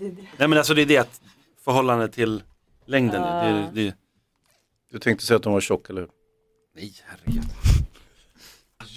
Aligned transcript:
Nej 0.00 0.48
men 0.48 0.58
alltså 0.58 0.74
det 0.74 0.82
är 0.82 0.86
det 0.86 0.96
att 0.98 1.20
förhållande 1.64 2.08
till 2.08 2.42
längden. 2.86 3.22
Det, 3.22 3.70
det, 3.82 3.94
Du 4.92 4.98
tänkte 4.98 5.26
säga 5.26 5.36
att 5.36 5.42
de 5.42 5.52
var 5.52 5.60
tjock, 5.60 5.90
eller 5.90 6.00
hur? 6.00 6.10
nej 6.76 6.92
herregud. 7.06 7.44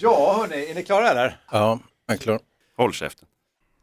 Ja, 0.00 0.36
hörni, 0.40 0.70
är 0.70 0.74
ni 0.74 0.82
klara 0.82 1.10
eller? 1.10 1.40
Ja, 1.50 1.78
jag 2.06 2.14
är 2.14 2.18
klar. 2.18 2.40
Håll 2.76 2.92
käften. 2.92 3.28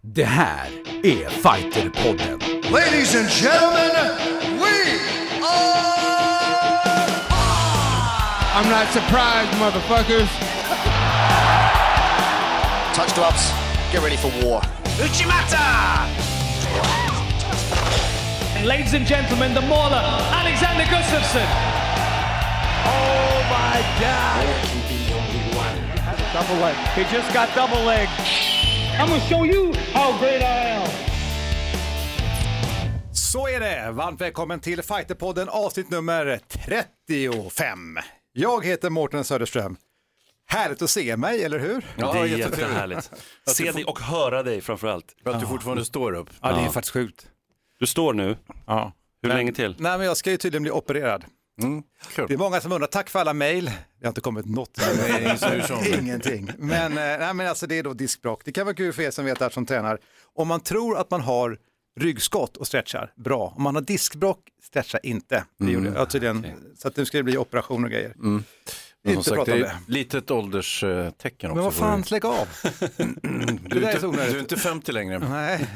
Det 0.02 0.24
här 0.24 0.68
är 1.04 1.30
Fighterpodden. 1.30 2.40
Ladies 2.72 3.16
and 3.16 3.30
gentlemen, 3.30 4.18
we 4.60 5.00
are 5.44 5.92
I'm 8.54 8.70
not 8.70 8.88
surprised, 8.94 9.60
motherfuckers. 9.60 10.30
touch 12.96 13.16
gloves. 13.16 13.54
Get 13.94 14.04
ready 14.04 14.18
for 14.18 14.30
war. 14.44 14.62
And 15.02 16.31
ladies 18.66 18.94
and 18.94 19.08
gentlemen, 19.08 19.54
the 19.54 19.62
mauler, 19.62 20.04
Alexander 20.32 20.84
Gustafsson. 20.84 21.48
Oh 22.86 23.38
my 23.50 23.82
God! 24.00 24.46
Double 26.34 26.62
leg. 26.62 26.76
He 26.76 27.16
just 27.16 27.34
got 27.34 27.50
double 27.56 27.86
leg. 27.86 28.08
I'm 29.00 29.08
gonna 29.08 29.20
show 29.20 29.46
you 29.46 29.74
how 29.94 30.20
great 30.20 30.42
I 30.42 30.70
am. 30.70 30.88
Så 33.14 33.48
är 33.48 33.60
det. 33.60 33.92
Varmt 33.92 34.22
välkommen 34.22 34.60
till 34.60 34.82
Fighterpodden 34.84 35.50
avsnitt 35.50 35.90
nummer 35.90 36.40
35. 36.66 37.98
Jag 38.34 38.66
heter 38.66 38.90
Mårten 38.90 39.24
Söderström. 39.24 39.78
Härligt 40.48 40.82
att 40.82 40.90
se 40.90 41.18
mig, 41.18 41.44
eller 41.44 41.60
hur? 41.60 41.86
Ja, 41.98 42.14
det 42.14 42.20
är 42.20 42.26
jättehärligt. 42.26 43.12
Se 43.48 43.72
dig 43.72 43.84
och 43.84 44.00
höra 44.00 44.44
dig 44.44 44.62
framförallt. 44.62 45.06
För 45.24 45.32
att 45.32 45.40
du 45.40 45.48
fortfarande 45.48 45.86
står 45.86 46.14
upp. 46.14 46.30
Ja, 46.42 46.52
det 46.52 46.62
är 46.62 46.70
faktiskt 46.70 46.94
sjukt. 46.94 47.28
Du 47.82 47.88
står 47.88 48.14
nu, 48.14 48.38
Ja. 48.66 48.94
hur 49.22 49.30
Men- 49.30 49.38
länge 49.38 49.52
till? 49.54 49.76
Nej, 49.80 49.98
men 49.98 50.08
jag 50.08 50.18
ska 50.18 50.32
ju 50.32 50.38
tydligen 50.38 50.64
bli 50.64 50.72
opererad. 50.72 51.24
Mm, 51.62 51.84
kul. 52.16 52.26
Det 52.28 52.34
är 52.34 52.38
många 52.38 52.62
som 52.62 52.72
undrar, 52.72 52.88
tack 52.88 53.10
för 53.10 53.20
alla 53.20 53.34
mejl. 53.34 53.66
Det 53.66 54.06
har 54.06 54.08
inte 54.08 54.22
kommit 54.22 54.46
något. 54.46 54.78
Ingenting. 56.00 56.52
Men, 56.58 56.92
eh, 56.92 56.96
nej, 56.98 57.34
men 57.34 57.48
alltså, 57.48 57.68
det 57.68 57.76
är 57.76 57.84
då 57.84 57.94
diskbråck. 57.94 58.42
Det 58.46 58.52
kan 58.52 58.66
vara 58.66 58.76
kul 58.76 58.94
för 58.94 59.04
er 59.04 59.12
som 59.12 59.26
vet 59.26 59.40
det 59.40 59.46
här 59.46 59.50
som 59.50 59.66
tränar. 59.66 59.98
Om 60.36 60.48
man 60.48 60.60
tror 60.60 60.98
att 60.98 61.12
man 61.12 61.22
har 61.22 61.58
ryggskott 62.00 62.58
och 62.58 62.68
stretchar, 62.68 63.14
bra. 63.16 63.54
Om 63.58 63.64
man 63.64 63.76
har 63.76 63.82
diskbråck, 63.82 64.40
stretcha 64.64 64.98
inte. 65.00 65.44
Det 65.60 65.72
gjorde 65.72 65.90
jag 65.96 66.10
tydligen. 66.10 66.46
Så 66.78 66.88
att 66.88 66.98
nu 66.98 67.06
ska 67.06 67.18
det 67.18 67.24
bli 67.24 67.38
operation 67.38 67.84
och 67.84 67.90
grejer. 67.92 68.14
Men 69.04 69.14
Inte 69.14 69.30
sagt, 69.30 69.46
det 69.88 70.14
är 70.14 70.18
ett 70.18 70.32
ålderstecken 70.32 71.52
också. 71.52 71.56
Men 71.56 71.64
vad 71.64 71.74
fan, 71.74 72.04
lägg 72.12 72.26
av. 72.26 72.48
Du 73.66 73.86
är, 73.86 73.96
inte, 73.96 74.08
du 74.08 74.36
är 74.38 74.40
inte 74.40 74.58
50 74.58 74.92
längre. 74.92 75.20
Nej, 75.20 75.68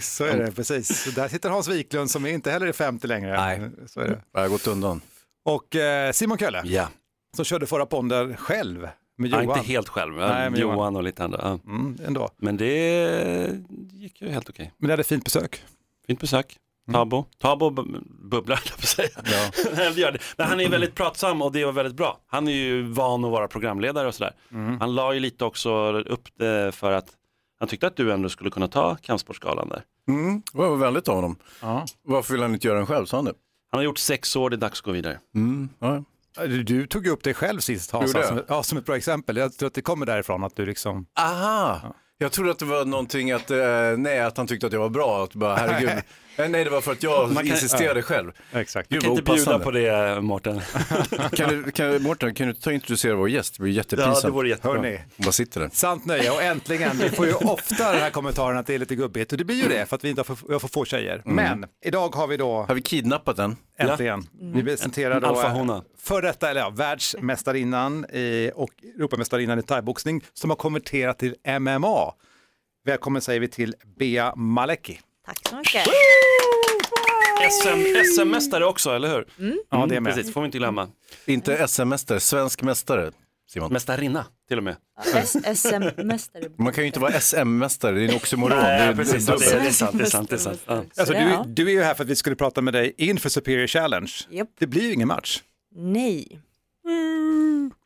så 0.00 0.24
är 0.24 0.38
det 0.38 0.52
precis. 0.52 1.14
Där 1.14 1.28
sitter 1.28 1.50
Hans 1.50 1.68
Wiklund 1.68 2.10
som 2.10 2.26
inte 2.26 2.50
heller 2.50 2.66
är 2.66 2.72
50 2.72 3.06
längre. 3.06 3.36
Nej. 3.36 3.70
Så 3.86 4.00
är 4.00 4.08
det. 4.08 4.22
Jag 4.32 4.40
har 4.40 4.48
gått 4.48 4.66
undan. 4.66 5.00
Och 5.44 5.76
eh, 5.76 6.12
Simon 6.12 6.38
Kölle, 6.38 6.62
Ja, 6.64 6.88
som 7.36 7.44
körde 7.44 7.66
förra 7.66 7.86
ponden 7.86 8.36
själv 8.36 8.88
med 9.18 9.30
Johan. 9.30 9.44
inte 9.44 9.60
helt 9.60 9.88
själv. 9.88 10.14
Nej, 10.14 10.44
Johan. 10.54 10.76
Johan. 10.76 10.96
och 10.96 11.02
lite 11.02 11.24
andra. 11.24 11.40
Ja. 11.42 11.58
Mm, 11.72 11.98
ändå. 12.06 12.30
Men 12.36 12.56
det 12.56 13.60
gick 13.92 14.22
ju 14.22 14.28
helt 14.28 14.48
okej. 14.50 14.72
Men 14.78 14.88
det 14.88 14.92
hade 14.92 15.04
fint 15.04 15.24
besök. 15.24 15.62
Fint 16.06 16.20
besök. 16.20 16.56
Tabo. 16.92 17.26
Tabo 17.38 17.70
bu- 17.70 18.02
bubblar, 18.30 18.60
jag 18.64 18.72
på 18.76 18.80
att 18.82 18.88
säga. 18.88 19.08
Ja. 19.24 20.12
Men 20.36 20.48
han 20.48 20.60
är 20.60 20.68
väldigt 20.68 20.94
pratsam 20.94 21.42
och 21.42 21.52
det 21.52 21.64
var 21.64 21.72
väldigt 21.72 21.96
bra. 21.96 22.18
Han 22.26 22.48
är 22.48 22.52
ju 22.52 22.82
van 22.82 23.24
att 23.24 23.30
vara 23.30 23.48
programledare 23.48 24.08
och 24.08 24.14
sådär. 24.14 24.32
Han 24.80 24.94
la 24.94 25.14
ju 25.14 25.20
lite 25.20 25.44
också 25.44 25.92
upp 25.92 26.28
det 26.38 26.72
för 26.74 26.92
att 26.92 27.06
han 27.60 27.68
tyckte 27.68 27.86
att 27.86 27.96
du 27.96 28.12
ändå 28.12 28.28
skulle 28.28 28.50
kunna 28.50 28.68
ta 28.68 28.96
kampsportsgalan 28.96 29.68
där. 29.68 29.82
Mm, 30.08 30.42
det 30.52 30.58
var 30.58 30.76
väldigt 30.76 31.08
av 31.08 31.14
honom. 31.14 31.36
Ja. 31.60 31.86
Varför 32.02 32.32
vill 32.32 32.42
han 32.42 32.54
inte 32.54 32.66
göra 32.66 32.78
den 32.78 32.86
själv, 32.86 33.06
sa 33.06 33.16
han 33.16 33.24
det? 33.24 33.34
Han 33.70 33.78
har 33.78 33.84
gjort 33.84 33.98
sex 33.98 34.36
år, 34.36 34.50
det 34.50 34.56
är 34.56 34.58
dags 34.58 34.80
att 34.80 34.84
gå 34.84 34.92
vidare. 34.92 35.18
Mm, 35.34 35.68
ja. 35.78 36.04
Du, 36.46 36.86
tog 36.86 37.06
upp 37.06 37.22
dig 37.24 37.34
själv 37.34 37.60
sist 37.60 37.90
Hans, 37.90 38.12
som, 38.12 38.42
ja, 38.48 38.62
som 38.62 38.78
ett 38.78 38.84
bra 38.86 38.96
exempel. 38.96 39.36
Jag 39.36 39.52
tror 39.52 39.66
att 39.66 39.74
det 39.74 39.82
kommer 39.82 40.06
därifrån 40.06 40.44
att 40.44 40.56
du 40.56 40.66
liksom... 40.66 41.06
Aha! 41.20 41.80
Jag 42.18 42.32
trodde 42.32 42.50
att 42.50 42.58
det 42.58 42.64
var 42.64 42.84
någonting 42.84 43.32
att, 43.32 43.50
eh, 43.50 43.58
nej, 43.98 44.20
att 44.20 44.36
han 44.36 44.46
tyckte 44.46 44.66
att 44.66 44.72
jag 44.72 44.80
var 44.80 44.88
bra. 44.88 45.24
Att 45.24 45.34
bara, 45.34 45.56
herregud. 45.56 45.90
Eh, 46.36 46.48
nej, 46.48 46.64
det 46.64 46.70
var 46.70 46.80
för 46.80 46.92
att 46.92 47.02
jag 47.02 47.26
Man 47.32 47.36
kan- 47.36 47.46
insisterade 47.46 48.02
själv. 48.02 48.32
Exakt. 48.52 48.88
Gud, 48.88 49.02
kan 49.02 49.10
inte 49.10 49.22
bjuda 49.32 49.58
på 49.58 49.70
det 49.70 50.20
Mårten. 50.20 50.60
Kan 51.36 51.48
du, 51.62 51.70
kan, 51.70 52.02
Mårten, 52.02 52.34
kan 52.34 52.46
du 52.48 52.54
ta 52.54 52.70
och 52.70 52.74
introducera 52.74 53.14
vår 53.14 53.28
gäst? 53.30 53.56
Det 53.56 53.62
blir 53.62 53.72
jättepinsamt. 53.72 54.18
Ja, 54.22 54.28
det 54.28 54.34
vore 54.34 54.48
jättebra. 54.48 54.76
Hörni, 54.76 55.00
Hon 55.24 55.32
sitter 55.32 55.60
där. 55.60 55.70
sant 55.72 56.04
nöje 56.06 56.30
och 56.30 56.42
äntligen. 56.42 56.98
Vi 56.98 57.08
får 57.08 57.26
ju 57.26 57.32
ofta 57.34 57.92
den 57.92 58.00
här 58.00 58.10
kommentaren 58.10 58.56
att 58.58 58.66
det 58.66 58.74
är 58.74 58.78
lite 58.78 58.94
gubbigt 58.94 59.32
och 59.32 59.38
det 59.38 59.44
blir 59.44 59.56
ju 59.62 59.68
det 59.68 59.86
för 59.86 59.96
att 59.96 60.04
vi 60.04 60.08
inte 60.08 60.20
har 60.26 60.34
för, 60.36 60.52
har 60.52 60.58
för 60.58 60.68
få 60.68 60.84
tjejer. 60.84 61.22
Men 61.24 61.66
idag 61.84 62.14
har 62.14 62.26
vi 62.26 62.36
då 62.36 62.62
Har 62.68 62.74
vi 62.74 62.82
kidnappat 62.82 63.36
den? 63.36 63.56
äntligen, 63.78 64.26
vi 64.54 64.62
presenterar 64.62 65.14
En 65.16 65.22
då 65.22 65.28
alfahona. 65.28 65.82
för 65.98 66.22
detta, 66.22 66.50
eller 66.50 66.60
ja, 66.60 66.70
världsmästarinnan 66.70 68.04
i, 68.12 68.50
och 68.54 68.70
Europamästarinnan 68.98 69.58
i 69.58 69.62
thaiboxning 69.62 70.24
som 70.32 70.50
har 70.50 70.56
konverterat 70.56 71.18
till 71.18 71.34
MMA. 71.60 72.14
Välkommen 72.84 73.22
säger 73.22 73.40
vi 73.40 73.48
till 73.48 73.74
Bea 73.98 74.34
Malecki. 74.34 75.00
Tack 75.26 75.48
så 75.48 75.56
mycket. 75.56 75.86
SM, 77.62 78.04
SM-mästare 78.14 78.64
också, 78.64 78.90
eller 78.90 79.08
hur? 79.08 79.26
Ja, 79.70 79.86
det 79.86 79.96
är 79.96 80.00
med. 80.00 80.14
Precis, 80.14 80.32
får 80.32 80.40
vi 80.40 80.44
inte 80.46 80.58
glömma. 80.58 80.88
Inte 81.26 81.68
SM-mästare, 81.68 82.20
svensk 82.20 82.62
mästare. 82.62 83.12
Simon. 83.50 83.72
Mästarinna 83.72 84.26
till 84.48 84.58
och 84.58 84.64
med. 84.64 84.76
SM-mästare. 85.56 86.50
Man 86.58 86.72
kan 86.72 86.84
ju 86.84 86.86
inte 86.86 87.00
vara 87.00 87.12
SM-mästare, 87.20 87.94
det 87.94 88.04
är 88.04 88.08
en 88.08 88.14
oxymoron. 88.14 88.58
Nej, 88.58 88.96
precis. 88.96 89.26
det 89.26 89.32
är 89.32 89.70
sant, 89.70 89.98
det 89.98 90.04
är 90.04 90.06
sant. 90.08 90.28
Det 90.28 90.34
är 90.34 90.38
sant. 90.38 90.62
Ja. 90.66 90.84
Alltså, 90.96 91.14
du, 91.14 91.42
du 91.46 91.66
är 91.68 91.72
ju 91.72 91.82
här 91.82 91.94
för 91.94 92.04
att 92.04 92.10
vi 92.10 92.16
skulle 92.16 92.36
prata 92.36 92.60
med 92.60 92.74
dig 92.74 92.94
inför 92.98 93.28
Superior 93.28 93.66
Challenge. 93.66 94.12
Japp. 94.30 94.48
Det 94.58 94.66
blir 94.66 94.82
ju 94.82 94.92
ingen 94.92 95.08
match. 95.08 95.42
Nej. 95.74 96.40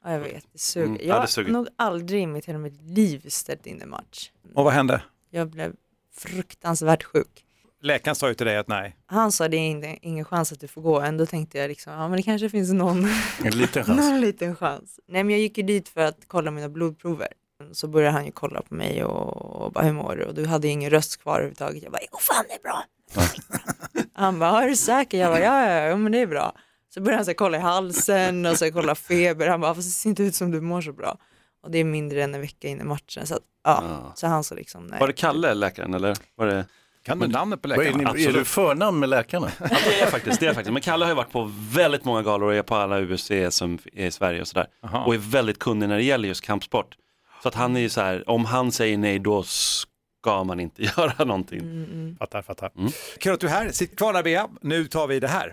Ja, 0.05 0.13
jag 0.13 0.21
vet, 0.21 0.45
det 0.53 0.59
suger. 0.59 0.87
Mm, 0.87 0.99
ja, 1.01 1.15
jag 1.15 1.23
det 1.23 1.29
suger. 1.29 1.47
har 1.49 1.53
nog 1.53 1.69
aldrig 1.77 2.23
i 2.23 2.27
mitt 2.27 2.45
hela 2.47 2.59
mitt 2.59 2.83
liv 2.83 3.23
ställt 3.29 3.67
in 3.67 3.83
en 3.83 3.91
match. 3.91 4.31
Och 4.55 4.65
vad 4.65 4.73
hände? 4.73 5.03
Jag 5.31 5.51
blev 5.51 5.73
fruktansvärt 6.19 7.05
sjuk. 7.05 7.43
Läkaren 7.83 8.15
sa 8.17 8.29
ju 8.29 8.35
till 8.35 8.47
dig 8.47 8.57
att 8.57 8.69
nej. 8.69 8.97
Han 9.07 9.33
sa 9.33 9.49
det 9.49 9.57
är 9.57 9.61
ingen, 9.61 9.99
ingen 10.03 10.25
chans 10.25 10.53
att 10.53 10.61
du 10.61 10.69
får 10.69 10.83
gå. 10.83 11.01
Ändå 11.01 11.27
tänkte 11.27 11.59
jag 11.59 11.69
liksom, 11.69 11.93
ja 11.93 12.09
men 12.09 12.17
det 12.17 12.23
kanske 12.23 12.51
finns 12.51 12.73
någon, 12.73 13.09
en 13.45 13.59
liten 13.59 13.85
chans. 13.85 13.99
någon 13.99 14.21
liten 14.21 14.57
chans. 14.57 15.01
Nej 15.09 15.25
men 15.25 15.31
jag 15.31 15.41
gick 15.41 15.59
ju 15.59 15.65
dit 15.65 15.89
för 15.89 16.01
att 16.01 16.19
kolla 16.27 16.51
mina 16.51 16.69
blodprover. 16.69 17.29
Så 17.73 17.89
började 17.89 18.13
han 18.13 18.25
ju 18.25 18.33
kolla 18.33 18.63
på 18.63 18.75
mig 18.75 19.05
och, 19.05 19.63
och 19.65 19.73
bara 19.73 19.85
hur 19.85 19.93
mår 19.93 20.17
du? 20.17 20.25
Och 20.25 20.35
du 20.35 20.47
hade 20.47 20.67
ju 20.67 20.73
ingen 20.73 20.91
röst 20.91 21.17
kvar 21.23 21.35
överhuvudtaget. 21.35 21.83
Jag 21.83 21.93
bara, 21.93 22.03
jo 22.13 22.19
fan 22.19 22.45
det 22.49 22.55
är 22.55 22.63
bra. 22.63 22.85
han 24.15 24.39
bara, 24.39 24.63
är 24.63 24.69
du 24.69 24.77
säker? 24.77 25.19
Jag 25.19 25.33
bara, 25.33 25.41
ja 25.41 25.71
ja, 25.71 25.89
ja 25.89 25.97
men 25.97 26.13
det 26.13 26.19
är 26.19 26.27
bra. 26.27 26.53
Så 26.95 27.01
började 27.01 27.19
han 27.19 27.25
så 27.25 27.35
kolla 27.35 27.57
i 27.57 27.61
halsen 27.61 28.47
och 28.47 28.59
så 28.59 28.73
kolla 28.73 28.95
feber. 28.95 29.49
Han 29.49 29.61
bara, 29.61 29.75
fast 29.75 29.89
det 29.89 29.93
ser 29.93 30.11
inte 30.11 30.23
ut 30.23 30.35
som 30.35 30.51
du 30.51 30.61
mår 30.61 30.81
så 30.81 30.93
bra. 30.93 31.19
Och 31.67 31.73
det 31.73 31.79
är 31.79 31.85
mindre 31.85 32.23
än 32.23 32.35
en 32.35 32.41
vecka 32.41 32.69
in 32.69 32.81
i 32.81 32.85
matchen. 32.85 33.27
Så, 33.27 33.35
att, 33.35 33.43
ja. 33.65 33.85
Ja. 33.89 34.13
så 34.15 34.27
han 34.27 34.45
sa 34.45 34.55
liksom, 34.55 34.87
nej. 34.87 35.01
Var 35.01 35.07
det 35.07 35.13
Kalle, 35.13 35.55
läkaren, 35.55 35.95
eller? 35.95 36.17
Var 36.35 36.47
det... 36.47 36.67
Kan 37.03 37.19
du 37.19 37.29
namnet 37.29 37.63
på 37.63 37.69
är, 37.69 37.77
läkaren? 37.77 38.01
är 38.01 38.11
Absolut. 38.11 38.35
du 38.35 38.45
förnamn 38.45 38.99
med 38.99 39.09
läkarna? 39.09 39.51
Ja, 39.61 39.67
det 39.85 40.01
är 40.01 40.07
faktiskt, 40.07 40.41
det 40.41 40.47
är 40.47 40.55
faktiskt. 40.55 40.73
Men 40.73 40.83
Kalle 40.83 41.05
har 41.05 41.11
ju 41.11 41.17
varit 41.17 41.33
på 41.33 41.51
väldigt 41.73 42.05
många 42.05 42.23
galor 42.23 42.49
och 42.49 42.55
är 42.55 42.63
på 42.63 42.75
alla 42.75 43.01
UBC 43.01 43.31
som 43.51 43.79
är 43.93 44.07
i 44.07 44.11
Sverige 44.11 44.41
och 44.41 44.49
sådär. 44.49 44.67
Aha. 44.85 45.05
Och 45.05 45.15
är 45.15 45.19
väldigt 45.19 45.59
kunnig 45.59 45.89
när 45.89 45.97
det 45.97 46.03
gäller 46.03 46.29
just 46.29 46.41
kampsport. 46.45 46.97
Så 47.43 47.49
att 47.49 47.55
han 47.55 47.77
är 47.77 47.81
ju 47.81 47.89
så 47.89 48.01
här, 48.01 48.31
om 48.31 48.45
han 48.45 48.73
säger 48.73 48.99
nej 48.99 49.19
då 49.19 49.43
ska 49.43 50.45
man 50.45 50.61
inte 50.61 50.83
göra 50.97 51.25
någonting. 51.25 51.61
Mm, 51.61 52.17
Fattar, 52.19 52.43
fattar. 52.43 52.71
Mm. 52.79 52.93
Kul 53.21 53.33
att 53.33 53.41
du 53.41 53.47
är 53.47 53.51
här. 53.51 53.71
Sitt 53.71 53.97
kvar 53.99 54.13
där 54.13 54.23
Bea. 54.23 54.49
Nu 54.61 54.87
tar 54.87 55.07
vi 55.07 55.21
det 55.21 55.29
här. 55.29 55.53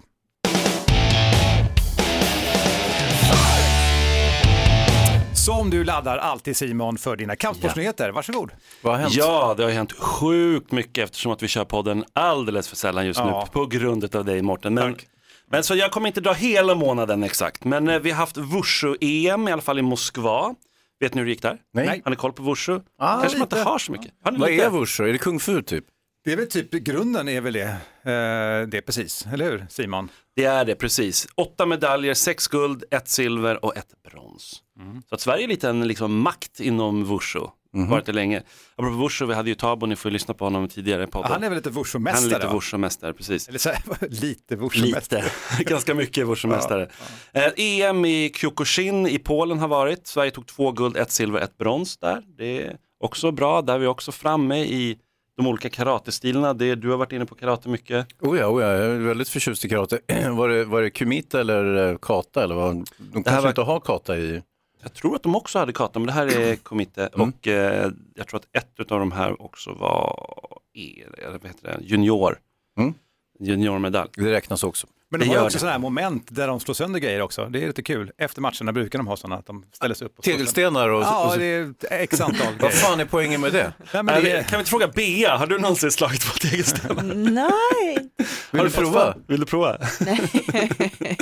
Som 5.45 5.69
du 5.69 5.83
laddar 5.83 6.17
alltid 6.17 6.57
Simon 6.57 6.97
för 6.97 7.15
dina 7.15 7.35
kampsportsnyheter. 7.35 8.09
Varsågod. 8.11 8.51
Vad 8.81 8.93
har 8.93 9.01
hänt? 9.01 9.13
Ja, 9.15 9.53
det 9.57 9.63
har 9.63 9.71
hänt 9.71 9.91
sjukt 9.91 10.71
mycket 10.71 11.03
eftersom 11.03 11.31
att 11.31 11.43
vi 11.43 11.47
kör 11.47 11.65
podden 11.65 12.05
alldeles 12.13 12.67
för 12.67 12.75
sällan 12.75 13.05
just 13.05 13.19
Ja. 13.19 13.41
nu 13.45 13.51
på 13.53 13.65
grund 13.65 14.15
av 14.15 14.25
dig 14.25 14.41
Mårten. 14.41 14.73
Men, 14.73 14.95
men 15.49 15.63
så 15.63 15.75
jag 15.75 15.91
kommer 15.91 16.07
inte 16.07 16.21
dra 16.21 16.33
hela 16.33 16.75
månaden 16.75 17.23
exakt, 17.23 17.63
men 17.63 17.89
eh, 17.89 17.99
vi 17.99 18.11
har 18.11 18.17
haft 18.17 18.37
Wushu-EM 18.37 19.47
i 19.49 19.51
alla 19.51 19.61
fall 19.61 19.79
i 19.79 19.81
Moskva. 19.81 20.55
Vet 20.99 21.13
ni 21.13 21.19
hur 21.21 21.25
det 21.25 21.31
gick 21.31 21.41
där? 21.41 21.57
Nej. 21.73 22.01
Har 22.03 22.09
ni 22.09 22.15
koll 22.15 22.33
på 22.33 22.43
Wushu? 22.43 22.79
Ah, 22.99 23.19
Kanske 23.21 23.37
man 23.37 23.45
inte 23.45 23.61
har 23.61 23.77
så 23.79 23.91
mycket. 23.91 24.11
Har 24.23 24.31
ni 24.31 24.37
Vad 24.39 24.49
lite? 24.51 24.65
är 24.65 24.69
wushu? 24.69 25.03
Är 25.09 25.11
det 25.13 25.17
kung 25.17 25.39
fu 25.39 25.61
typ? 25.61 25.85
Det 26.25 26.31
är 26.31 26.37
väl 26.37 26.47
typ 26.49 26.71
grunden 26.71 27.29
är 27.29 27.41
väl 27.41 27.53
det. 27.53 27.61
Eh, 27.61 28.67
det 28.67 28.77
är 28.77 28.81
precis, 28.81 29.25
eller 29.33 29.51
hur 29.51 29.65
Simon? 29.69 30.09
Det 30.35 30.45
är 30.45 30.65
det, 30.65 30.75
precis. 30.75 31.27
Åtta 31.35 31.65
medaljer, 31.65 32.13
sex 32.13 32.47
guld, 32.47 32.83
ett 32.91 33.07
silver 33.07 33.65
och 33.65 33.77
ett 33.77 33.93
brons. 34.11 34.61
Så 35.09 35.15
att 35.15 35.21
Sverige 35.21 35.43
är 35.43 35.47
lite 35.47 35.69
en 35.69 35.87
liksom, 35.87 36.19
makt 36.19 36.59
inom 36.59 37.05
Wushu. 37.05 37.39
Varit 37.89 38.05
det 38.05 38.11
länge. 38.13 38.43
Apropå 38.75 38.95
Wushu, 38.95 39.25
vi 39.25 39.33
hade 39.33 39.49
ju 39.49 39.55
Tabo, 39.55 39.85
ni 39.85 39.95
får 39.95 40.11
ju 40.11 40.13
lyssna 40.13 40.33
på 40.33 40.45
honom 40.45 40.67
tidigare 40.67 41.03
i 41.03 41.07
podden. 41.07 41.31
Han 41.31 41.43
är 41.43 41.49
väl 41.49 41.55
lite 41.57 41.69
Han 41.69 41.77
är 41.77 41.83
wushu-mästare? 41.83 42.29
lite? 42.29 42.47
Wushu-mästare, 42.47 43.13
precis. 43.13 43.47
Eller 43.47 43.59
så 43.59 43.69
lite 44.01 44.55
wushu-mästare. 44.55 45.23
Lite, 45.57 45.63
ganska 45.71 45.93
mycket 45.93 46.27
Wushu-mästare. 46.27 46.89
Eh, 47.33 47.51
EM 47.57 48.05
i 48.05 48.31
Kyokushin 48.35 49.07
i 49.07 49.19
Polen 49.19 49.59
har 49.59 49.67
varit. 49.67 50.07
Sverige 50.07 50.31
tog 50.31 50.47
två 50.47 50.71
guld, 50.71 50.97
ett 50.97 51.11
silver, 51.11 51.39
ett 51.39 51.57
brons 51.57 51.97
där. 51.97 52.23
Det 52.37 52.61
är 52.63 52.77
också 52.99 53.31
bra. 53.31 53.61
Där 53.61 53.73
är 53.73 53.79
vi 53.79 53.87
också 53.87 54.11
framme 54.11 54.57
i 54.63 54.97
de 55.37 55.47
olika 55.47 55.69
karatestilarna. 55.69 56.53
Det, 56.53 56.75
du 56.75 56.89
har 56.89 56.97
varit 56.97 57.11
inne 57.11 57.25
på 57.25 57.35
karate 57.35 57.69
mycket. 57.69 58.07
Oh 58.21 58.37
ja, 58.39 58.47
oh 58.47 58.61
ja, 58.61 58.67
jag 58.67 58.85
är 58.85 58.97
väldigt 58.99 59.29
förtjust 59.29 59.65
i 59.65 59.69
karate. 59.69 59.99
var, 60.31 60.49
det, 60.49 60.65
var 60.65 60.81
det 60.81 60.89
kumita 60.89 61.39
eller 61.41 61.89
eh, 61.91 61.97
kata? 61.97 62.43
Eller 62.43 62.55
vad? 62.55 62.75
De 62.97 63.23
kanske 63.23 63.41
var- 63.41 63.49
inte 63.49 63.61
har 63.61 63.79
kata 63.79 64.17
i... 64.17 64.41
Jag 64.81 64.93
tror 64.93 65.15
att 65.15 65.23
de 65.23 65.35
också 65.35 65.59
hade 65.59 65.73
kata, 65.73 65.99
men 65.99 66.07
det 66.07 66.13
här 66.13 66.27
är 66.39 66.55
komite 66.63 67.09
Mm. 67.13 67.29
och 67.29 67.47
eh, 67.47 67.91
jag 68.15 68.27
tror 68.27 68.39
att 68.39 68.47
ett 68.63 68.91
av 68.91 68.99
de 68.99 69.11
här 69.11 69.41
också 69.41 69.73
var 69.73 70.19
e, 70.73 71.03
eller 71.17 71.31
vad 71.39 71.47
heter 71.47 71.63
det, 71.63 71.77
junior. 71.85 72.37
Mm. 72.79 72.93
Juniormedalj. 73.39 74.09
Det 74.17 74.31
räknas 74.31 74.63
också. 74.63 74.87
Men 75.13 75.19
de 75.19 75.25
Det 75.27 75.35
har 75.35 75.45
också 75.45 75.55
det. 75.55 75.59
sådana 75.59 75.71
här 75.71 75.79
moment 75.79 76.27
där 76.29 76.47
de 76.47 76.59
slår 76.59 76.73
sönder 76.75 76.99
grejer 76.99 77.21
också. 77.21 77.45
Det 77.45 77.63
är 77.63 77.67
lite 77.67 77.83
kul. 77.83 78.11
Efter 78.17 78.41
matcherna 78.41 78.71
brukar 78.73 78.99
de 78.99 79.07
ha 79.07 79.17
sådana 79.17 79.35
att 79.35 79.45
de 79.45 79.65
ställer 79.73 79.95
sig 79.95 80.05
upp 80.07 80.17
och. 80.17 80.23
Tegelstenar 80.23 80.89
och... 80.89 80.97
och 80.99 81.03
Ja, 81.05 81.35
det 81.37 81.45
är 81.45 81.73
x 81.89 82.21
antal 82.21 82.47
vad 82.47 82.57
grejer. 82.59 82.71
fan 82.71 82.99
är 82.99 83.05
poängen 83.05 83.41
med 83.41 83.53
det? 83.53 83.73
Nej, 83.93 84.03
men 84.03 84.15
Äh, 84.15 84.21
det, 84.23 84.31
Kan 84.49 84.57
vi 84.57 84.59
inte 84.59 84.69
fråga 84.69 84.87
Bea, 84.87 85.37
har 85.37 85.47
du 85.47 85.59
någonsin 85.59 85.91
slagit 85.91 86.25
på 86.33 86.37
tegelstenar? 86.39 87.03
Nej, 87.13 88.09
Vill 88.51 88.59
Har 88.61 88.65
du 88.67 88.71
prova? 88.73 89.15
Vill 89.27 89.39
du 89.39 89.45
prova? 89.45 89.77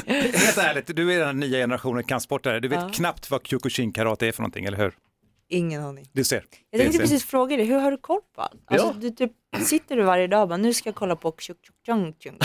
helt 0.07 0.57
ärligt, 0.57 0.95
du 0.95 1.13
är 1.13 1.19
den 1.25 1.39
nya 1.39 1.57
generationen 1.57 2.03
kampsportare. 2.03 2.59
Du 2.59 2.67
vet 2.67 2.79
Ja. 2.81 2.89
knappt 2.93 3.31
vad 3.31 3.47
Kyokushin-karate 3.47 4.27
är 4.27 4.31
för 4.31 4.41
någonting, 4.41 4.65
eller 4.65 4.77
hur? 4.77 4.93
Ingen 5.51 5.83
aning. 5.83 6.05
Du 6.13 6.23
ser. 6.23 6.43
Jag 6.69 6.81
tänkte 6.81 6.99
precis 6.99 7.25
fråga 7.25 7.57
dig, 7.57 7.65
hur 7.65 7.79
har 7.79 7.91
du 7.91 7.97
koll 7.97 8.19
på 8.35 8.41
allt? 8.41 8.53
Alltså, 8.65 8.87
Ja. 8.87 8.93
du 9.01 9.09
typ, 9.09 9.31
sitter 9.65 9.95
du 9.95 10.03
varje 10.03 10.27
dag 10.27 10.41
och 10.41 10.47
bara, 10.47 10.57
nu 10.57 10.73
ska 10.73 10.89
jag 10.89 10.95
kolla 10.95 11.15
på 11.15 11.31
tjuk 11.39 11.57
tjuk 11.65 11.75
tjong 11.85 12.13
tjong. 12.19 12.37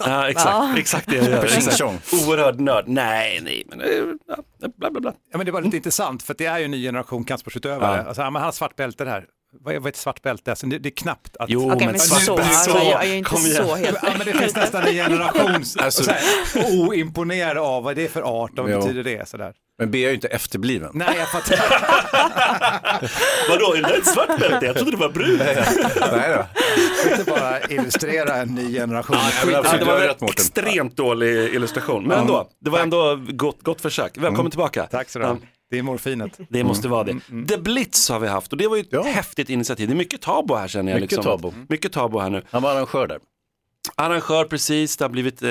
Ja, 0.00 0.28
exakt, 0.28 0.78
exakt 0.78 1.10
det 1.10 1.16
jag 1.16 1.24
gör. 1.26 1.44
Exakt. 1.44 1.80
Oerhörd 2.28 2.60
nörd. 2.60 2.84
Nej, 2.88 3.40
nej, 3.42 3.64
men 3.68 3.80
eh, 3.80 3.88
ja, 4.26 4.36
bla 4.76 4.90
bla 4.90 5.00
bla. 5.00 5.14
Ja, 5.30 5.36
men 5.38 5.46
det 5.46 5.52
var 5.52 5.62
lite 5.62 5.76
intressant 5.76 6.22
för 6.22 6.34
det 6.38 6.46
är 6.46 6.58
ju 6.58 6.64
en 6.64 6.70
ny 6.70 6.82
generation 6.82 7.24
kampsportsutövare. 7.24 7.96
Ja. 7.96 8.02
Alltså, 8.08 8.22
han 8.22 8.34
har 8.34 8.52
svart 8.52 8.76
bälte 8.76 9.04
där. 9.04 9.26
Vad 9.52 9.74
är, 9.74 9.78
vad 9.78 9.86
är 9.86 9.90
ett 9.90 9.96
svart 9.96 10.22
bälte? 10.22 10.50
Alltså, 10.52 10.66
det, 10.66 10.78
det 10.78 10.88
är 10.88 10.96
knappt 10.96 11.36
att... 11.36 11.50
Jo, 11.50 11.72
Okej, 11.72 11.86
men 11.86 11.98
svart 11.98 12.22
så, 12.22 12.36
bälte- 12.36 12.50
alltså, 12.50 12.78
jag, 12.78 13.04
är 13.06 13.14
inte 13.14 13.36
så 13.36 13.74
helt... 13.74 13.98
Ja, 14.02 14.08
men 14.18 14.26
det 14.26 14.32
finns 14.32 14.54
nästan 14.56 14.82
en 14.86 14.94
generation 14.94 15.54
Alltså- 15.78 16.04
så 16.04 16.10
här, 16.10 16.20
oimponerad 16.88 17.58
av 17.58 17.82
vad 17.84 17.96
det 17.96 18.04
är 18.04 18.08
för 18.08 18.22
art 18.44 18.50
och 18.58 18.64
vad 18.64 18.72
Jo. 18.72 18.80
betyder 18.80 19.02
det? 19.04 19.28
Sådär. 19.28 19.52
Men 19.78 19.90
Bea 19.90 20.04
är 20.06 20.08
ju 20.08 20.14
inte 20.14 20.28
efterbliven. 20.28 20.90
Nej, 20.94 21.16
jag 21.18 21.28
fattar. 21.30 21.56
Vadå, 23.48 23.74
är 23.74 23.82
det 23.82 23.96
ett 23.96 24.06
svart 24.06 24.40
bälte? 24.40 24.66
Jag 24.66 24.76
trodde 24.76 24.90
det 24.90 24.96
var 24.96 25.08
brunt. 25.08 25.38
Nej 26.12 26.36
då. 26.36 26.46
inte 27.10 27.30
bara 27.30 27.60
illustrera 27.60 28.36
en 28.36 28.48
ny 28.54 28.72
generation. 28.74 29.16
Ja, 29.20 29.58
absolut 29.58 29.80
det 29.80 29.86
var 29.86 30.00
en 30.00 30.28
extremt 30.28 30.96
dålig 30.96 31.54
illustration, 31.54 32.04
men 32.06 32.18
ändå. 32.18 32.48
Det 32.60 32.70
var 32.70 32.78
ändå 32.78 33.20
gott, 33.28 33.62
gott 33.62 33.80
försök. 33.80 34.12
Välkommen 34.18 34.50
tillbaka. 34.50 34.86
Tack 34.86 35.08
så 35.10 35.18
du 35.18 35.24
ha. 35.24 35.36
Det 35.70 35.78
är 35.78 35.82
morfinet. 35.82 36.38
Det 36.48 36.64
måste 36.64 36.88
vara 36.88 37.04
det. 37.04 37.20
The 37.48 37.58
Blitz 37.58 38.08
har 38.08 38.20
vi 38.20 38.28
haft 38.28 38.52
och 38.52 38.58
det 38.58 38.68
var 38.68 38.76
ju 38.76 38.80
ett 38.82 38.88
Ja. 38.90 39.02
häftigt 39.02 39.50
initiativ. 39.50 39.88
Det 39.88 39.94
är 39.94 39.96
mycket 39.96 40.20
tabo 40.20 40.54
här 40.54 40.68
känner 40.68 40.92
jag. 40.92 41.00
Mycket 41.00 41.16
liksom. 41.18 41.38
tabo. 41.38 41.54
Mycket 41.68 41.92
tabo 41.92 42.18
här 42.18 42.30
nu. 42.30 42.42
Han 42.50 42.62
var 42.62 42.70
arrangör 42.74 43.06
där. 43.06 43.18
Arrangör 43.94 44.44
precis, 44.44 44.96
det 44.96 45.04
har 45.04 45.08
blivit 45.10 45.42
eh, 45.42 45.50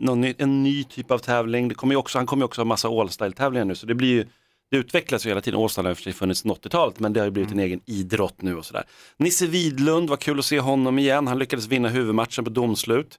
någon 0.00 0.20
ny, 0.20 0.34
en 0.38 0.62
ny 0.62 0.84
typ 0.84 1.10
av 1.10 1.18
tävling. 1.18 1.68
Det 1.68 1.74
kommer 1.74 1.94
ju 1.94 1.98
också, 1.98 2.18
han 2.18 2.26
kommer 2.26 2.40
ju 2.42 2.44
också 2.44 2.60
ha 2.60 2.64
massa 2.66 2.88
all-style-tävlingar 2.88 3.64
nu 3.64 3.74
så 3.74 3.86
det 3.86 3.94
blir 3.94 4.08
ju 4.08 4.26
det 4.70 4.76
utvecklas 4.76 5.26
ju 5.26 5.28
hela 5.30 5.40
tiden, 5.40 5.60
All-style 5.60 5.82
har 5.82 5.90
i 5.90 5.92
och 5.92 5.96
för 5.96 6.02
sig 6.04 6.12
funnits 6.12 6.40
sedan 6.40 6.50
80-talet 6.52 7.00
men 7.00 7.12
det 7.12 7.20
har 7.20 7.24
ju 7.24 7.30
blivit 7.30 7.52
en 7.52 7.58
egen 7.58 7.80
idrott 7.86 8.42
nu 8.42 8.56
och 8.56 8.64
sådär. 8.66 8.84
Nisse 9.16 9.46
Widlund, 9.46 10.10
var 10.10 10.16
kul 10.16 10.38
att 10.38 10.44
se 10.44 10.60
honom 10.60 10.98
igen, 10.98 11.26
han 11.26 11.38
lyckades 11.38 11.66
vinna 11.66 11.88
huvudmatchen 11.88 12.44
på 12.44 12.50
domslut. 12.50 13.18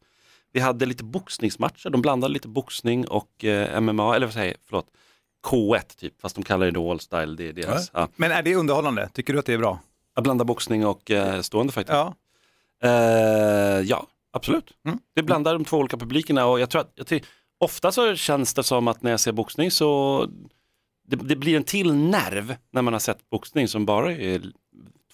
Vi 0.54 0.60
hade 0.60 0.86
lite 0.86 1.04
boxningsmatcher, 1.04 1.90
de 1.90 2.02
blandade 2.02 2.34
lite 2.34 2.48
boxning 2.48 3.08
och 3.08 3.46
eh, 3.46 3.82
MMA, 3.82 4.16
eller 4.16 4.26
vad 4.26 4.34
säger 4.34 4.48
jag, 4.48 4.56
förlåt, 4.70 4.86
K1 5.48 5.98
typ, 5.98 6.22
fast 6.22 6.36
de 6.36 6.44
kallar 6.44 6.66
det 6.66 6.72
då 6.72 6.92
All-style, 6.92 7.36
det 7.36 7.48
är 7.48 7.54
deras. 7.54 7.92
Ja. 7.94 8.08
Men 8.16 8.32
är 8.32 8.44
det 8.44 8.56
underhållande? 8.56 9.10
Tycker 9.14 9.34
du 9.34 9.40
att 9.40 9.46
det 9.46 9.54
är 9.54 9.58
bra? 9.58 9.80
Att 10.16 10.24
blanda 10.24 10.46
boxning 10.46 10.86
och 10.86 11.12
eh, 11.12 11.42
stående 11.42 11.74
fighter. 11.74 11.94
Ja. 11.94 12.14
Eh, 12.84 13.82
ja, 13.82 14.08
absolut. 14.34 14.72
Mm. 14.86 15.00
Det 15.16 15.24
blandar 15.24 15.54
de 15.54 15.66
två 15.66 15.78
olika 15.78 15.98
publikerna 15.98 16.46
och 16.46 16.60
jag 16.60 16.70
tror 16.70 16.82
att 16.82 16.92
jag 16.96 17.08
ty- 17.08 17.22
ofta 17.58 17.92
så 17.92 18.16
känns 18.16 18.54
det 18.54 18.64
som 18.64 18.88
att 18.88 19.02
när 19.04 19.12
jag 19.12 19.20
ser 19.20 19.32
boxning 19.32 19.72
så 19.72 20.26
det, 21.08 21.16
det 21.16 21.36
blir 21.36 21.56
en 21.58 21.64
till 21.64 21.94
nerv 21.94 22.56
när 22.72 22.82
man 22.82 22.94
har 22.94 23.00
sett 23.00 23.30
boxning 23.30 23.68
som 23.68 23.86
bara 23.86 24.12
är 24.14 24.42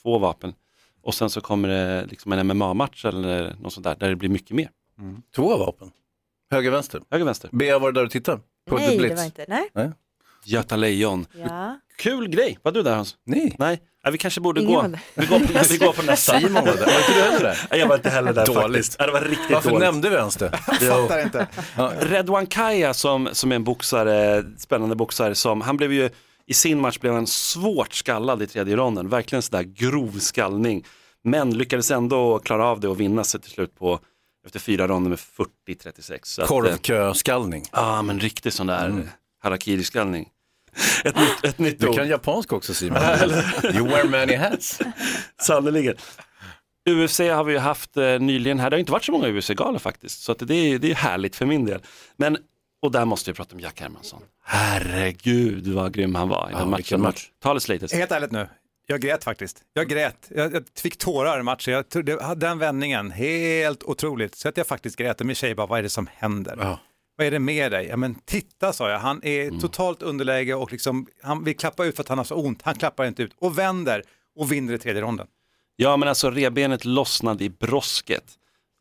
två 0.01 0.17
vapen. 0.19 0.53
Och 1.01 1.13
sen 1.15 1.29
så 1.29 1.41
kommer 1.41 1.67
det 1.69 2.05
liksom 2.05 2.31
en 2.31 2.47
MMA-match 2.47 3.05
eller 3.05 3.55
något 3.61 3.73
sånt 3.73 3.83
där, 3.83 3.95
där 3.95 4.09
det 4.09 4.15
blir 4.15 4.29
mycket 4.29 4.51
mer. 4.51 4.69
Två 5.35 5.57
vapen. 5.57 5.91
Höger, 6.51 6.71
vänster. 6.71 7.01
Höger, 7.11 7.25
vänster. 7.25 7.49
Bea, 7.51 7.79
var 7.79 7.91
det 7.91 7.99
där 7.99 8.05
och 8.05 8.11
tittade? 8.11 8.41
På 8.69 8.75
Nej, 8.77 8.97
det 8.97 9.15
var 9.15 9.23
inte, 9.23 9.45
nej. 9.47 9.91
Göta 10.45 10.75
Lejon. 10.75 11.25
Ja. 11.47 11.79
Kul 11.97 12.27
grej, 12.27 12.59
var 12.61 12.71
du 12.71 12.83
där 12.83 12.95
Hans? 12.95 13.15
Nej. 13.25 13.55
Nej, 13.59 13.81
ja, 14.03 14.11
vi 14.11 14.17
kanske 14.17 14.41
borde 14.41 14.61
Ingen 14.61 14.91
gå. 14.91 14.97
Vi 15.15 15.25
går, 15.25 15.39
på, 15.39 15.45
vi 15.69 15.77
går 15.77 15.93
på 15.93 16.01
nästa. 16.01 16.39
Simon 16.39 16.53
var 16.53 16.61
där. 16.61 16.85
Var 16.85 16.99
inte 16.99 17.13
du 17.15 17.21
heller 17.21 17.39
där? 17.43 17.67
Nej, 17.71 17.79
Jag 17.79 17.87
var 17.87 17.95
inte 17.95 18.09
heller 18.09 18.33
där 18.33 18.45
Dåligt. 18.45 18.61
faktiskt. 18.63 18.95
Ja, 18.99 19.05
det 19.05 19.11
var 19.11 19.21
riktigt 19.21 19.51
Varför 19.51 19.69
dåligt. 19.69 19.83
nämnde 19.85 20.09
vi 20.09 20.15
ens 20.15 20.35
det? 20.35 20.51
Fattar 20.79 21.21
inte. 21.23 21.47
Redwan 21.99 22.45
Kaya 22.47 22.93
som, 22.93 23.29
som 23.33 23.51
är 23.51 23.55
en 23.55 23.63
boxare, 23.63 24.43
spännande 24.57 24.95
boxare, 24.95 25.35
som, 25.35 25.61
han 25.61 25.77
blev 25.77 25.93
ju 25.93 26.09
i 26.47 26.53
sin 26.53 26.81
match 26.81 26.99
blev 26.99 27.13
han 27.13 27.27
svårt 27.27 27.93
skallad 27.93 28.41
i 28.41 28.47
tredje 28.47 28.75
ronden, 28.75 29.09
verkligen 29.09 29.41
sådär 29.41 29.63
grov 29.63 30.19
skallning. 30.19 30.85
Men 31.23 31.57
lyckades 31.57 31.91
ändå 31.91 32.39
klara 32.39 32.65
av 32.65 32.79
det 32.79 32.87
och 32.87 32.99
vinna 32.99 33.23
sig 33.23 33.41
till 33.41 33.51
slut 33.51 33.75
på 33.75 33.99
efter 34.45 34.59
fyra 34.59 34.87
ronder 34.87 35.09
med 35.09 35.19
40-36. 35.19 36.19
Så 36.23 36.41
att, 36.41 36.49
eh, 36.49 36.55
Korvköskallning. 36.55 37.63
Ja, 37.71 38.01
men 38.01 38.19
riktig 38.19 38.53
sån 38.53 38.67
där 38.67 39.03
harakiri-skallning. 39.43 40.27
Ett 41.03 41.15
nytt, 41.15 41.43
ett 41.45 41.59
nytt 41.59 41.79
Du 41.79 41.87
ord, 41.87 41.95
kan 41.95 42.07
japansk 42.07 42.53
också 42.53 42.73
Simon. 42.73 42.97
You 43.73 43.87
wear 43.87 44.03
many 44.09 44.35
hats. 44.35 44.79
sannerligen. 45.41 45.95
UFC 46.89 47.19
har 47.19 47.43
vi 47.43 47.53
ju 47.53 47.59
haft 47.59 47.97
eh, 47.97 48.19
nyligen 48.19 48.59
här, 48.59 48.69
det 48.69 48.75
har 48.75 48.79
inte 48.79 48.91
varit 48.91 49.03
så 49.03 49.11
många 49.11 49.27
UFC-galor 49.27 49.79
faktiskt, 49.79 50.21
så 50.21 50.31
att 50.31 50.39
det, 50.39 50.55
är, 50.55 50.79
det 50.79 50.91
är 50.91 50.95
härligt 50.95 51.35
för 51.35 51.45
min 51.45 51.65
del. 51.65 51.81
Men, 52.17 52.37
och 52.81 52.91
där 52.91 53.05
måste 53.05 53.31
vi 53.31 53.35
prata 53.35 53.55
om 53.55 53.59
Jack 53.59 53.79
Hermansson. 53.81 54.21
Herregud 54.43 55.67
vad 55.67 55.93
grym 55.93 56.15
han 56.15 56.29
var 56.29 56.47
i 56.49 56.51
den 56.51 56.59
Ja, 56.61 56.65
matchen. 56.65 57.01
match. 57.01 57.29
Talet 57.43 57.67
latest. 57.67 57.93
Helt 57.93 58.11
ärligt 58.11 58.31
nu, 58.31 58.47
jag 58.87 59.01
grät 59.01 59.23
faktiskt. 59.23 59.57
Jag 59.73 59.87
grät. 59.89 60.29
Jag, 60.35 60.53
jag 60.53 60.63
fick 60.79 60.97
tårar 60.97 61.39
i 61.39 61.43
matchen. 61.43 61.73
Jag, 61.73 62.05
det- 62.05 62.35
den 62.35 62.59
vändningen, 62.59 63.11
helt 63.11 63.83
otroligt. 63.83 64.35
Så 64.35 64.49
att 64.49 64.57
jag 64.57 64.67
faktiskt 64.67 64.95
grät 64.95 65.19
och 65.21 65.27
min 65.27 65.35
tjej 65.35 65.55
bara, 65.55 65.67
vad 65.67 65.79
är 65.79 65.83
det 65.83 65.89
som 65.89 66.09
händer? 66.15 66.55
Ja. 66.59 66.79
Vad 67.17 67.27
är 67.27 67.31
det 67.31 67.39
med 67.39 67.71
dig? 67.71 67.87
Ja 67.89 67.97
men 67.97 68.15
titta 68.15 68.73
sa 68.73 68.89
jag, 68.89 68.99
han 68.99 69.19
är 69.25 69.47
Mm. 69.47 69.59
totalt 69.59 70.01
underläge 70.01 70.53
och 70.53 70.71
liksom, 70.71 71.07
han 71.23 71.43
vill 71.43 71.57
klappa 71.57 71.85
ut 71.85 71.95
för 71.95 72.03
att 72.03 72.09
han 72.09 72.17
har 72.17 72.25
så 72.25 72.35
ont. 72.35 72.61
Han 72.63 72.75
klappar 72.75 73.05
inte 73.05 73.23
ut 73.23 73.31
och 73.39 73.57
vänder 73.59 74.03
och 74.35 74.51
vinner 74.51 74.73
i 74.73 74.77
tredje 74.77 75.01
ronden. 75.01 75.27
Ja 75.75 75.97
men 75.97 76.09
alltså 76.09 76.31
revbenet 76.31 76.85
lossnade 76.85 77.43
i 77.43 77.49
brosket. 77.49 78.23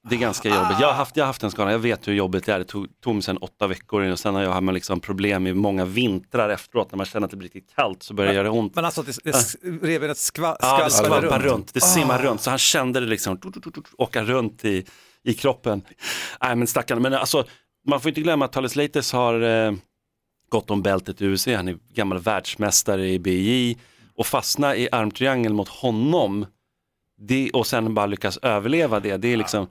Det 0.09 0.15
är 0.15 0.19
ganska 0.19 0.49
jobbigt. 0.49 0.77
Jag 0.81 0.87
har 0.87 0.95
haft, 0.95 1.17
jag 1.17 1.25
har 1.25 1.27
haft 1.27 1.43
en 1.43 1.51
skada, 1.51 1.73
jag 1.73 1.79
vet 1.79 2.09
hur 2.09 2.13
jobbigt 2.13 2.47
det 2.47 2.53
är. 2.53 2.59
Det 2.59 2.65
tog, 2.65 3.01
tog 3.01 3.15
mig 3.15 3.23
sedan 3.23 3.37
åtta 3.37 3.67
veckor 3.67 4.03
och 4.03 4.19
sen 4.19 4.35
har 4.35 4.43
jag 4.43 4.53
haft 4.53 4.73
liksom 4.75 5.01
problem 5.01 5.47
i 5.47 5.55
många 5.55 5.85
vintrar 5.85 6.49
efteråt. 6.49 6.93
När 6.93 6.97
man 6.97 7.07
känner 7.07 7.25
att 7.25 7.31
det 7.31 7.37
blir 7.37 7.49
riktigt 7.49 7.75
kallt 7.77 8.03
så 8.03 8.15
börjar 8.15 8.33
det 8.33 8.37
göra 8.37 8.51
ont. 8.51 8.75
Men 8.75 8.85
alltså, 8.85 9.03
det, 9.03 9.19
det, 9.25 9.33
revbenet 9.83 10.19
skva, 10.19 10.57
Ja, 10.61 10.85
det 10.85 10.91
skvalpar 10.91 11.21
runt. 11.39 11.45
runt. 11.45 11.75
det 11.75 11.81
simmar 11.81 12.23
runt. 12.23 12.41
Så 12.41 12.51
han 12.51 12.59
kände 12.59 13.01
det 13.01 13.07
liksom 13.07 13.39
åka 13.99 14.23
runt 14.25 14.65
i, 14.65 14.85
i 15.23 15.35
kroppen. 15.35 15.83
Nej 16.43 16.57
men 16.57 16.67
stackarn, 16.67 17.03
men 17.03 17.15
alltså 17.15 17.45
man 17.87 18.01
får 18.01 18.09
inte 18.09 18.21
glömma 18.21 18.45
att 18.45 18.53
Thales 18.53 18.77
Leites 18.77 19.13
har 19.13 19.41
eh, 19.67 19.73
gått 20.49 20.71
om 20.71 20.83
bältet 20.83 21.23
i 21.23 21.27
UFC. 21.27 21.47
Han 21.47 21.69
är 21.69 21.79
gammal 21.95 22.19
världsmästare 22.19 23.09
i 23.11 23.19
BJ 23.19 23.77
och 24.15 24.27
fastna 24.27 24.77
i 24.77 24.89
armtriangel 24.93 25.53
mot 25.55 25.69
honom 25.69 26.47
det, 27.19 27.51
och 27.51 27.67
sen 27.67 27.95
bara 27.95 28.07
lyckas 28.07 28.37
överleva 28.43 29.01
det. 29.01 29.17
Det 29.17 29.29
är 29.33 29.37
liksom, 29.37 29.67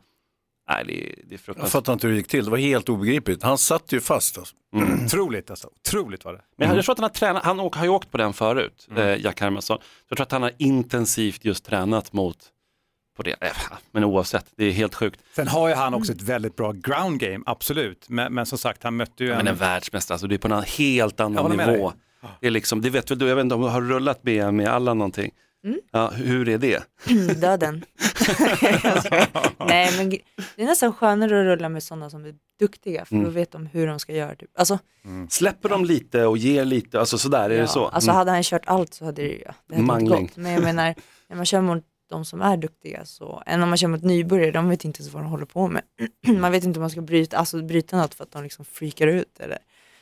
nej 0.70 0.84
det, 0.88 0.94
är- 1.04 1.16
det 1.16 1.22
är 1.22 1.32
Jag 1.32 1.40
fruktansvärt. 1.40 1.72
fattar 1.72 1.94
inte 1.94 2.08
hur 2.08 2.14
det 2.14 2.18
gick 2.18 2.28
till. 2.28 2.46
Det 2.46 2.52
var 2.52 2.58
helt 2.58 2.90
obegripligt. 2.90 3.44
Han 3.44 3.58
satt 3.58 3.92
ju 3.92 4.00
fast. 4.02 4.38
Alltså. 4.38 4.56
Otroligt 5.06 5.50
alltså, 5.50 5.68
otroligt 5.68 6.26
var 6.26 6.34
det. 6.34 6.42
Men 6.58 6.68
jag, 6.68 6.78
jag 6.78 6.86
tror 6.86 6.94
att 6.94 6.98
han 7.00 7.04
har 7.04 7.10
tränat, 7.10 7.44
han 7.44 7.60
har 7.60 7.84
ju 7.84 7.90
åkt 7.90 8.12
på 8.12 8.18
den 8.18 8.34
förut, 8.34 8.88
eh, 8.98 9.22
Jack 9.22 9.42
Hermansson. 9.42 9.78
Jag 10.10 10.18
tror 10.18 10.26
att 10.26 10.32
han 10.32 10.42
har 10.44 10.52
intensivt 10.58 11.46
just 11.46 11.66
tränat 11.66 12.14
mot 12.14 12.38
på 13.16 13.24
det. 13.24 13.36
Eh, 13.42 13.52
Men 13.92 14.04
oavsett, 14.04 14.46
det 14.56 14.66
är 14.66 14.72
helt 14.72 14.96
sjukt. 14.96 15.22
Sen 15.36 15.48
har 15.48 15.68
ju 15.70 15.74
han 15.76 15.94
också 15.94 16.12
ett 16.12 16.22
väldigt 16.22 16.56
bra 16.56 16.72
ground 16.72 17.20
game, 17.20 17.44
absolut. 17.46 18.06
Men, 18.10 18.34
men 18.34 18.46
som 18.46 18.58
sagt, 18.58 18.84
han 18.84 18.96
mötte 18.96 19.24
ju 19.24 19.32
en... 19.32 19.38
Men 19.38 19.48
en 19.48 19.56
världsmästare, 19.56 20.14
alltså 20.16 20.28
det 20.28 20.36
är 20.36 20.40
på 20.40 20.48
en 20.48 20.64
helt 20.64 21.20
Jag 21.20 21.26
annan 21.26 21.56
med 21.56 21.68
nivå. 21.68 21.94
Det, 22.42 22.48
är 22.48 22.52
liksom, 22.52 22.82
det 22.82 22.90
vet 22.90 23.12
väl 23.12 23.20
du, 23.20 23.28
jag 23.28 23.36
vet 23.36 23.44
inte 23.44 23.56
om 23.56 23.62
du 23.62 23.68
har 23.68 23.82
rullat 23.82 24.22
BM 24.22 24.56
med 24.56 24.68
Allan 24.68 24.98
någonting? 24.98 25.32
Ja, 25.92 26.08
hur 26.10 26.50
är 26.50 26.58
det? 26.58 26.84
Döden. 27.42 27.86
Nej 29.68 29.98
men 29.98 30.10
det 30.56 30.62
är 30.62 30.66
nästan 30.66 30.94
skönare 30.94 31.40
att 31.40 31.46
rulla 31.46 31.70
med 31.70 31.84
sådana 31.84 32.10
som 32.10 32.26
är 32.26 32.36
duktiga 32.60 33.06
för 33.06 33.16
då 33.16 33.30
vet 33.30 33.52
de 33.52 33.66
hur 33.66 33.88
de 33.88 34.00
ska 34.00 34.14
göra. 34.14 34.36
Typ. 34.36 34.50
Alltså, 34.58 34.80
Släpper 35.30 35.70
de 35.70 35.86
lite 35.86 36.26
och 36.26 36.38
ger 36.38 36.66
lite, 36.66 37.00
alltså 37.00 37.18
sådär, 37.18 37.50
är 37.50 37.56
ja, 37.56 37.62
det 37.62 37.68
så? 37.68 37.86
alltså 37.88 38.10
Mm. 38.10 38.18
hade 38.18 38.32
han 38.32 38.44
kört 38.44 38.64
allt 38.66 38.94
så 38.94 39.06
hade 39.06 39.22
det 39.22 39.28
ju 39.28 39.42
ja, 39.46 39.54
det 39.68 39.76
hade 39.76 39.86
Mangling. 39.88 40.26
gått. 40.28 40.36
Men 40.38 40.52
jag 40.52 40.64
menar, 40.64 40.96
när 41.30 41.36
man 41.36 41.46
kör 41.46 41.62
mot 41.62 41.84
de 42.14 42.26
som 42.26 42.42
är 42.42 42.58
duktiga 42.58 43.06
så, 43.06 43.44
än 43.46 43.64
om 43.64 43.70
man 43.70 43.78
kör 43.78 43.88
mot 43.88 44.04
nybörjare, 44.04 44.52
de 44.52 44.70
vet 44.70 44.86
inte 44.86 45.02
ens 45.02 45.14
vad 45.14 45.24
de 45.24 45.30
håller 45.30 45.46
på 45.46 45.68
med. 45.68 45.84
man 46.40 46.52
vet 46.52 46.64
inte 46.64 46.80
om 46.80 46.82
man 46.82 46.90
ska 46.90 47.02
bryta, 47.02 47.38
alltså 47.38 47.62
bryta 47.62 47.98
något 47.98 48.14
för 48.14 48.24
att 48.24 48.32
de 48.32 48.44
liksom 48.44 48.66
freakar 48.66 49.08
ut 49.08 49.40
eller. 49.40 49.58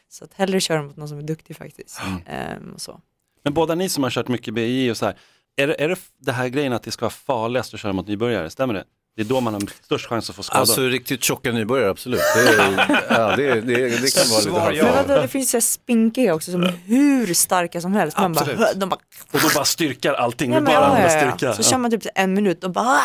Så 0.09 0.23
att 0.25 0.33
hellre 0.33 0.59
köra 0.59 0.83
mot 0.83 0.95
någon 0.95 1.07
som 1.07 1.17
är 1.17 1.23
duktig 1.23 1.55
faktiskt. 1.55 2.01
Mm. 2.27 2.73
Och 2.73 2.81
så. 2.81 3.01
Men 3.43 3.53
båda 3.53 3.75
ni 3.75 3.89
som 3.89 4.03
har 4.03 4.09
kört 4.09 4.27
mycket 4.27 4.53
BI 4.53 4.91
och 4.91 4.97
så 4.97 5.05
här, 5.05 5.15
är, 5.55 5.67
det, 5.67 5.81
är 5.83 5.89
det 5.89 5.99
det 6.17 6.31
här 6.31 6.47
grejen 6.47 6.73
att 6.73 6.83
det 6.83 6.91
ska 6.91 7.05
vara 7.05 7.11
farligast 7.11 7.73
att 7.73 7.79
köra 7.79 7.93
mot 7.93 8.07
nybörjare? 8.07 8.49
Stämmer 8.49 8.73
det? 8.73 8.83
Det 9.15 9.21
är 9.21 9.25
då 9.25 9.41
man 9.41 9.53
har 9.53 9.61
störst 9.83 10.05
chans 10.05 10.29
att 10.29 10.35
få 10.35 10.43
skada. 10.43 10.59
Alltså 10.59 10.81
riktigt 10.81 11.23
tjocka 11.23 11.51
nybörjare, 11.51 11.89
absolut. 11.89 12.21
Det, 12.35 12.39
är, 12.39 13.03
ja, 13.09 13.35
det, 13.35 13.61
det, 13.61 14.01
det 14.01 14.15
kan 14.15 14.29
vara 14.29 14.69
lite 14.69 14.77
ja. 14.77 14.85
Men 14.85 15.07
vadå, 15.07 15.21
det 15.21 15.27
finns 15.27 15.55
ju 15.55 15.61
spinkiga 15.61 16.33
också 16.33 16.51
som 16.51 16.63
är 16.63 16.73
hur 16.85 17.33
starka 17.33 17.81
som 17.81 17.93
helst. 17.93 18.17
Man 18.17 18.33
bara, 18.33 18.73
de 18.73 18.89
bara, 18.89 18.99
och 19.31 19.39
då 19.41 19.49
bara 19.55 19.65
styrkar 19.65 20.13
allting, 20.13 20.53
ja, 20.53 20.61
bara 20.61 20.73
ja, 20.73 20.99
ja, 20.99 21.13
ja. 21.13 21.35
styrka. 21.37 21.53
Så 21.53 21.63
kör 21.63 21.77
man 21.77 21.91
typ 21.91 22.03
en 22.15 22.33
minut 22.33 22.63
och 22.63 22.71
bara! 22.71 23.01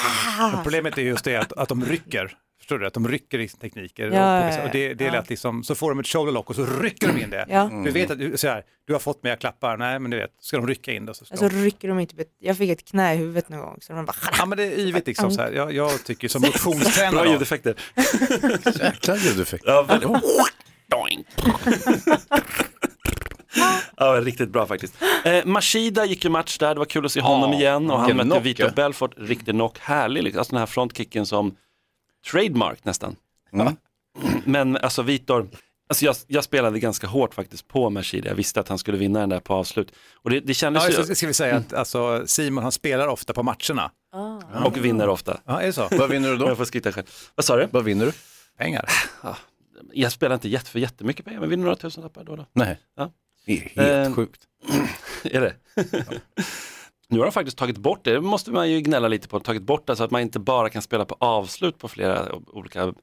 Problemet 0.62 0.98
är 0.98 1.02
just 1.02 1.25
det 1.25 1.36
att, 1.36 1.52
att 1.52 1.68
de 1.68 1.84
rycker. 1.84 2.32
Förstår 2.66 2.78
du? 2.78 2.87
Att 2.87 2.94
de 2.94 3.08
rycker 3.08 3.38
i 3.38 3.49
tekniker. 3.49 4.11
Ja, 4.11 4.58
och, 4.58 4.64
och 4.64 4.70
det, 4.73 4.94
det 4.94 5.11
lätt 5.11 5.30
liksom, 5.30 5.64
så 5.64 5.75
får 5.75 5.90
de 5.90 5.99
ett 5.99 6.06
shoulder 6.06 6.32
lock 6.32 6.50
och 6.50 6.56
så 6.56 6.66
rycker 6.66 7.06
de 7.06 7.18
in 7.18 7.30
det. 7.30 7.46
Ja. 7.49 7.70
Du 7.85 7.90
vet 7.90 8.11
att 8.11 8.18
du, 8.18 8.37
så 8.37 8.49
här, 8.49 8.64
du 8.87 8.92
har 8.92 9.00
fått 9.00 9.23
mig 9.23 9.32
att 9.32 9.40
klappa, 9.40 9.76
nej 9.76 9.99
men 9.99 10.11
du 10.11 10.16
vet, 10.16 10.30
ska 10.40 10.56
de 10.56 10.66
rycka 10.66 10.92
in 10.92 11.06
det 11.06 11.14
så 11.14 11.25
ska 11.25 11.35
Alltså 11.35 11.49
de... 11.49 11.64
rycker 11.64 11.88
de 11.88 11.99
inte, 11.99 12.25
jag 12.38 12.58
fick 12.58 12.70
ett 12.70 12.85
knä 12.85 13.14
i 13.14 13.16
huvudet 13.16 13.49
någon 13.49 13.61
gång. 13.61 13.78
Så 13.80 13.92
de 13.92 14.04
bara, 14.04 14.16
Ja 14.38 14.46
men 14.46 14.58
det 14.58 14.64
är 14.64 14.78
yvigt 14.78 15.06
liksom 15.06 15.30
så 15.30 15.42
här. 15.42 15.52
Jag, 15.52 15.73
jag 15.73 16.04
tycker 16.04 16.28
som 16.28 16.42
motionstränare. 16.46 17.23
Bra 17.23 17.32
ljudeffekter. 17.32 17.75
Jäkla 18.80 19.16
ljudeffekt. 19.16 19.64
Ja, 19.66 19.82
väldigt. 19.82 20.11
Doink. 20.88 21.26
Ja, 23.96 24.20
riktigt 24.20 24.50
bra 24.50 24.66
faktiskt. 24.66 24.94
Eh, 25.25 25.44
Mashida 25.44 26.04
gick 26.04 26.25
ju 26.25 26.30
match 26.30 26.58
där, 26.58 26.75
det 26.75 26.78
var 26.78 26.85
kul 26.85 27.06
att 27.06 27.12
se 27.12 27.20
honom 27.20 27.52
igen 27.52 27.90
och 27.90 27.99
han 27.99 28.16
mötte 28.16 28.28
knock, 28.28 28.44
Vitor 28.44 28.66
ja. 28.66 28.73
Belfort, 28.73 29.14
riktig 29.16 29.54
knock, 29.54 29.78
härlig 29.78 30.23
liksom. 30.23 30.38
Alltså 30.38 30.50
den 30.52 30.58
här 30.58 30.66
frontkicken 30.66 31.26
som 31.26 31.56
trademark 32.30 32.85
nästan. 32.85 33.16
Men 34.44 34.76
alltså 34.76 35.02
Vitor, 35.02 35.49
alltså 35.88 36.04
jag, 36.04 36.16
jag 36.26 36.44
spelade 36.44 36.78
ganska 36.78 37.06
hårt 37.06 37.35
faktiskt 37.35 37.68
på 37.68 37.90
Mashida, 37.90 38.28
jag 38.28 38.35
visste 38.35 38.61
att 38.61 38.68
han 38.68 38.78
skulle 38.78 38.99
vinna 38.99 39.20
den 39.20 39.28
där 39.28 39.40
på 39.40 39.54
avslut. 39.54 39.92
Och 40.14 40.30
det, 40.30 40.40
det 40.40 40.54
kändes 40.54 40.82
Ja, 40.82 40.88
ju, 40.90 41.06
så 41.06 41.14
ska 41.14 41.26
vi 41.26 41.35
säga 41.35 41.56
att 41.56 41.73
alltså, 41.73 42.23
Simon 42.26 42.62
han 42.62 42.73
spelar 42.73 43.08
ofta 43.08 43.32
på 43.32 43.42
matcherna. 43.42 43.90
och 44.64 44.76
vinner 44.85 45.08
ofta. 45.08 45.40
Ja, 45.44 45.61
är 45.61 45.66
det 45.66 45.73
så? 45.73 45.88
Vad 45.99 46.11
vinner 46.11 46.28
du 46.28 46.35
Jag 46.35 46.49
då? 46.50 46.56
får 46.56 46.64
skryta 46.64 46.92
själv. 46.92 47.06
Vad 47.35 47.44
sa 47.44 47.56
du? 47.56 47.68
Vad 47.70 47.85
vinner 47.85 48.06
du? 48.06 48.12
Pengar. 48.58 48.88
Jag 49.92 50.12
spelar 50.12 50.35
inte 50.35 50.49
jätte, 50.49 50.70
för 50.70 50.78
jättemycket 50.78 51.25
pengar, 51.25 51.40
men 51.40 51.49
vinner 51.50 51.64
några 51.64 51.76
tusenlappar 51.76 52.25
då 52.25 52.32
och 52.32 52.38
då. 52.38 52.46
Nej. 52.52 52.78
Ja. 52.96 53.11
Det 53.46 53.52
är 53.52 53.61
helt 53.61 54.08
Eh, 54.08 54.14
sjukt. 54.14 54.40
Är 55.25 55.40
det? 55.40 55.54
nu 57.08 57.18
har 57.18 57.26
de 57.26 57.32
faktiskt 57.32 57.58
tagit 57.58 57.78
bort 57.78 58.04
det, 58.04 58.12
det 58.12 58.20
måste 58.20 58.50
man 58.50 58.70
ju 58.70 58.80
gnälla 58.80 59.08
lite 59.08 59.28
på, 59.28 59.40
tagit 59.40 59.62
bort 59.62 59.86
det 59.86 59.96
så 59.96 60.04
att 60.04 60.10
man 60.10 60.20
inte 60.20 60.38
bara 60.38 60.70
kan 60.70 60.82
spela 60.82 61.04
på 61.04 61.16
avslut 61.20 61.78
på 61.78 61.88
flera 61.88 62.34
olika 62.34 62.94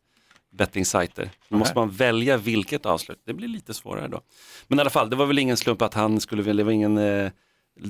bettingsajter. 0.52 1.30
Då 1.50 1.58
måste 1.58 1.76
man 1.76 1.90
välja 1.90 2.38
vilket 2.38 2.86
avslut, 2.86 3.22
det 3.26 3.34
blir 3.34 3.48
lite 3.48 3.74
svårare 3.74 4.08
då. 4.08 4.22
Men 4.68 4.80
i 4.80 4.82
alla 4.82 4.90
fall, 4.90 5.10
det 5.10 5.16
var 5.16 5.26
väl 5.26 5.40
ingen 5.40 5.58
slump 5.58 5.82
att 5.82 5.94
han 5.94 6.20
skulle 6.20 6.42
vinna, 6.42 6.58
det 6.58 6.64
var 6.64 6.72
ingen 6.72 6.98
eh, 6.98 7.32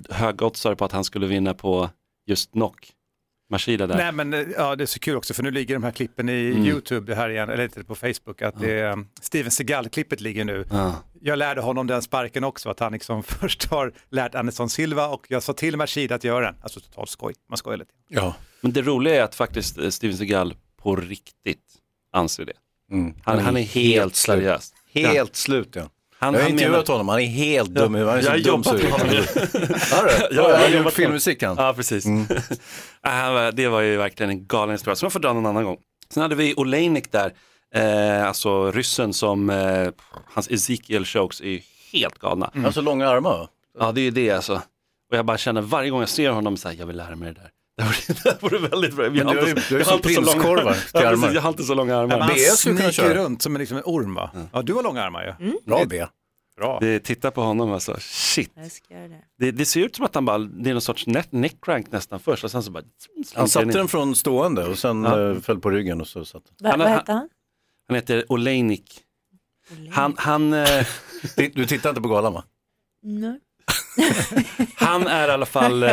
högoddsare 0.10 0.76
på 0.76 0.86
att 0.86 0.92
han 0.92 1.04
skulle 1.04 1.28
vinna 1.28 1.54
på 1.54 1.90
just 2.26 2.52
knock. 2.52 2.92
Mashida 3.54 3.88
där. 3.88 3.96
Nej 3.96 4.12
men 4.12 4.34
eh, 4.34 4.40
ja, 4.58 4.76
det 4.76 4.84
är 4.84 4.86
så 4.86 5.00
kul 5.00 5.16
också 5.16 5.34
för 5.34 5.44
nu 5.44 5.52
ligger 5.52 5.76
de 5.76 5.84
här 5.84 5.92
klippen 5.92 6.30
i 6.30 6.52
Mm. 6.52 6.66
YouTube 6.66 7.12
det 7.12 7.16
här 7.16 7.30
igen, 7.30 7.50
eller 7.50 7.64
inte 7.64 7.84
på 7.84 7.96
Facebook, 7.96 8.42
att 8.42 8.60
det 8.60 8.80
är 8.80 8.92
um, 8.92 9.08
Steven 9.22 9.52
Seagal-klippet 9.52 10.22
ligger 10.22 10.46
nu. 10.46 10.66
Ja. 10.72 10.96
Jag 11.22 11.40
lärde 11.40 11.62
honom 11.62 11.88
den 11.88 12.02
sparken 12.02 12.44
också, 12.44 12.70
att 12.70 12.80
han 12.80 12.94
liksom 12.94 13.24
först 13.28 13.66
har 13.66 13.94
lärt 14.10 14.36
Anderson 14.36 14.70
Silva 14.70 15.08
och 15.08 15.26
jag 15.30 15.44
sa 15.44 15.54
till 15.54 15.78
Mashida 15.78 16.16
att 16.16 16.24
göra 16.24 16.46
den. 16.46 16.56
Alltså 16.62 16.80
totalt 16.80 17.10
skoj, 17.10 17.34
man 17.50 17.58
skojar 17.58 17.78
lite. 17.78 17.92
Ja. 18.08 18.36
Men 18.62 18.72
det 18.74 18.82
roliga 18.82 19.16
är 19.16 19.22
att 19.24 19.36
faktiskt 19.36 19.78
eh, 19.78 19.90
Steven 19.90 20.18
Seagal 20.18 20.56
på 20.82 20.96
riktigt 20.96 21.60
anser 22.14 22.46
det. 22.46 22.54
Mm. 22.92 23.14
Han, 23.24 23.40
han 23.40 23.58
är 23.58 23.62
helt 23.62 24.16
slut. 24.16 24.36
seriös. 24.38 24.74
Helt 24.94 25.36
slut 25.36 25.70
ja. 25.76 25.90
Han, 26.24 26.34
Jag 26.34 26.40
har 26.40 26.44
han 26.44 26.52
intervjuat 26.52 26.88
honom, 26.88 27.10
han 27.10 27.20
är 27.20 27.26
helt 27.26 27.70
dum 27.70 27.96
i 27.96 28.00
huvudet. 28.00 28.26
Han 28.26 28.36
är 28.36 28.40
Jag 28.40 28.46
så 28.46 28.52
har 28.52 28.58
dum 28.58 28.64
så-. 28.64 29.96
Har 29.96 30.06
du? 30.06 30.12
Ja, 30.22 30.28
Ja, 30.32 30.50
jag 30.50 30.58
har 30.58 30.84
gjort 30.84 30.94
filmmusik 30.94 31.44
han. 31.44 31.56
Ja, 31.58 31.74
precis. 31.74 32.06
Var- 33.04 33.52
det 33.52 33.68
var 33.68 33.82
ju 33.82 33.98
verkligen 33.98 34.30
en 34.30 34.48
galen 34.48 34.72
historia, 34.74 34.96
som 34.96 35.06
jag 35.06 35.14
får 35.14 35.20
dra 35.20 35.34
någon 35.34 35.46
annan 35.46 35.64
gång. 35.64 35.78
Sen 36.10 36.22
hade 36.24 36.36
vi 36.36 36.54
Oleinik 36.58 37.12
där, 37.12 37.34
eh, 37.76 38.28
alltså 38.28 38.72
ryssen 38.72 39.14
som, 39.14 39.50
eh, 39.50 39.88
hans 40.34 40.48
Ezekiel 40.52 41.06
chokes 41.06 41.42
är 41.42 41.46
ju 41.46 41.62
helt 41.94 42.20
galna. 42.20 42.50
Han 42.54 42.64
har 42.66 42.72
så 42.72 42.82
långa 42.82 43.10
armar? 43.10 43.48
Ja, 43.80 43.92
det 43.92 44.02
är 44.02 44.04
ju 44.04 44.12
det 44.12 44.32
alltså. 44.32 44.54
Och 45.12 45.18
jag 45.18 45.26
bara 45.26 45.38
känner 45.38 45.62
varje 45.62 45.90
gång 45.90 46.00
jag 46.00 46.10
ser 46.10 46.30
honom 46.30 46.58
så 46.58 46.70
här, 46.70 46.76
jag 46.80 46.86
vill 46.86 46.98
lära 46.98 47.16
mig 47.16 47.34
det 47.34 47.40
där. 47.42 47.50
Det 47.78 48.38
vore, 48.42 48.58
väldigt 48.68 48.96
bra. 48.96 49.06
Jag 49.06 49.14
Men 49.16 49.28
har 49.28 49.34
du 49.36 49.42
har 49.42 49.48
inte 49.50 49.78
du 49.78 49.84
som 49.84 50.02
prinskorvar 50.02 50.74
till 50.74 50.82
Ja, 50.94 51.00
precis, 51.00 51.24
armar. 51.24 51.32
Jag 51.34 51.42
har 51.42 51.50
inte 51.50 51.64
så 51.64 51.74
långa 51.74 51.98
armar. 51.98 52.28
Sniker 52.56 52.92
köra. 52.92 53.14
runt 53.14 53.42
som 53.42 53.56
en, 53.56 53.60
liksom 53.60 53.78
en 53.78 53.84
orm 53.86 54.14
va? 54.14 54.32
Ja, 54.54 54.62
du 54.62 54.74
har 54.74 54.84
långa 54.84 55.04
armar 55.04 55.38
ju. 55.42 55.54
Bra 55.66 55.84
B. 55.90 56.06
Bra. 56.58 56.78
Det, 56.82 57.00
titta 57.00 57.32
på 57.32 57.42
honom 57.42 57.72
alltså, 57.72 57.98
shit. 58.00 58.52
jag 58.56 58.72
ska 58.72 58.94
göra 58.94 59.08
det. 59.08 59.22
Det, 59.40 59.52
det 59.52 59.66
ser 59.66 59.80
ut 59.82 59.96
som 59.96 60.06
att 60.06 60.16
han 60.16 60.26
bara, 60.26 60.38
det 60.38 60.70
är 60.70 60.74
någon 60.74 60.82
sorts 60.82 61.08
neck, 61.08 61.28
neckcrank 61.32 61.92
nästan 61.92 62.20
först 62.20 62.44
och 62.44 62.52
sen 62.52 62.64
så 62.64 62.72
bara 62.72 62.84
Han 63.36 63.50
satte 63.50 63.66
den 63.66 63.88
från 63.88 64.16
stående 64.16 64.66
och 64.66 64.78
sen 64.78 65.04
Ja. 65.04 65.30
eh, 65.32 65.40
föll 65.40 65.60
på 65.60 65.70
ryggen 65.70 66.02
och 66.02 66.08
så 66.08 66.26
satt 66.26 66.44
Va, 66.62 66.70
Han- 66.70 66.80
vad 66.80 66.88
han- 66.88 66.98
hette 66.98 67.12
han? 67.12 67.30
Han 67.88 67.96
heter 67.96 68.26
Oleinik. 68.32 69.00
Han, 69.92 70.14
han, 70.18 70.54
eh. 70.54 70.88
Du 71.54 71.66
tittar 71.66 71.90
inte 71.90 72.02
på 72.02 72.08
galan 72.08 72.34
va? 72.34 72.44
Nej. 73.04 73.40
han 74.76 75.08
är 75.08 75.28
i 75.28 75.32
alla 75.32 75.46
fall, 75.46 75.84
eh, 75.84 75.90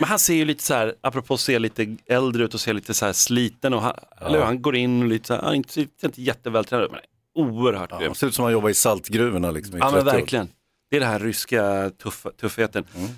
men 0.00 0.08
han 0.08 0.18
ser 0.18 0.34
ju 0.34 0.44
lite 0.44 0.62
så 0.62 0.74
här, 0.74 0.94
apropå 1.00 1.34
att 1.34 1.40
se 1.40 1.58
lite 1.58 1.96
äldre 2.06 2.44
ut 2.44 2.54
och 2.54 2.60
se 2.60 2.72
lite 2.72 2.94
så 2.94 3.06
här 3.06 3.12
sliten 3.12 3.74
och 3.74 3.82
han, 3.82 3.94
eller 4.20 4.38
hur, 4.38 4.44
han 4.44 4.62
går 4.62 4.76
in 4.76 5.02
och 5.02 5.08
lite 5.08 5.26
så 5.26 5.34
här, 5.34 5.42
han 5.42 5.50
är 5.52 5.56
inte, 5.56 5.80
inte 6.02 6.22
jättevältränad 6.22 6.84
ut 6.86 6.92
men 6.92 7.00
oerhört 7.34 7.90
Ja, 7.92 7.98
grym. 7.98 8.08
han 8.08 8.14
ser 8.14 8.26
ut 8.26 8.34
som 8.34 8.42
han 8.44 8.52
jobbar 8.52 8.68
i 8.68 8.74
saltgruvorna 8.74 9.50
liksom 9.50 9.76
i 9.76 9.78
Ja 9.80 9.84
men 9.90 9.94
30 9.94 10.08
år. 10.10 10.12
verkligen. 10.20 10.48
Det 10.90 10.96
är 10.96 11.00
det 11.00 11.06
här 11.06 11.18
ryska 11.18 11.90
tuff, 12.02 12.26
tuffheten. 12.40 12.84
Mm. 12.96 13.08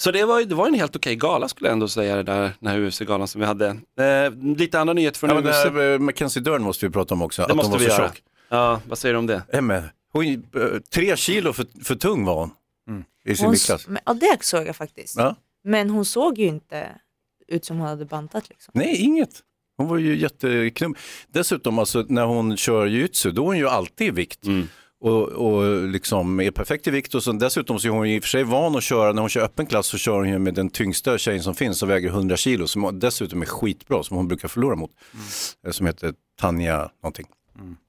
Så 0.00 0.10
det 0.10 0.24
var, 0.24 0.38
ju- 0.40 0.46
det 0.46 0.54
var 0.54 0.66
en 0.66 0.74
helt 0.74 0.96
okej 0.96 1.16
gala 1.16 1.48
skulle 1.48 1.68
jag 1.68 1.72
ändå 1.72 1.88
säga, 1.88 2.16
det 2.16 2.22
där, 2.22 2.52
den 2.60 2.70
här 2.70 2.78
UFC-galan 2.80 3.28
som 3.28 3.40
vi 3.40 3.46
hade. 3.46 3.66
Eh, 4.00 4.54
lite 4.56 4.80
andra 4.80 4.94
nyheter 4.94 5.18
från 5.18 5.30
Ja, 5.30 5.36
UFC. 5.40 5.46
här, 5.64 5.92
eh, 5.92 5.98
Mackenzie 5.98 6.42
Dern 6.42 6.62
måste 6.62 6.86
vi 6.86 6.92
prata 6.92 7.14
om 7.14 7.22
också, 7.22 7.42
Det 7.42 7.44
att 7.44 7.50
hon 7.50 7.56
måste 7.56 7.70
var 7.70 7.78
vi 7.78 7.84
så 7.84 7.90
göra. 7.90 8.08
tjock. 8.08 8.22
Ja, 8.48 8.80
vad 8.88 8.98
säger 8.98 9.12
du 9.12 9.18
om 9.18 9.26
det? 9.26 9.42
Emme, 9.52 9.82
hon, 10.12 10.24
eh, 10.26 10.40
tre 10.90 11.16
kilo 11.16 11.52
för, 11.52 11.66
för 11.84 11.94
tung 11.94 12.24
var 12.24 12.34
hon 12.34 12.50
i 13.24 13.36
sin 13.36 13.44
Hon, 13.44 13.52
viktklass. 13.52 13.86
ja, 14.04 14.14
det 14.14 14.38
såg 14.40 14.66
jag 14.66 14.76
faktiskt. 14.76 15.16
Ja. 15.16 15.34
Men 15.66 15.90
hon 15.90 16.04
såg 16.04 16.38
ju 16.38 16.46
inte 16.46 16.88
ut 17.48 17.64
som 17.64 17.78
hon 17.78 17.88
hade 17.88 18.04
bantat 18.04 18.48
liksom. 18.48 18.72
Nej, 18.74 18.96
inget. 18.96 19.42
Hon 19.76 19.88
var 19.88 19.96
ju 19.98 20.16
jätteknum. 20.16 20.94
Dessutom, 21.28 21.78
alltså, 21.78 22.04
när 22.08 22.24
hon 22.24 22.56
kör 22.56 22.86
jujutsu, 22.86 23.30
då 23.30 23.42
är 23.42 23.46
hon 23.46 23.58
ju 23.58 23.68
alltid 23.68 24.06
i 24.06 24.10
vikt. 24.10 24.44
Mm. 24.46 24.68
Och, 25.00 25.22
och 25.28 25.88
liksom 25.88 26.40
är 26.40 26.50
perfekt 26.50 26.86
i 26.86 26.90
vikt 26.90 27.14
och 27.14 27.22
så, 27.22 27.32
dessutom 27.32 27.78
så 27.78 27.88
är 27.88 27.92
hon 27.92 28.06
i 28.06 28.18
och 28.18 28.22
för 28.22 28.28
sig 28.28 28.44
van 28.44 28.76
att 28.76 28.82
köra, 28.82 29.12
när 29.12 29.20
hon 29.22 29.28
kör 29.28 29.40
öppen 29.42 29.66
klass 29.66 29.86
så 29.86 29.98
kör 29.98 30.12
hon 30.18 30.28
ju 30.28 30.38
med 30.38 30.54
den 30.54 30.70
tyngsta 30.70 31.18
tjejen 31.18 31.42
som 31.42 31.54
finns 31.54 31.78
som 31.78 31.88
väger 31.88 32.08
100 32.08 32.36
kilo, 32.36 32.66
som 32.66 32.98
dessutom 32.98 33.42
är 33.42 33.46
skitbra, 33.46 34.02
som 34.02 34.16
hon 34.16 34.28
brukar 34.28 34.48
förlora 34.48 34.76
mot. 34.76 34.90
Eh, 35.66 35.70
Som 35.72 35.86
heter 35.86 36.14
Tanja 36.40 36.90
någonting. 37.02 37.26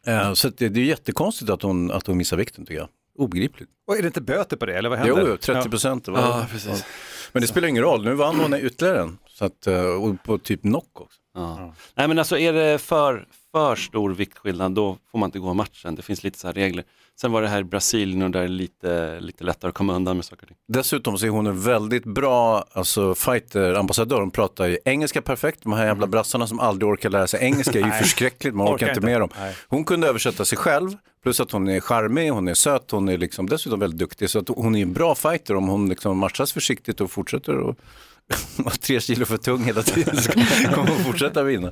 Eh, 0.07 0.33
Så 0.33 0.47
att 0.47 0.57
det, 0.57 0.69
det 0.69 0.79
är 0.79 0.83
jättekonstigt 0.85 1.49
att 1.49 1.61
hon, 1.61 1.91
att 1.91 2.07
hon 2.07 2.17
missar 2.17 2.37
vikten 2.37 2.65
tycker 2.65 2.79
jag. 2.79 2.89
Obegripligt. 3.17 3.69
Och 3.87 3.97
är 3.97 4.01
det 4.01 4.07
inte 4.07 4.21
böter 4.21 4.57
på 4.57 4.65
det 4.65 4.77
eller 4.77 4.89
vad 4.89 4.99
händer? 4.99 5.21
Jo, 5.21 5.27
jo, 5.29 5.37
30 5.37 5.69
procent. 5.69 6.03
Ja, 6.07 6.45
precis. 6.51 6.85
Men 7.31 7.41
det 7.41 7.47
spelar 7.47 7.67
ingen 7.67 7.83
roll, 7.83 8.03
nu 8.05 8.13
vann 8.13 8.39
hon 8.39 8.53
ytterligare 8.53 9.01
en. 9.01 9.17
Så 9.27 9.45
att, 9.45 9.67
eh, 9.67 9.85
och 9.85 10.23
på 10.23 10.37
typ 10.37 10.61
knock 10.61 11.01
också. 11.01 11.19
Ja. 11.33 11.73
Nej 11.95 12.07
men 12.07 12.19
alltså 12.19 12.37
är 12.37 12.53
det 12.53 12.77
för, 12.79 13.27
för 13.57 13.75
stor 13.75 14.09
viktskillnad 14.09 14.71
då 14.71 14.97
får 15.11 15.19
man 15.19 15.27
inte 15.27 15.39
gå 15.39 15.53
matchen. 15.53 15.95
Det 15.95 16.01
finns 16.01 16.23
lite 16.23 16.39
så 16.39 16.47
här 16.47 16.53
regler. 16.53 16.83
Sen 17.21 17.31
var 17.31 17.41
det 17.41 17.47
här 17.47 17.59
i 17.59 17.63
Brasilien 17.63 18.21
och 18.21 18.31
där 18.31 18.39
är 18.39 18.43
det 18.43 18.53
lite, 18.53 19.19
lite 19.19 19.43
lättare 19.43 19.69
att 19.69 19.75
komma 19.75 19.95
undan 19.95 20.15
med 20.15 20.25
saker 20.25 20.43
och 20.43 20.47
ting. 20.47 20.57
Dessutom 20.67 21.17
så 21.17 21.25
är 21.25 21.29
hon 21.29 21.47
en 21.47 21.61
väldigt 21.61 22.05
bra 22.05 22.65
alltså, 22.71 23.15
fighter-ambassadör. 23.15 24.19
Hon 24.19 24.31
pratar 24.31 24.65
ju 24.67 24.77
engelska 24.85 25.21
perfekt. 25.21 25.63
De 25.63 25.73
här 25.73 25.85
jävla 25.85 26.07
brassarna 26.07 26.47
som 26.47 26.59
aldrig 26.59 26.89
orkar 26.89 27.09
lära 27.09 27.27
sig 27.27 27.43
engelska 27.43 27.79
är 27.79 27.85
ju 27.85 27.91
förskräckligt. 28.01 28.55
Man 28.55 28.67
orkar, 28.67 28.73
Orkar 28.75 28.89
inte 28.89 29.01
med 29.01 29.21
dem. 29.21 29.29
Nej. 29.39 29.55
Hon 29.67 29.83
kunde 29.83 30.07
översätta 30.07 30.45
sig 30.45 30.57
själv. 30.57 30.89
Plus 31.23 31.39
att 31.39 31.51
hon 31.51 31.69
är 31.69 31.79
charmig, 31.79 32.29
hon 32.29 32.47
är 32.47 32.53
söt, 32.53 32.91
hon 32.91 33.09
är 33.09 33.17
liksom 33.17 33.49
dessutom 33.49 33.79
väldigt 33.79 33.99
duktig. 33.99 34.29
Så 34.29 34.39
att 34.39 34.47
hon 34.47 34.75
är 34.75 34.81
en 34.81 34.93
bra 34.93 35.15
fighter 35.15 35.55
om 35.55 35.67
hon 35.67 35.89
liksom 35.89 36.17
matchas 36.17 36.53
försiktigt 36.53 37.01
och 37.01 37.11
fortsätter 37.11 37.57
och 37.57 37.75
vara 38.57 38.75
tre 38.75 38.99
kilo 38.99 39.25
för 39.25 39.37
tung 39.37 39.63
hela 39.63 39.83
tiden 39.83 40.17
så 40.17 40.31
kommer 40.31 40.89
hon 40.89 41.03
fortsätta 41.03 41.43
vinna. 41.43 41.71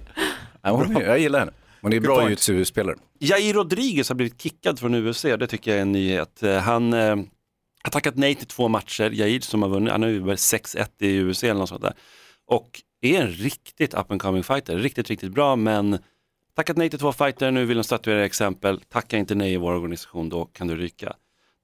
Ja, 0.62 0.72
hon, 0.72 0.92
jag 0.92 1.20
gillar 1.20 1.40
henne. 1.40 1.52
Hon 1.86 1.94
är 1.94 2.00
bra 2.00 2.24
jujutsu-spelare. 2.24 2.96
Jair 3.20 3.54
Rodriguez 3.54 4.10
har 4.10 4.16
blivit 4.16 4.42
kickad 4.42 4.80
från 4.80 4.96
UFC 4.96 5.22
det 5.22 5.48
tycker 5.48 5.72
jag 5.72 5.78
är 5.78 5.82
en 5.82 5.92
nyhet. 5.92 6.42
Han 6.62 6.94
eh, 6.94 7.16
har 7.84 7.92
tackat 7.92 8.16
nej 8.16 8.36
till 8.36 8.48
två 8.48 8.68
matcher, 8.68 9.10
Jair 9.14 9.40
som 9.40 9.62
har 9.62 9.70
vunnit, 9.70 9.92
han 9.92 10.02
har 10.02 10.10
ju 10.10 10.20
väl 10.20 10.36
6-1 10.36 10.88
i 11.00 11.22
UFC 11.24 11.44
eller 11.44 11.54
något 11.54 11.70
sånt 11.70 11.82
där. 11.82 11.94
Och 12.46 12.82
är 13.02 13.22
en 13.22 13.28
riktigt 13.28 13.94
up 13.94 14.12
and 14.12 14.22
coming 14.22 14.44
fighter, 14.44 14.78
riktigt, 14.78 15.10
riktigt 15.10 15.32
bra 15.32 15.56
men 15.56 15.98
tackat 16.54 16.78
nej 16.78 16.90
till 16.90 17.00
två 17.00 17.14
fighter, 17.14 17.52
nu 17.52 17.66
vill 17.66 17.78
de 17.78 17.84
statuera 17.84 18.26
exempel, 18.26 18.82
tacka 18.82 19.18
inte 19.18 19.36
nej 19.36 19.54
i 19.54 19.58
vår 19.58 19.74
organisation, 19.74 20.30
då 20.30 20.46
kan 20.46 20.68
du 20.68 20.76
ryka. 20.76 21.16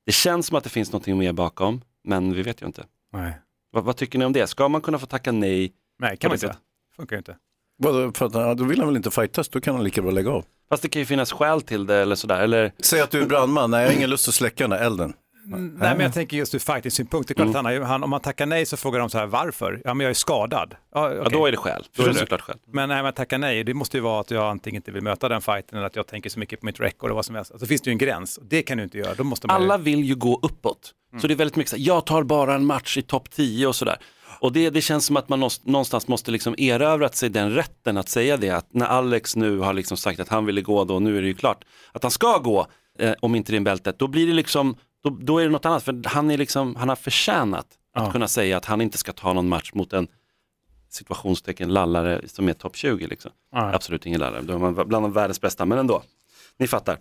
Det 0.06 0.12
känns 0.12 0.48
som 0.48 0.58
att 0.58 0.64
det 0.64 0.70
finns 0.70 0.92
någonting 0.92 1.18
mer 1.18 1.34
bakom, 1.34 1.82
men 2.04 2.34
vi 2.34 2.42
vet 2.42 2.62
ju 2.62 2.66
inte. 2.66 2.86
Nej, 3.14 3.34
Vad, 3.72 3.84
vad 3.84 3.96
tycker 3.96 4.20
ni 4.20 4.26
om 4.26 4.34
det? 4.34 4.48
Ska 4.48 4.68
man 4.68 4.82
kunna 4.82 5.00
få 5.00 5.06
tacka 5.06 5.32
nej? 5.32 5.74
Nej 6.00 6.18
kan 6.18 6.30
man 6.30 6.38
det 6.38 6.46
inte. 6.46 6.48
sättet. 6.48 6.62
Funkar 6.96 7.18
inte. 7.18 7.38
Vadå, 7.82 8.12
för 8.16 8.26
att, 8.26 8.34
ja, 8.34 8.54
då 8.54 8.64
vill 8.64 8.80
han 8.80 8.88
väl 8.88 8.98
inte 8.98 9.12
fightas, 9.12 9.50
då 9.50 9.62
kan 9.62 9.76
han 9.76 9.84
lika 9.84 10.02
bra 10.02 10.12
lägga 10.12 10.32
av. 10.32 10.46
Fast 10.70 10.84
det 10.84 10.90
kan 10.90 11.00
ju 11.00 11.06
finnas 11.06 11.32
skäl 11.32 11.62
till 11.62 11.86
det 11.86 11.96
eller 11.96 12.16
sådär, 12.16 12.42
eller 12.42 12.72
Säg 12.80 13.02
att 13.02 13.12
du 13.12 13.22
är 13.22 13.26
brandman, 13.26 13.72
nej 13.72 13.82
jag 13.82 13.90
har 13.90 13.96
ingen 13.98 14.10
lust 14.10 14.28
att 14.28 14.34
släcka 14.34 14.64
den 14.64 14.70
där 14.70 14.86
elden. 14.86 15.14
Nej, 15.46 15.60
men 15.80 16.00
jag 16.00 16.14
tänker 16.14 16.38
just 16.38 16.56
ur 16.56 16.60
fighting-synpunkt. 16.60 17.28
Det 17.28 17.32
är 17.32 17.36
klart 17.36 17.48
att 17.48 17.56
han, 17.56 17.66
har 17.66 17.72
ju- 17.72 17.82
han, 17.84 18.04
om 18.04 18.10
man 18.10 18.20
tackar 18.22 18.46
nej 18.46 18.66
så 18.66 18.78
frågar 18.78 19.00
de 19.00 19.10
så 19.10 19.18
här 19.18 19.26
varför? 19.26 19.82
Ja, 19.86 19.94
men 19.94 20.04
jag 20.04 20.10
är 20.10 20.14
skadad. 20.14 20.76
Ja, 20.94 21.14
Ja, 21.14 21.22
okej. 21.22 21.34
då 21.34 21.46
är 21.46 21.52
det 21.52 21.58
skäl. 21.58 21.84
Då 21.96 22.04
är 22.04 22.08
det 22.08 22.14
såklart 22.14 22.42
skäl. 22.42 22.56
Men 22.74 22.90
när 22.90 23.04
man 23.04 23.14
tackar 23.14 23.38
nej, 23.38 23.64
det 23.64 23.74
måste 23.74 23.98
ju 23.98 24.02
vara 24.04 24.22
att 24.22 24.32
jag 24.32 24.44
antingen 24.46 24.76
inte 24.80 24.92
vill 24.92 25.04
möta 25.04 25.30
den 25.30 25.42
fighten 25.42 25.78
eller 25.78 25.88
att 25.88 25.96
jag 25.96 26.08
tänker 26.08 26.30
så 26.30 26.40
mycket 26.40 26.60
på 26.60 26.66
mitt 26.66 26.80
record 26.80 27.10
och 27.10 27.16
vad 27.16 27.26
som 27.26 27.36
helst. 27.36 27.52
Alltså, 27.52 27.68
finns 27.68 27.82
det 27.82 27.90
ju 27.90 27.92
en 27.92 27.98
gräns. 27.98 28.40
Det 28.50 28.62
kan 28.62 28.78
du 28.78 28.84
inte 28.84 28.98
göra. 28.98 29.14
Då 29.14 29.24
måste 29.24 29.48
man 29.48 29.58
ju- 29.62 29.64
Alla 29.64 29.78
vill 29.78 30.04
ju 30.04 30.16
gå 30.16 30.40
uppåt. 30.44 30.92
Så 31.22 31.28
det 31.28 31.34
är 31.34 31.36
väldigt 31.36 31.56
mycket 31.56 31.70
så 31.70 31.76
här, 31.76 31.84
jag 31.84 32.06
tar 32.06 32.24
bara 32.24 32.54
en 32.56 32.66
match 32.66 32.98
i 32.98 33.02
topp 33.02 33.30
10 33.30 33.68
och 33.68 33.76
sådär. 33.76 33.98
Och 34.42 34.52
det, 34.52 34.70
det 34.70 34.82
känns 34.82 35.06
som 35.06 35.18
att 35.18 35.30
man 35.30 35.50
någonstans 35.64 36.08
måste 36.08 36.32
liksom 36.32 36.56
erövrat 36.58 37.16
sig 37.16 37.30
den 37.30 37.52
rätten 37.52 37.98
att 37.98 38.10
säga 38.10 38.38
det. 38.38 38.50
Att 38.50 38.74
när 38.74 38.86
Alex 38.86 39.36
nu 39.36 39.58
har 39.58 39.74
liksom 39.74 39.98
sagt 39.98 40.20
att 40.20 40.30
han 40.30 40.46
ville 40.46 40.62
gå 40.62 40.84
då, 40.84 41.00
nu 41.00 41.18
är 41.18 41.22
det 41.22 41.28
ju 41.28 41.34
klart 41.34 41.64
att 41.92 42.04
han 42.04 42.12
ska 42.12 42.38
gå, 42.38 42.68
eh, 43.00 43.14
om 43.20 43.36
inte 43.36 43.52
det 43.52 43.58
är 43.58 43.62
bältet, 43.62 44.00
då 44.00 44.08
blir 44.08 44.28
det 44.28 44.34
liksom, 44.34 44.76
då, 45.04 45.10
då 45.10 45.40
är 45.40 45.44
det 45.44 45.50
något 45.50 45.66
annat. 45.66 45.84
För 45.84 46.02
han, 46.10 46.32
är 46.32 46.38
liksom, 46.38 46.76
han 46.76 46.90
har 46.90 46.96
förtjänat 46.96 47.66
att 47.96 48.06
Ja. 48.06 48.12
kunna 48.12 48.28
säga 48.28 48.58
att 48.58 48.66
han 48.66 48.82
inte 48.82 48.98
ska 48.98 49.12
ta 49.14 49.34
någon 49.34 49.50
match 49.50 49.72
mot 49.74 49.94
en 49.94 50.08
situationstecken 50.90 51.74
lallare 51.74 52.22
som 52.28 52.50
är 52.50 52.54
topp 52.54 52.76
20. 52.76 53.08
Liksom. 53.08 53.32
Ja. 53.52 53.74
Absolut 53.74 54.06
ingen 54.06 54.20
lallare, 54.20 54.42
då 54.42 54.54
är 54.54 54.84
bland 54.86 55.06
de 55.06 55.14
världens 55.14 55.42
bästa, 55.42 55.66
men 55.66 55.78
ändå. 55.78 56.04
Ni 56.60 56.68
fattar. 56.68 56.98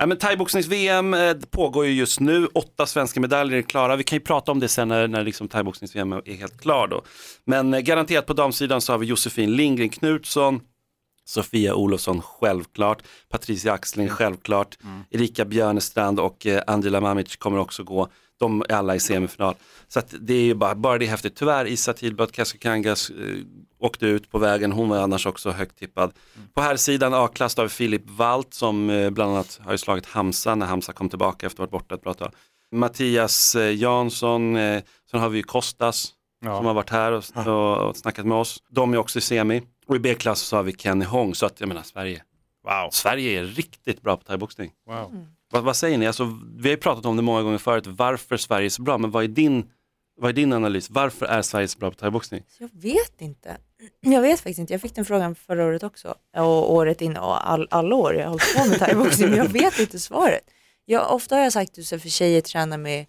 Ja, 0.00 0.06
men 0.06 0.18
thaiboxnings-VM 0.18 1.14
eh, 1.14 1.36
pågår 1.50 1.86
ju 1.86 1.92
just 1.92 2.20
nu, 2.20 2.46
åtta 2.46 2.86
svenska 2.86 3.20
medaljer 3.20 3.58
är 3.58 3.62
klara. 3.62 3.96
Vi 3.96 4.04
kan 4.04 4.16
ju 4.16 4.20
prata 4.20 4.52
om 4.52 4.60
det 4.60 4.68
sen 4.68 4.88
när, 4.88 5.08
när 5.08 5.24
liksom 5.24 5.48
thaiboxnings-VM 5.48 6.12
är 6.12 6.36
helt 6.36 6.60
klar 6.60 6.88
då. 6.88 7.02
Men 7.44 7.74
eh, 7.74 7.80
garanterat 7.80 8.26
på 8.26 8.32
damsidan 8.32 8.80
så 8.80 8.92
har 8.92 8.98
vi 8.98 9.06
Josefin 9.06 9.56
Lindgren 9.56 9.88
Knutsson, 9.88 10.60
Sofia 11.24 11.74
Olofsson 11.74 12.22
självklart, 12.22 13.02
Patricia 13.28 13.72
Axling 13.72 14.08
självklart, 14.08 14.78
Erika 15.10 15.44
Björnestrand 15.44 16.20
och 16.20 16.46
eh, 16.46 16.62
Angela 16.66 17.00
Mamic 17.00 17.36
kommer 17.36 17.58
också 17.58 17.84
gå. 17.84 18.08
De 18.40 18.62
är 18.68 18.72
alla 18.74 18.94
i 18.94 19.00
semifinal. 19.00 19.54
Så 19.88 19.98
att 19.98 20.14
det 20.20 20.34
är 20.34 20.42
ju 20.42 20.54
bara, 20.54 20.74
bara 20.74 20.98
det 20.98 21.04
är 21.04 21.10
häftigt. 21.10 21.36
Tyvärr 21.36 21.66
Isa 21.66 21.92
Tidblad 21.92 22.32
Kasakangas 22.32 23.10
eh, 23.10 23.16
åkte 23.78 24.06
ut 24.06 24.30
på 24.30 24.38
vägen, 24.38 24.72
hon 24.72 24.88
var 24.88 24.98
annars 24.98 25.26
också 25.26 25.50
högt 25.50 25.78
tippad. 25.78 26.12
På 26.54 26.60
här 26.62 26.76
sidan 26.76 27.14
A-klass 27.14 27.56
har 27.56 27.64
vi 27.64 27.68
Filip 27.70 28.02
Walt 28.10 28.54
som 28.54 28.90
eh, 28.90 29.10
bland 29.10 29.32
annat 29.32 29.60
har 29.64 29.72
ju 29.72 29.78
slagit 29.78 30.06
Hamza 30.06 30.54
när 30.54 30.66
Hamza 30.66 30.92
kom 30.92 31.08
tillbaka 31.08 31.46
efter 31.46 31.62
att 31.64 31.70
ha 31.70 31.78
varit 31.78 31.82
borta 31.88 31.94
ett 31.94 32.02
bra 32.02 32.14
tag. 32.14 32.32
Mattias 32.72 33.54
eh, 33.54 33.74
Jansson, 33.76 34.56
eh, 34.56 34.82
sen 35.10 35.20
har 35.20 35.28
vi 35.28 35.36
ju 35.36 35.42
Kostas 35.42 36.12
Ja. 36.44 36.56
som 36.56 36.66
har 36.66 36.74
varit 36.74 36.90
här 36.90 37.12
och, 37.12 37.24
och, 37.46 37.88
och 37.88 37.96
snackat 37.96 38.26
med 38.26 38.36
oss. 38.38 38.62
De 38.70 38.94
är 38.94 38.98
också 38.98 39.18
i 39.18 39.22
semi. 39.22 39.62
Och 39.86 39.96
i 39.96 39.98
B-klass 39.98 40.40
så 40.40 40.56
har 40.56 40.62
vi 40.62 40.72
Kenny 40.72 41.04
Hong, 41.04 41.34
så 41.34 41.46
att 41.46 41.60
jag 41.60 41.68
menar 41.68 41.82
Sverige, 41.82 42.22
Wow. 42.64 42.90
Sverige 42.92 43.40
är 43.40 43.44
riktigt 43.44 44.02
bra 44.02 44.16
på 44.16 44.24
thaiboxning. 44.24 44.70
wow. 44.86 45.26
Vad, 45.50 45.64
vad 45.64 45.76
säger 45.76 45.98
ni? 45.98 46.06
Alltså, 46.06 46.38
vi 46.56 46.68
har 46.68 46.70
ju 46.70 46.76
pratat 46.76 47.06
om 47.06 47.16
det 47.16 47.22
många 47.22 47.42
gånger 47.42 47.58
förut, 47.58 47.86
varför 47.86 48.36
Sverige 48.36 48.66
är 48.66 48.70
så 48.70 48.82
bra, 48.82 48.98
men 48.98 49.10
vad 49.10 49.24
är 49.24 49.28
din, 49.28 49.70
vad 50.16 50.28
är 50.28 50.32
din 50.32 50.52
analys? 50.52 50.90
Varför 50.90 51.26
är 51.26 51.42
Sverige 51.42 51.68
så 51.68 51.78
bra 51.78 51.90
på 51.90 51.96
thaiboxning? 51.96 52.42
Jag 52.58 52.70
vet 52.72 53.20
inte. 53.20 53.56
Jag 54.00 54.22
vet 54.22 54.40
faktiskt 54.40 54.58
inte. 54.58 54.72
Jag 54.72 54.80
fick 54.80 54.94
den 54.94 55.04
frågan 55.04 55.34
förra 55.34 55.64
året 55.64 55.82
också 55.82 56.14
och 56.36 56.72
året 56.72 57.00
innan 57.00 57.22
och 57.22 57.50
all, 57.50 57.68
alla 57.70 57.94
år 57.94 58.14
jag 58.14 58.24
har 58.24 58.30
hållit 58.30 58.56
på 58.56 58.68
med 58.68 58.78
thaiboxning 58.78 59.28
men 59.28 59.38
jag 59.38 59.48
vet 59.48 59.78
inte 59.78 59.98
svaret. 59.98 60.50
Jag, 60.84 61.14
ofta 61.14 61.36
har 61.36 61.42
jag 61.42 61.52
sagt 61.52 61.78
att 61.78 61.88
för 61.88 62.08
tjejer 62.08 62.40
tränar 62.40 62.78
med 62.78 63.06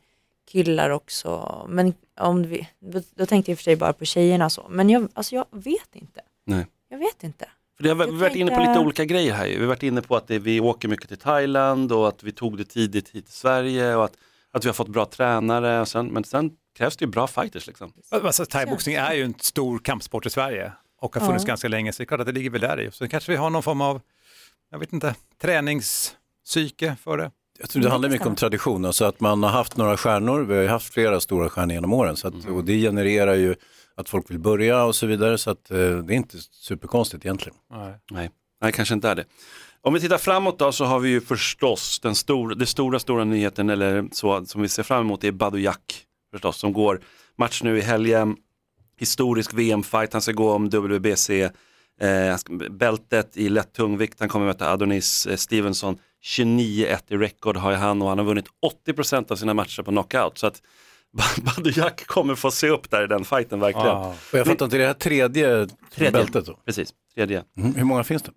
killar 0.52 0.90
också 0.90 1.66
men 1.70 1.94
om 2.20 2.44
vi, 2.44 2.68
då, 3.16 3.26
tänkte 3.26 3.52
jag 3.52 3.58
för 3.58 3.64
sig 3.64 3.76
bara 3.76 3.94
på 3.94 4.06
tjejerna 4.06 4.50
så 4.50 4.68
men 4.70 4.90
jag, 4.90 5.08
alltså 5.14 5.36
jag 5.36 5.46
vet 5.52 5.96
inte. 5.96 6.22
Nej. 6.46 6.68
Jag 6.90 6.98
vet 6.98 7.24
inte. 7.24 7.46
För 7.82 7.88
det 7.88 7.94
har, 7.94 8.06
vi 8.06 8.12
har 8.12 8.20
varit 8.20 8.36
inne 8.36 8.52
på 8.52 8.60
lite 8.60 8.80
olika 8.80 9.06
grejer 9.06 9.34
här. 9.34 9.48
Vi 9.48 9.60
har 9.60 9.66
varit 9.66 9.84
inne 9.84 10.02
på 10.02 10.16
att 10.16 10.28
det, 10.28 10.40
vi 10.40 10.60
åker 10.60 10.88
mycket 10.88 11.08
till 11.08 11.18
Thailand 11.18 11.92
och 11.92 12.08
att 12.08 12.24
vi 12.24 12.32
tog 12.32 12.58
det 12.58 12.64
tidigt 12.64 13.10
hit 13.10 13.26
till 13.26 13.34
Sverige 13.34 13.96
och 13.96 14.06
att, 14.06 14.14
att 14.52 14.66
vi 14.66 14.70
har 14.70 14.74
fått 14.74 14.88
bra 14.88 15.06
tränare. 15.06 15.82
Och 15.82 15.88
sen, 15.88 16.08
men 16.08 16.24
sen 16.24 16.52
krävs 16.78 16.98
det 16.98 17.06
ju 17.06 17.12
bra 17.12 17.28
fighters 17.28 17.68
liksom. 17.68 17.94
Alltså, 18.10 18.46
thaiboxning 18.46 18.96
är 18.96 19.14
ju 19.14 19.24
en 19.24 19.34
stor 19.40 19.80
kampsport 19.80 20.26
i 20.26 20.30
Sverige 20.30 20.72
och 21.02 21.16
har 21.16 21.26
funnits 21.26 21.44
Ja. 21.44 21.48
ganska 21.48 21.68
länge 21.68 21.94
så 21.94 21.98
det 21.98 22.04
är 22.04 22.06
klart 22.06 22.20
att 22.20 22.26
det 22.26 22.32
ligger 22.32 22.50
väl 22.50 22.62
där 22.62 22.82
i. 22.82 22.92
Så 22.92 23.08
kanske 23.08 23.32
vi 23.32 23.38
har 23.38 23.50
någon 23.50 23.64
form 23.64 23.82
av, 23.82 24.02
jag 24.72 24.80
vet 24.80 24.94
inte, 24.94 25.16
träningspsyke 25.42 26.96
för 27.04 27.18
det. 27.18 27.32
Jag 27.60 27.70
tror 27.70 27.84
det 27.84 27.90
handlar 27.90 28.10
mycket 28.10 28.28
om 28.28 28.36
tradition, 28.36 28.86
alltså 28.86 29.06
att 29.06 29.20
man 29.20 29.44
har 29.44 29.50
haft 29.50 29.78
några 29.78 29.98
stjärnor, 29.98 30.42
vi 30.42 30.56
har 30.56 30.62
ju 30.62 30.68
haft 30.68 30.94
flera 30.94 31.20
stora 31.20 31.50
stjärnor 31.50 31.74
genom 31.74 31.94
åren 31.94 32.16
så 32.16 32.28
att, 32.28 32.46
och 32.46 32.64
det 32.64 32.82
genererar 32.82 33.36
ju 33.36 33.56
att 34.02 34.10
folk 34.10 34.30
vill 34.30 34.40
börja 34.40 34.84
och 34.84 34.96
så 34.96 35.06
vidare 35.06 35.38
så 35.38 35.52
att 35.52 35.72
eh, 35.72 35.78
det 35.78 36.14
är 36.14 36.18
inte 36.18 36.38
superkonstigt 36.52 37.26
egentligen. 37.26 37.58
Nej, 38.12 38.30
nej 38.62 38.72
kanske 38.72 38.94
inte 38.94 39.10
är 39.10 39.16
det. 39.16 39.26
Om 39.82 39.94
vi 39.94 40.00
tittar 40.00 40.18
framåt 40.18 40.60
då 40.60 40.72
så 40.72 40.86
har 40.86 41.00
vi 41.00 41.10
ju 41.10 41.22
förstås 41.22 42.00
den 42.00 42.16
stor, 42.16 42.56
det 42.56 42.66
stora, 42.66 43.00
stora 43.00 43.24
nyheten 43.24 43.70
eller 43.70 44.08
så 44.12 44.46
som 44.46 44.62
vi 44.62 44.68
ser 44.68 44.84
fram 44.84 45.02
emot 45.02 45.24
är 45.24 45.32
Badou 45.32 45.60
Jack 45.60 46.06
förstås 46.32 46.58
som 46.58 46.74
går 46.74 47.02
match 47.38 47.64
nu 47.64 47.78
i 47.78 47.82
helgen. 47.82 48.38
Historisk 48.98 49.54
VM-fight, 49.54 50.14
han 50.14 50.22
ska 50.22 50.32
gå 50.32 50.52
om 50.52 50.70
WBC. 50.70 51.30
Eh, 52.02 52.38
bältet 52.70 53.38
i 53.38 53.50
lätt 53.50 53.74
tungvikt, 53.74 54.20
han 54.20 54.30
kommer 54.30 54.46
möta 54.46 54.72
Adonis 54.72 55.26
eh, 55.26 55.36
Stevenson. 55.36 55.98
29-1 56.24 57.00
i 57.08 57.18
rekord 57.18 57.58
har 57.58 57.74
han 57.74 58.02
och 58.02 58.10
han 58.10 58.18
har 58.18 58.26
vunnit 58.26 58.46
80% 58.88 59.32
av 59.32 59.36
sina 59.36 59.54
matcher 59.54 59.84
på 59.84 59.92
knockout. 59.92 60.38
Så 60.38 60.48
att 60.48 60.62
Badou 61.44 61.72
Jack 61.76 62.06
kommer 62.08 62.36
få 62.36 62.52
se 62.52 62.70
upp 62.70 62.90
där 62.90 63.04
i 63.04 63.08
den 63.08 63.26
fighten 63.26 63.60
verkligen. 63.60 63.88
Ja. 63.88 64.16
Och 64.34 64.38
jag 64.40 64.48
fattar 64.48 64.66
inte, 64.66 64.78
det 64.78 64.86
här 64.88 64.94
tredje, 64.94 65.68
Tredje. 65.94 66.12
bältet 66.12 66.46
då? 66.46 66.60
Precis, 66.66 66.94
tredje. 67.16 67.44
Mm, 67.58 67.76
hur 67.76 67.84
många 67.84 68.04
finns 68.04 68.24
det? 68.24 68.32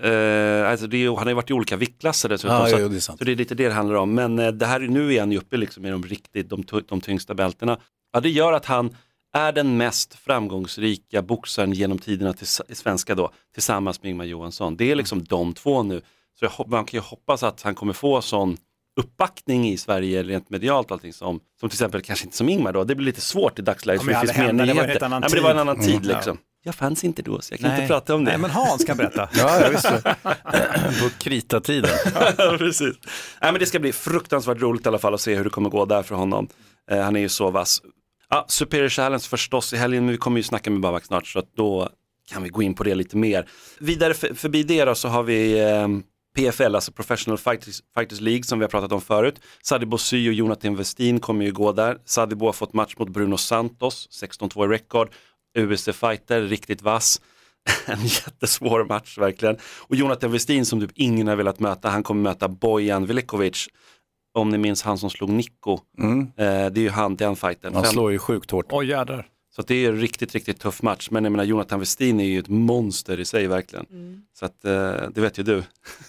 Eh, 0.00 0.70
alltså 0.70 0.86
det 0.86 1.06
han 1.06 1.16
har 1.16 1.26
ju 1.28 1.34
varit 1.34 1.50
i 1.50 1.52
olika 1.52 1.76
viktklasser 1.76 2.28
dessutom. 2.28 2.56
Ja, 2.56 2.66
så, 2.66 2.78
jo, 2.78 2.84
att- 2.84 2.90
det 2.90 2.96
är 2.96 3.00
sant. 3.00 3.18
så 3.18 3.24
det 3.24 3.32
är 3.32 3.36
lite 3.36 3.54
det 3.54 3.68
det 3.68 3.74
handlar 3.74 3.96
om. 3.96 4.14
Men 4.14 4.38
eh, 4.38 4.48
det 4.52 4.66
här, 4.66 4.80
nu 4.80 5.14
är 5.14 5.20
han 5.20 5.32
ju 5.32 5.38
uppe 5.38 5.56
liksom 5.56 5.86
i 5.86 5.90
de 5.90 6.02
riktigt, 6.02 6.48
de, 6.50 6.64
de 6.88 7.00
tyngsta 7.00 7.34
bältena. 7.34 7.78
Ja, 8.12 8.20
det 8.20 8.30
gör 8.30 8.52
att 8.52 8.64
han 8.64 8.96
är 9.32 9.52
den 9.52 9.76
mest 9.76 10.14
framgångsrika 10.14 11.22
boxaren 11.22 11.72
genom 11.72 11.98
tiderna 11.98 12.32
till 12.32 12.46
i 12.68 12.74
svenska 12.74 13.14
då, 13.14 13.30
tillsammans 13.54 14.02
med 14.02 14.10
Ingmar 14.10 14.24
Johansson. 14.24 14.76
Det 14.76 14.90
är 14.90 14.94
liksom 14.94 15.24
de 15.24 15.52
två 15.54 15.82
nu. 15.82 16.00
Så 16.38 16.44
jag, 16.44 16.68
man 16.68 16.84
kan 16.84 16.98
ju 16.98 17.02
hoppas 17.04 17.42
att 17.42 17.62
han 17.62 17.74
kommer 17.74 17.92
få 17.92 18.22
sån 18.22 18.56
uppbackning 18.98 19.68
i 19.68 19.76
Sverige 19.76 20.22
rent 20.22 20.50
medialt 20.50 20.86
och 20.86 20.92
allting 20.92 21.12
som, 21.12 21.40
som 21.60 21.68
till 21.68 21.76
exempel 21.76 22.02
kanske 22.02 22.24
inte 22.24 22.36
som 22.36 22.48
Ingmar 22.48 22.72
då, 22.72 22.84
det 22.84 22.94
blir 22.94 23.06
lite 23.06 23.20
svårt 23.20 23.58
i 23.58 23.62
dagsläget 23.62 24.02
Ja, 24.02 24.04
för 24.06 24.12
men 24.12 24.20
det 24.20 24.26
finns 24.26 24.46
hända, 24.46 24.66
det 24.66 24.74
var 24.74 24.82
en 24.82 24.88
helt 24.88 25.02
annan 25.02 25.20
Nej, 25.20 25.30
men 25.30 25.36
det 25.36 25.42
var 25.42 25.50
en 25.50 25.56
tid. 25.56 25.60
annan 25.60 25.80
tid 25.80 25.94
Mm, 26.04 26.16
liksom. 26.16 26.38
Jag 26.64 26.74
fanns 26.74 27.04
inte 27.04 27.22
då 27.22 27.40
så 27.40 27.52
jag 27.52 27.60
kan 27.60 27.68
Nej. 27.70 27.80
inte 27.82 27.92
prata 27.92 28.14
om 28.14 28.24
det. 28.24 28.30
Nej, 28.30 28.40
men 28.40 28.50
Hans 28.50 28.84
kan 28.84 28.96
berätta. 28.96 29.28
Ja, 29.36 29.60
jag 29.60 29.70
visste. 29.70 30.02
På 31.02 31.08
kritatiden. 31.18 31.90
Precis. 32.58 32.94
Nej, 33.42 33.52
men 33.52 33.58
det 33.60 33.66
ska 33.66 33.78
bli 33.78 33.92
fruktansvärt 33.92 34.60
roligt 34.60 34.86
i 34.86 34.88
alla 34.88 34.98
fall 34.98 35.14
att 35.14 35.20
se 35.20 35.34
hur 35.34 35.44
det 35.44 35.50
kommer 35.50 35.70
gå 35.70 35.84
där 35.84 36.02
för 36.02 36.14
honom. 36.14 36.48
Eh, 36.90 37.00
han 37.00 37.16
är 37.16 37.20
ju 37.20 37.28
så 37.28 37.50
vass. 37.50 37.82
Ja, 38.30 38.44
Superior 38.48 38.88
Challenge 38.88 39.22
förstås 39.24 39.72
i 39.72 39.76
helgen, 39.76 40.04
men 40.04 40.12
vi 40.12 40.18
kommer 40.18 40.36
ju 40.36 40.42
snacka 40.42 40.70
med 40.70 40.80
Babak 40.80 41.04
snart 41.04 41.26
så 41.26 41.38
att 41.38 41.54
då 41.56 41.88
kan 42.32 42.42
vi 42.42 42.48
gå 42.48 42.62
in 42.62 42.74
på 42.74 42.84
det 42.84 42.94
lite 42.94 43.16
mer. 43.16 43.48
Vidare 43.80 44.14
för, 44.14 44.34
förbi 44.34 44.62
det 44.62 44.84
då 44.84 44.94
så 44.94 45.08
har 45.08 45.22
vi 45.22 45.58
eh, 45.60 45.88
PFL, 46.36 46.74
alltså 46.74 46.92
Professional 46.92 47.38
Fighters, 47.38 47.82
Fighters 47.96 48.20
League 48.20 48.42
som 48.42 48.58
vi 48.58 48.64
har 48.64 48.70
pratat 48.70 48.92
om 48.92 49.00
förut. 49.00 49.40
Sadibou 49.62 49.98
Sy 49.98 50.28
och 50.28 50.34
Jonathan 50.34 50.76
Westin 50.76 51.20
kommer 51.20 51.44
ju 51.44 51.52
gå 51.52 51.72
där. 51.72 51.98
Sadibou 52.04 52.46
har 52.46 52.52
fått 52.52 52.72
match 52.72 52.94
mot 52.98 53.08
Bruno 53.08 53.36
Santos, 53.36 54.08
16-2 54.22 54.64
i 54.64 54.68
rekord. 54.68 55.10
UFC 55.58 55.84
Fighter, 55.84 56.42
riktigt 56.42 56.82
vass. 56.82 57.20
En 57.86 58.00
jättesvår 58.00 58.84
match 58.84 59.18
verkligen. 59.18 59.56
Och 59.62 59.96
Jonathan 59.96 60.32
Westin 60.32 60.66
som 60.66 60.80
typ 60.80 60.90
ingen 60.94 61.28
har 61.28 61.36
velat 61.36 61.60
möta, 61.60 61.88
han 61.88 62.02
kommer 62.02 62.22
möta 62.22 62.48
Bojan 62.48 63.06
Velikovic. 63.06 63.68
Om 64.34 64.50
ni 64.50 64.58
minns 64.58 64.82
han 64.82 64.98
som 64.98 65.10
slog 65.10 65.30
Nico. 65.30 65.78
Mm. 65.98 66.20
Eh, 66.20 66.26
det 66.70 66.80
är 66.80 66.82
ju 66.82 66.90
han, 66.90 67.16
den 67.16 67.36
fighten. 67.36 67.74
Han 67.74 67.84
slår 67.84 68.12
ju 68.12 68.18
sjukt 68.18 68.50
hårt. 68.50 68.66
Oj 68.70 68.86
jädrar. 68.86 69.26
Så 69.58 69.62
att 69.62 69.68
det 69.68 69.74
är 69.84 69.88
en 69.88 70.00
riktigt, 70.00 70.34
riktigt 70.34 70.60
tuff 70.60 70.82
match. 70.82 71.08
Men 71.10 71.24
jag 71.24 71.30
menar 71.30 71.44
Jonathan 71.44 71.80
Westin 71.80 72.20
är 72.20 72.24
ju 72.24 72.38
ett 72.38 72.48
monster 72.48 73.20
i 73.20 73.24
sig 73.24 73.46
verkligen. 73.46 73.86
Så 74.38 74.44
att 74.44 74.64
eh, 74.64 74.72
det 75.14 75.20
vet 75.20 75.38
ju 75.38 75.42
du. 75.42 75.62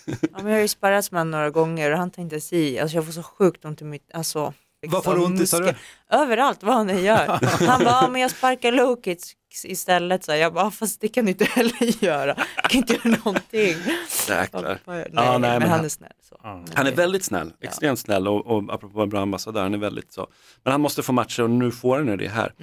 Ja, 0.05 0.13
men 0.33 0.45
jag 0.45 0.53
har 0.53 0.61
ju 0.61 0.67
sparrats 0.67 1.11
med 1.11 1.19
honom 1.21 1.31
några 1.31 1.49
gånger 1.49 1.91
och 1.91 1.97
han 1.97 2.11
tänkte 2.11 2.41
si, 2.41 2.79
alltså 2.79 2.97
jag 2.97 3.05
får 3.05 3.11
så 3.13 3.23
sjukt 3.23 3.65
ont 3.65 3.81
i 3.81 3.85
mitt, 3.85 4.11
alltså. 4.13 4.53
Vad 4.87 5.03
får 5.03 5.15
du 5.15 5.21
ont 5.23 5.41
i, 5.41 5.47
sa 5.47 5.59
du? 5.59 5.73
Överallt 6.11 6.63
vad 6.63 6.73
han 6.75 6.89
än 6.89 7.03
gör. 7.03 7.27
Han 7.67 7.83
bara, 7.83 8.09
men 8.09 8.21
jag 8.21 8.31
sparkar 8.31 8.71
low 8.71 9.01
kicks 9.03 9.65
istället. 9.65 10.23
Så 10.23 10.31
jag 10.35 10.53
bara, 10.53 10.71
fast 10.71 11.01
det 11.01 11.07
kan 11.07 11.25
du 11.25 11.31
inte 11.31 11.45
heller 11.45 12.03
göra. 12.03 12.35
Jag 12.55 12.69
kan 12.71 12.77
inte 12.77 12.93
göra 12.93 13.17
någonting. 13.25 13.75
Jäklar. 14.29 14.79
Nej, 14.85 15.07
Ja, 15.13 15.21
nej, 15.21 15.31
men, 15.31 15.41
men 15.41 15.61
han 15.61 15.69
han- 15.69 15.85
är 15.85 15.89
snäll. 15.89 16.11
Så. 16.29 16.37
Han 16.73 16.87
är 16.87 16.91
väldigt 16.95 17.23
snäll, 17.23 17.53
extremt 17.61 17.99
snäll 17.99 18.27
och, 18.27 18.47
och 18.47 18.73
apropå 18.73 19.01
en 19.01 19.09
bra 19.09 19.21
ambassadör, 19.21 19.61
han 19.63 19.73
är 19.73 19.77
väldigt 19.77 20.13
så. 20.13 20.27
Men 20.63 20.71
han 20.71 20.81
måste 20.81 21.03
få 21.03 21.11
matcher 21.11 21.43
och 21.43 21.49
nu 21.49 21.71
får 21.71 21.97
han 21.97 22.17
det 22.17 22.27
här. 22.27 22.53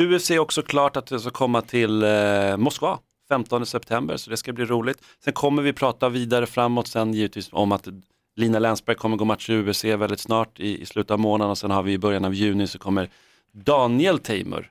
UFC 0.00 0.30
är 0.30 0.38
också 0.38 0.62
klart 0.62 0.96
att 0.96 1.06
det 1.06 1.20
ska 1.20 1.30
komma 1.30 1.62
till 1.62 2.02
eh, 2.02 2.56
Moskva 2.56 2.98
15 3.28 3.66
september 3.66 4.16
så 4.16 4.30
det 4.30 4.36
ska 4.36 4.52
bli 4.52 4.64
roligt. 4.64 5.02
Sen 5.24 5.32
kommer 5.32 5.62
vi 5.62 5.72
prata 5.72 6.08
vidare 6.08 6.46
framåt 6.46 6.88
sen 6.88 7.14
givetvis 7.14 7.48
om 7.52 7.72
att 7.72 7.88
Lina 8.36 8.58
Länsberg 8.58 8.96
kommer 8.96 9.16
gå 9.16 9.24
match 9.24 9.50
i 9.50 9.54
UFC 9.54 9.84
väldigt 9.84 10.20
snart 10.20 10.60
i, 10.60 10.82
i 10.82 10.86
slutet 10.86 11.10
av 11.10 11.18
månaden 11.18 11.50
och 11.50 11.58
sen 11.58 11.70
har 11.70 11.82
vi 11.82 11.92
i 11.92 11.98
början 11.98 12.24
av 12.24 12.34
juni 12.34 12.66
så 12.66 12.78
kommer 12.78 13.10
Daniel 13.52 14.18
Tamer, 14.18 14.70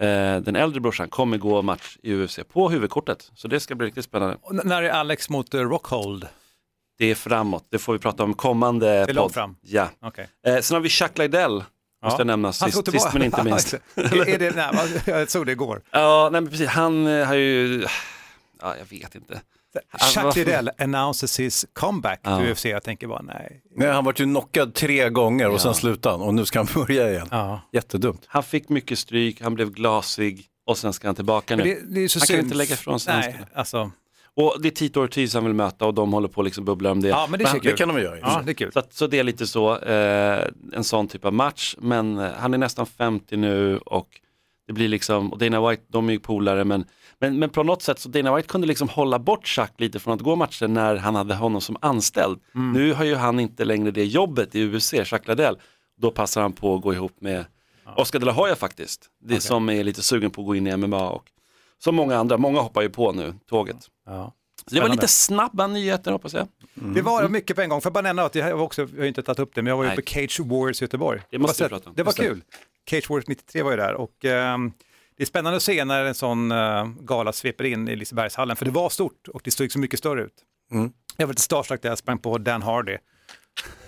eh, 0.00 0.42
den 0.42 0.56
äldre 0.56 0.80
brorsan, 0.80 1.08
kommer 1.08 1.38
gå 1.38 1.62
match 1.62 1.98
i 2.02 2.14
UFC 2.14 2.38
på 2.52 2.68
huvudkortet. 2.68 3.30
Så 3.34 3.48
det 3.48 3.60
ska 3.60 3.74
bli 3.74 3.86
riktigt 3.86 4.04
spännande. 4.04 4.36
Och 4.42 4.66
när 4.66 4.82
är 4.82 4.90
Alex 4.90 5.30
mot 5.30 5.54
uh, 5.54 5.60
Rockhold? 5.60 6.26
Det 6.98 7.10
är 7.10 7.14
framåt, 7.14 7.66
det 7.68 7.78
får 7.78 7.92
vi 7.92 7.98
prata 7.98 8.24
om 8.24 8.34
kommande 8.34 8.88
är 8.88 9.06
långt 9.06 9.16
podd. 9.16 9.34
fram. 9.34 9.56
Ja. 9.60 9.88
Okej. 10.00 10.28
Eh, 10.46 10.58
sen 10.58 10.74
har 10.74 10.80
vi 10.80 10.88
Chuck 10.88 11.18
Liddell, 11.18 11.64
måste 12.06 12.16
Ja. 12.16 12.20
jag 12.20 12.26
nämna, 12.26 12.52
sist, 12.52 12.84
tillbaka. 12.84 12.90
sist 12.98 13.12
men 13.12 13.22
inte 13.22 13.42
minst. 13.50 13.74
är, 13.94 14.38
det, 14.38 14.56
nej, 14.56 15.00
jag 15.06 15.30
såg 15.30 15.46
det 15.46 15.52
igår. 15.52 15.82
Ja, 15.90 16.28
nej, 16.32 16.40
men 16.40 16.50
precis. 16.50 16.68
Han 16.68 17.06
eh, 17.06 17.26
har 17.26 17.34
ju, 17.34 17.86
ja, 18.62 18.74
jag 18.78 18.98
vet 18.98 19.14
inte. 19.14 19.40
Chuck 20.14 20.36
Liddell 20.36 20.70
announces 20.78 21.40
his 21.40 21.66
comeback 21.72 22.20
Ja. 22.22 22.38
till 22.40 22.50
UFC. 22.52 22.64
Jag 22.64 22.82
tänker 22.82 23.06
bara 23.06 23.22
nej. 23.22 23.62
Nej, 23.76 23.88
han 23.92 24.04
vart 24.04 24.20
ju 24.20 24.24
knockad 24.24 24.74
tre 24.74 25.08
gånger 25.10 25.48
och 25.48 25.60
sen 25.60 25.74
slutade 25.74 26.14
han 26.18 26.22
och 26.26 26.34
nu 26.34 26.44
ska 26.44 26.58
han 26.58 26.68
börja 26.86 27.10
igen. 27.10 27.28
Ja. 27.30 27.60
Jättedumt. 27.72 28.22
Han 28.26 28.42
fick 28.42 28.68
mycket 28.68 28.98
stryk, 28.98 29.40
han 29.40 29.54
blev 29.54 29.70
glasig 29.70 30.46
och 30.66 30.78
sen 30.78 30.92
ska 30.92 31.08
han 31.08 31.14
tillbaka 31.14 31.56
nu. 31.56 31.62
Det, 31.62 31.94
det 31.94 32.00
är 32.04 32.08
så 32.08 32.18
han 32.18 32.26
kan 32.26 32.34
synd. 32.36 32.42
inte 32.44 32.56
lägga 32.56 32.74
ifrån 32.74 33.00
sig 33.00 33.14
Nej, 33.14 33.22
handskarna. 33.22 33.46
alltså. 33.54 33.90
Och 34.36 34.56
det 34.60 34.68
är 34.68 34.70
Tito 34.70 35.00
Ortiz 35.04 35.34
han 35.34 35.44
vill 35.44 35.54
möta 35.54 35.86
och 35.86 35.94
de 35.94 36.12
håller 36.12 36.28
på 36.28 36.40
att 36.40 36.44
liksom 36.44 36.64
bubbla 36.64 36.90
om 36.90 37.00
det. 37.00 37.08
Ja, 37.08 37.26
men 37.30 37.38
det 37.38 37.44
kul. 37.44 37.60
Det 37.62 37.72
kan 37.72 37.88
de 37.88 38.00
göra. 38.00 38.18
Ja, 38.18 38.42
det 38.44 38.52
är 38.52 38.54
kul. 38.54 38.72
Så, 38.72 38.78
att, 38.78 38.94
så 38.94 39.06
det 39.06 39.18
är 39.18 39.24
lite 39.24 39.46
så, 39.46 39.78
eh, 39.78 40.44
en 40.72 40.84
sån 40.84 41.08
typ 41.08 41.24
av 41.24 41.32
match. 41.32 41.74
Men 41.78 42.18
eh, 42.18 42.30
han 42.38 42.54
är 42.54 42.58
nästan 42.58 42.86
50 42.86 43.36
nu 43.36 43.78
och 43.78 44.08
det 44.66 44.72
blir 44.72 44.88
liksom, 44.88 45.32
och 45.32 45.38
Dana 45.38 45.68
White, 45.68 45.82
de 45.88 46.08
är 46.08 46.12
ju 46.12 46.18
polare 46.18 46.64
men, 46.64 46.84
men, 47.18 47.38
men 47.38 47.50
på 47.50 47.62
något 47.62 47.82
sätt 47.82 47.98
så 47.98 48.08
Dana 48.08 48.36
White 48.36 48.48
kunde 48.48 48.66
liksom 48.66 48.88
hålla 48.88 49.18
bort 49.18 49.46
Chuck 49.46 49.72
lite 49.76 49.98
från 49.98 50.14
att 50.14 50.20
gå 50.20 50.36
matcher 50.36 50.68
när 50.68 50.96
han 50.96 51.14
hade 51.14 51.34
honom 51.34 51.60
som 51.60 51.76
anställd. 51.80 52.38
Nu 52.52 52.92
har 52.92 53.04
ju 53.04 53.14
han 53.14 53.40
inte 53.40 53.64
längre 53.64 53.90
det 53.90 54.04
jobbet 54.04 54.54
i 54.54 54.64
UFC, 54.64 54.94
Chuck 55.04 55.28
Liddell. 55.28 55.58
Då 56.00 56.10
passar 56.10 56.42
han 56.42 56.52
på 56.52 56.74
att 56.74 56.82
gå 56.82 56.94
ihop 56.94 57.16
med 57.20 57.44
Oscar 57.96 58.18
de 58.18 58.26
la 58.26 58.32
Hoya 58.32 58.56
faktiskt. 58.56 59.10
Det 59.24 59.40
som 59.40 59.68
är 59.68 59.84
lite 59.84 60.02
sugen 60.02 60.30
på 60.30 60.40
att 60.40 60.46
gå 60.46 60.54
in 60.54 60.66
i 60.66 60.76
MMA 60.76 61.10
och 61.10 61.24
som 61.78 61.94
många 61.94 62.16
andra, 62.16 62.36
många 62.38 62.60
hoppar 62.60 62.82
ju 62.82 62.90
på 62.90 63.12
nu, 63.12 63.34
tåget. 63.46 63.76
Ja. 64.06 64.32
Så 64.66 64.74
det 64.74 64.80
var 64.80 64.88
lite 64.88 65.08
snabba 65.08 65.66
nyheter 65.66 66.12
hoppas 66.12 66.34
jag. 66.34 66.48
Det 66.74 67.02
var 67.02 67.28
mycket 67.28 67.56
på 67.56 67.62
en 67.62 67.68
gång. 67.68 67.80
Jag 67.84 67.92
bara 67.92 68.02
nämna 68.02 68.22
att 68.22 68.34
jag 68.34 68.44
har 68.44 68.52
också, 68.52 68.82
jag 68.82 68.98
har 68.98 69.06
inte 69.06 69.22
tagit 69.22 69.38
upp 69.38 69.54
det, 69.54 69.62
men 69.62 69.70
jag 69.70 69.76
var 69.76 69.84
ju 69.84 69.90
på 69.90 70.02
Cage 70.02 70.40
Wars 70.40 70.82
i 70.82 70.84
Göteborg. 70.84 71.20
Det 71.30 71.38
måste 71.38 71.68
prata 71.68 71.88
om. 71.90 71.96
Det 71.96 72.02
var 72.02 72.12
kul. 72.12 72.42
Cage 72.90 73.10
Wars 73.10 73.24
93 73.26 73.62
var 73.62 73.70
ju 73.70 73.76
där 73.76 73.94
och 73.94 74.24
ehm, 74.24 74.72
det 75.16 75.22
är 75.22 75.26
spännande 75.26 75.56
att 75.56 75.62
se 75.62 75.84
när 75.84 76.04
en 76.04 76.14
sån 76.14 76.52
uh, 76.52 76.88
gala 77.00 77.32
sveper 77.32 77.64
in 77.64 77.88
i 77.88 77.96
Lisebergshallen, 77.96 78.56
för 78.56 78.64
det 78.64 78.70
var 78.70 78.90
stort 78.90 79.28
och 79.28 79.40
det 79.44 79.50
såg 79.50 79.72
så 79.72 79.78
mycket 79.78 79.98
större 79.98 80.22
ut. 80.22 80.34
Mm. 80.72 80.92
Jag 81.16 81.26
var 81.26 81.32
lite 81.32 81.42
starstruck 81.42 81.82
där 81.82 81.88
jag 81.88 81.98
sprang 81.98 82.18
på 82.18 82.38
Dan 82.38 82.62
Hardy. 82.62 82.96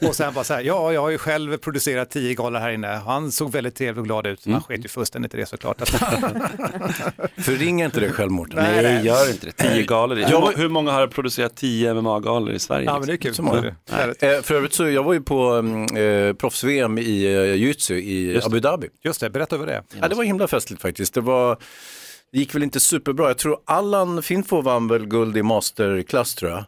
Och 0.08 0.16
sen 0.16 0.34
bara 0.34 0.44
så 0.44 0.54
här, 0.54 0.60
ja, 0.62 0.92
jag 0.92 1.00
har 1.00 1.10
ju 1.10 1.18
själv 1.18 1.56
producerat 1.56 2.10
tio 2.10 2.34
galor 2.34 2.58
här 2.60 2.70
inne. 2.70 2.86
Han 2.88 3.32
såg 3.32 3.52
väldigt 3.52 3.74
trevlig 3.74 3.98
och 3.98 4.04
glad 4.06 4.26
ut, 4.26 4.46
Mm. 4.46 4.54
han 4.54 4.62
sket 4.62 4.84
ju 4.84 4.88
fullständigt 4.88 5.34
i 5.34 5.36
det 5.36 5.46
såklart. 5.46 5.88
Förringa 7.36 7.84
inte 7.84 8.00
det 8.00 8.12
själv 8.12 8.30
Mårten. 8.30 8.56
Nej, 8.56 8.82
nej. 8.82 9.06
gör 9.06 9.30
inte 9.30 9.46
det. 9.46 9.52
Tio 9.52 9.82
galor. 9.82 10.16
Hur, 10.16 10.22
Jag 10.30 10.40
var- 10.40 10.52
hur 10.56 10.68
många 10.68 10.92
har 10.92 11.06
producerat 11.06 11.56
tio 11.56 11.94
MMA-galor 11.94 12.52
i 12.52 12.58
Sverige? 12.58 12.84
ja, 12.86 12.98
men 12.98 13.06
det 13.08 13.12
är 13.12 13.16
kul. 13.16 13.34
Så 13.34 13.42
många. 13.42 13.58
Eh, 13.66 14.42
för 14.42 14.52
övrigt 14.54 14.72
så, 14.74 14.88
jag 14.88 15.02
var 15.04 15.12
ju 15.12 15.20
på 15.22 15.48
mm, 15.52 15.96
eh, 16.28 16.34
proffs-VM 16.34 16.98
i 16.98 17.24
eh, 17.24 17.54
jiu-jitsu 17.54 17.94
i 17.94 18.32
Just. 18.32 18.46
Abu 18.46 18.60
Dhabi. 18.60 18.88
Just 19.04 19.20
det, 19.20 19.30
berätta 19.30 19.56
över 19.56 19.66
det. 19.66 19.82
Ja, 20.00 20.08
det 20.08 20.14
var 20.14 20.24
himla 20.24 20.48
festligt 20.48 20.82
faktiskt. 20.82 21.14
Det, 21.14 21.20
var, 21.20 21.56
det 22.32 22.38
gick 22.38 22.54
väl 22.54 22.62
inte 22.62 22.80
superbra. 22.80 23.26
Jag 23.28 23.38
tror 23.38 23.58
Allan 23.64 24.22
Finfo 24.22 24.60
vann 24.60 24.88
väl 24.88 25.06
guld 25.06 25.36
i 25.36 25.42
masterklass 25.42 26.34
tror 26.34 26.50
jag. 26.50 26.64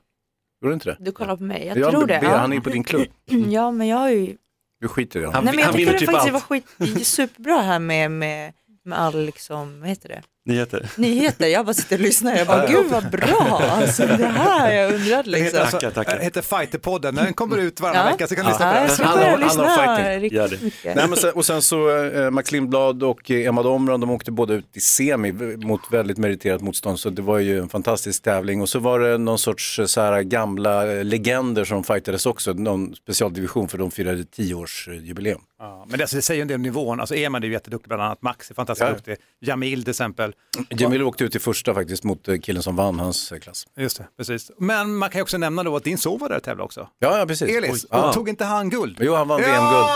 Gjorde 0.63 0.71
du 0.71 0.75
inte 0.75 0.89
det? 0.91 0.97
Du 1.01 1.13
kollar 1.13 1.37
på 1.37 1.43
mig, 1.43 1.67
jag 1.67 1.79
Ja, 1.79 1.91
tror 1.91 2.07
det. 2.07 2.19
Ber, 2.21 2.27
Ja. 2.29 2.37
Han 2.37 2.53
är 2.53 2.61
på 2.61 2.71
din 2.71 2.85
klubb. 2.85 3.07
ja, 3.51 3.71
men 3.71 3.87
jag 3.89 3.97
har 3.97 4.11
ju... 4.11 4.37
Du 4.81 4.89
skiter 4.89 5.19
i 5.19 5.23
det. 5.23 5.31
Han- 5.31 5.45
Nej, 5.45 5.53
men 5.55 5.59
jag 5.59 5.65
han 5.67 5.75
tycker 5.75 5.85
vinner 5.87 5.93
det 5.93 5.99
typ 5.99 6.11
faktiskt 6.11 6.35
allt. 6.35 6.51
var 6.51 6.87
skit, 6.97 7.07
superbra 7.07 7.61
här 7.61 7.79
med, 7.79 8.11
med, 8.11 8.53
med 8.85 8.99
all, 8.99 9.25
liksom, 9.25 9.81
vad 9.81 9.89
heter 9.89 10.09
det? 10.09 10.23
Nyheter. 10.51 10.89
Nyheter. 10.97 11.47
Jag 11.47 11.67
bara 11.67 11.75
sitter 11.75 11.97
och 11.97 12.03
lyssnar. 12.03 12.37
Jag 12.37 12.47
bara, 12.47 12.67
gud 12.67 12.87
vad 12.91 13.11
bra. 13.11 13.63
Alltså 13.71 14.07
det 14.07 14.27
här 14.27 14.73
jag 14.73 14.95
undrat 14.95 15.25
Det 15.25 15.31
heter, 15.31 15.31
liksom. 15.31 15.61
alltså, 15.61 15.77
Tackar, 15.77 15.91
tackar. 15.91 16.19
det 16.19 16.25
heter 16.25 16.43
Fighterpodden, 16.43 17.15
den 17.15 17.33
kommer 17.35 17.57
ut 17.57 17.81
varannan 17.81 18.05
Ja. 18.07 18.13
vecka 18.13 18.27
så 18.27 18.35
kan 18.37 18.45
du 18.45 18.51
lyssna 18.51 18.73
på 19.13 19.19
den. 19.19 19.35
Alla- 19.35 19.37
lyssna 19.37 19.97
fighting. 19.97 20.33
Gör 20.37 20.49
det. 20.49 20.95
Nej, 20.95 21.09
men 21.09 21.17
sen, 21.17 21.33
och 21.35 21.45
sen 21.47 21.63
så 21.63 22.05
eh, 22.05 22.31
Max 22.31 22.53
Lindblad 22.53 23.03
och 23.03 23.31
eh, 23.31 23.47
Emma 23.49 23.63
Domran, 23.63 24.01
de 24.01 24.11
åkte 24.11 24.31
båda 24.33 24.55
ut 24.55 24.67
i 24.77 24.81
semi 24.81 25.33
mot 25.57 25.81
väldigt 25.91 26.19
meriterat 26.19 26.61
motstånd. 26.61 27.01
Så 27.01 27.11
det 27.11 27.23
var 27.23 27.39
ju 27.39 27.59
en 27.59 27.69
fantastisk 27.69 28.23
tävling. 28.23 28.61
Och 28.63 28.69
så 28.69 28.79
var 28.79 29.01
det 29.01 29.19
någon 29.19 29.39
sorts 29.39 29.79
eh, 29.79 29.85
så 29.87 30.01
här, 30.01 30.23
gamla 30.23 30.93
eh, 30.93 31.05
legender 31.05 31.65
som 31.65 31.85
fightades 31.85 32.27
också. 32.27 32.53
Någon 32.53 32.95
specialdivision 32.95 33.69
för 33.69 33.79
de 33.79 33.91
firade 33.91 34.25
tioårsjubileum. 34.25 35.41
Ja, 35.59 35.87
men 35.89 35.99
det, 35.99 36.05
alltså, 36.05 36.17
det 36.17 36.23
säger 36.23 36.43
en 36.43 36.49
del 36.49 36.55
om 36.55 36.63
nivån. 36.63 37.01
Alltså 37.01 37.15
Eman 37.15 37.43
är 37.43 37.47
ju 37.47 37.53
jätteduktig, 37.53 37.89
bland 37.89 38.03
annat 38.03 38.23
Max 38.23 38.51
är 38.51 38.55
fantastiskt 38.55 38.89
Ja. 38.89 38.95
duktig. 38.95 39.17
Jamil 39.41 39.83
till 39.83 39.91
exempel. 39.91 40.33
Jamil 40.71 41.03
åkte 41.03 41.25
ut 41.25 41.37
i 41.37 41.39
första 41.39 41.75
faktiskt 41.75 42.05
mot 42.05 42.29
eh, 42.29 42.39
killen 42.39 42.63
som 42.63 42.77
vann 42.77 42.99
hans 43.01 43.33
eh, 43.33 43.39
klass. 43.39 43.67
Just 43.77 43.99
det, 43.99 44.07
precis. 44.17 44.51
Men 44.59 44.95
man 44.97 45.11
kan 45.11 45.19
ju 45.19 45.23
också 45.23 45.39
nämna 45.39 45.63
då 45.63 45.77
att 45.77 45.85
din 45.85 45.99
son 45.99 46.19
var 46.19 46.29
där 46.29 46.37
och 46.37 46.43
tävlade 46.43 46.65
också. 46.65 46.89
Ja, 46.99 47.19
ja 47.19 47.27
precis. 47.27 47.57
Elis, 47.57 47.85
Oj. 47.85 47.89
Ja. 47.91 48.13
tog 48.13 48.29
inte 48.29 48.45
han 48.45 48.71
guld? 48.71 48.97
Jo, 49.01 49.15
han 49.15 49.29
vann 49.29 49.41
VM-guld. 49.41 49.87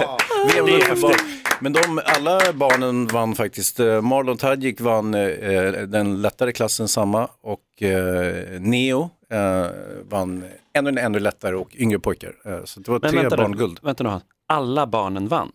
Ja! 0.00 0.18
VM-guld 0.54 0.82
häftigt. 0.88 1.24
Men 1.60 1.72
de, 1.72 2.00
alla 2.04 2.52
barnen 2.52 3.06
vann 3.06 3.34
faktiskt. 3.34 3.80
Eh, 3.80 4.00
Marlon 4.00 4.36
Tadjik 4.36 4.80
vann 4.80 5.14
eh, 5.14 5.72
den 5.72 6.22
lättare 6.22 6.52
klassen 6.52 6.88
samma 6.88 7.28
och 7.42 7.82
eh, 7.82 8.60
Neo 8.60 9.10
eh, 9.32 9.66
vann 10.10 10.44
ännu, 10.74 11.00
ännu 11.00 11.18
lättare 11.18 11.56
och 11.56 11.76
yngre 11.76 11.98
pojkar. 11.98 12.34
Eh, 12.44 12.64
så 12.64 12.80
det 12.80 12.90
var 12.90 12.98
Men 13.02 13.10
tre 13.10 13.20
vänta 13.20 13.36
barn 13.36 13.50
nu, 13.50 13.56
guld. 13.56 13.78
vänta 13.82 14.04
nu 14.04 14.20
alla 14.48 14.86
barnen 14.86 15.28
vann. 15.28 15.52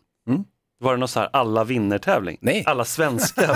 Var 0.79 0.93
det 0.93 0.97
någon 0.99 1.07
så 1.07 1.19
här 1.19 1.29
alla 1.33 1.63
vinner-tävling? 1.63 2.38
Nej. 2.41 2.63
Alla 2.67 2.86
svenska? 2.86 3.47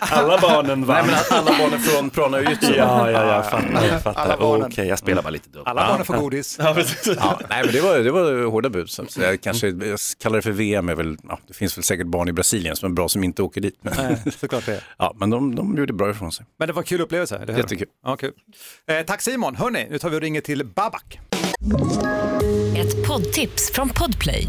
alla 0.00 0.38
barnen 0.38 0.84
vann. 0.84 1.06
Nej 1.06 1.16
men 1.30 1.38
alla 1.38 1.58
barnen 1.58 1.80
från 1.80 2.10
Prana 2.10 2.40
jiu 2.40 2.56
Ja, 2.60 3.10
ja, 3.10 3.34
jag 3.34 3.50
fattar. 3.50 3.86
Jag 3.86 4.02
fattar. 4.02 4.22
Alla 4.22 4.36
barnen. 4.36 4.66
Okej, 4.66 4.86
jag 4.88 4.98
spelar 4.98 5.22
bara 5.22 5.30
lite 5.30 5.48
dumt. 5.48 5.62
Alla 5.66 5.86
barnen 5.86 6.04
får 6.06 6.14
godis. 6.14 6.56
Ja. 6.58 6.76
Ja, 7.16 7.40
nej 7.50 7.64
men 7.64 7.72
det 7.72 7.80
var, 7.80 7.98
det 7.98 8.10
var 8.10 8.44
hårda 8.50 8.68
bud. 8.70 8.90
Så 8.90 9.04
jag 9.20 9.40
kanske 9.40 9.68
jag 9.68 9.98
kallar 10.22 10.36
det 10.36 10.42
för 10.42 10.50
VM. 10.50 10.88
Är 10.88 10.94
väl, 10.94 11.16
ja, 11.28 11.38
det 11.48 11.54
finns 11.54 11.78
väl 11.78 11.84
säkert 11.84 12.06
barn 12.06 12.28
i 12.28 12.32
Brasilien 12.32 12.76
som 12.76 12.90
är 12.90 12.94
bra 12.94 13.08
som 13.08 13.24
inte 13.24 13.42
åker 13.42 13.60
dit. 13.60 13.78
Men, 13.82 13.94
Nej, 13.96 14.32
såklart 14.38 14.66
det. 14.66 14.80
ja, 14.98 15.14
men 15.16 15.30
de, 15.30 15.54
de 15.54 15.76
gjorde 15.76 15.92
bra 15.92 16.10
ifrån 16.10 16.32
sig. 16.32 16.46
Men 16.58 16.68
det 16.68 16.72
var 16.74 16.82
en 16.82 16.86
kul 16.86 17.00
upplevelse. 17.00 17.44
Hur? 17.48 17.56
Jättekul. 17.56 17.88
Ja, 18.04 18.16
kul. 18.16 18.32
Eh, 18.90 19.02
tack 19.06 19.22
Simon. 19.22 19.56
Hörni, 19.56 19.86
nu 19.90 19.98
tar 19.98 20.10
vi 20.10 20.16
och 20.16 20.20
ringer 20.20 20.40
till 20.40 20.64
Babak. 20.66 21.18
Ett 22.76 23.06
poddtips 23.08 23.72
från 23.72 23.88
Podplay. 23.88 24.48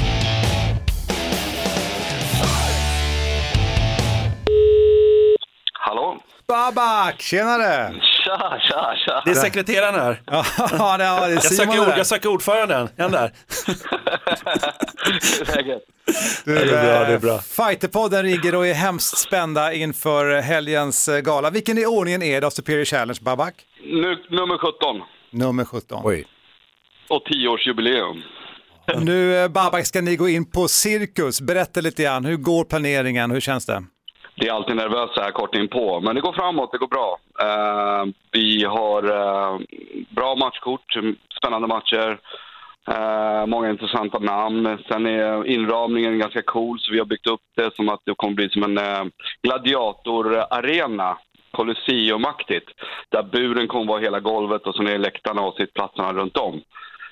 Babak, 6.51 7.21
tjenare! 7.21 7.93
Tja, 8.01 8.59
tja, 8.69 8.95
tja. 9.05 9.21
Det 9.25 9.31
är 9.31 9.35
sekreteraren 9.35 9.95
här. 9.95 10.21
Ja, 10.77 10.97
det 10.97 11.03
är 11.03 11.29
Jag 11.29 11.43
Simon 11.43 11.75
söker, 11.75 11.89
ord, 11.89 11.97
jag 11.97 12.07
söker 12.07 12.29
ordföranden. 12.29 12.89
Är 12.95 13.03
han 13.03 13.11
där? 13.11 13.31
Du, 16.45 16.55
det 16.55 16.61
är 16.61 16.65
bra, 16.67 16.99
det 16.99 17.05
är 17.05 17.13
eh, 17.13 17.19
bra. 17.19 17.39
Fighterpodden 17.39 18.23
rigger 18.23 18.55
och 18.55 18.67
är 18.67 18.73
hemskt 18.73 19.17
spända 19.17 19.73
inför 19.73 20.41
helgens 20.41 21.07
eh, 21.07 21.19
gala. 21.19 21.49
Vilken 21.49 21.77
i 21.77 21.85
ordningen 21.85 22.21
är 22.23 22.41
det 22.41 22.47
av 22.47 22.51
Superior 22.51 22.85
Challenge, 22.85 23.19
Babak? 23.21 23.53
Nu, 23.83 24.17
nummer 24.29 24.57
17 24.57 25.01
Nummer 25.31 25.65
17. 25.65 26.01
Oj. 26.03 26.25
och 27.09 27.23
10-årsjubileum. 27.27 28.21
Nu, 28.99 29.43
eh, 29.43 29.47
Babak, 29.47 29.85
ska 29.85 30.01
ni 30.01 30.15
gå 30.15 30.29
in 30.29 30.51
på 30.51 30.67
Cirkus. 30.67 31.41
Berätta 31.41 31.81
lite 31.81 32.03
grann, 32.03 32.25
hur 32.25 32.37
går 32.37 32.63
planeringen? 32.63 33.31
Hur 33.31 33.39
känns 33.39 33.65
det? 33.65 33.83
Det 34.35 34.47
är 34.47 34.53
alltid 34.53 34.75
nervöst 34.75 35.13
så 35.13 35.21
här 35.21 35.31
kort 35.31 35.55
in 35.55 35.67
på, 35.67 35.99
men 35.99 36.15
det 36.15 36.21
går 36.21 36.33
framåt, 36.33 36.71
det 36.71 36.77
går 36.77 36.87
bra. 36.87 37.19
Eh, 37.41 38.05
vi 38.31 38.63
har 38.63 39.03
eh, 39.03 39.59
bra 40.09 40.35
matchkort, 40.35 40.97
spännande 41.37 41.67
matcher, 41.67 42.19
eh, 42.87 43.45
många 43.45 43.69
intressanta 43.69 44.19
namn. 44.19 44.77
Sen 44.87 45.05
är 45.05 45.47
inramningen 45.47 46.19
ganska 46.19 46.41
cool, 46.41 46.79
så 46.79 46.91
vi 46.91 46.99
har 46.99 47.05
byggt 47.05 47.27
upp 47.27 47.41
det 47.55 47.75
som 47.75 47.89
att 47.89 48.01
det 48.05 48.13
kommer 48.15 48.33
bli 48.33 48.49
som 48.49 48.63
en 48.63 48.77
eh, 48.77 49.03
gladiatorarena. 49.43 51.17
Colosseum-aktigt. 51.51 52.69
Där 53.09 53.23
buren 53.23 53.67
kommer 53.67 53.85
vara 53.85 54.01
hela 54.01 54.19
golvet 54.19 54.61
och 54.61 54.75
så 54.75 54.83
är 54.83 54.97
läktarna 54.97 55.41
och 55.41 55.55
sittplatserna 55.55 56.13
runt 56.13 56.37
om. 56.37 56.61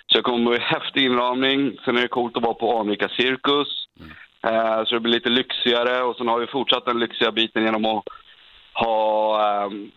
Så 0.07 0.17
det 0.17 0.21
kommer 0.21 0.49
bli 0.49 0.59
häftig 0.59 1.05
inramning. 1.05 1.77
Sen 1.85 1.97
är 1.97 2.01
det 2.01 2.07
coolt 2.07 2.37
att 2.37 2.43
vara 2.43 2.53
på 2.53 2.79
anrika 2.79 3.09
cirkus. 3.09 3.67
Mm. 3.99 4.11
Eh, 4.43 4.83
så 4.85 4.95
det 4.95 4.99
blir 4.99 5.13
lite 5.13 5.29
lyxigare 5.29 6.03
och 6.03 6.15
sen 6.15 6.27
har 6.27 6.39
vi 6.39 6.47
fortsatt 6.47 6.85
den 6.85 6.99
lyxiga 6.99 7.31
biten 7.31 7.63
genom 7.63 7.85
att 7.85 8.03
ha 8.73 9.65
ehm, 9.65 9.91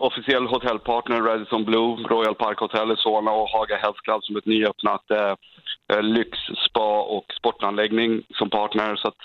officiell 0.00 0.46
hotellpartner 0.46 1.22
Radisson 1.22 1.64
Blue, 1.64 1.96
Royal 2.08 2.34
Park 2.34 2.58
Hotel 2.58 2.92
i 2.92 2.96
Solna 2.96 3.30
och 3.30 3.48
Haga 3.48 3.76
Health 3.76 4.00
Club 4.02 4.24
som 4.24 4.36
ett 4.36 4.46
nyöppnat 4.46 5.10
eh, 5.10 5.34
eh, 5.92 6.02
lyxspa 6.02 7.00
och 7.00 7.32
sportanläggning 7.38 8.22
som 8.34 8.50
partner. 8.50 8.96
Så 8.96 9.08
att 9.08 9.18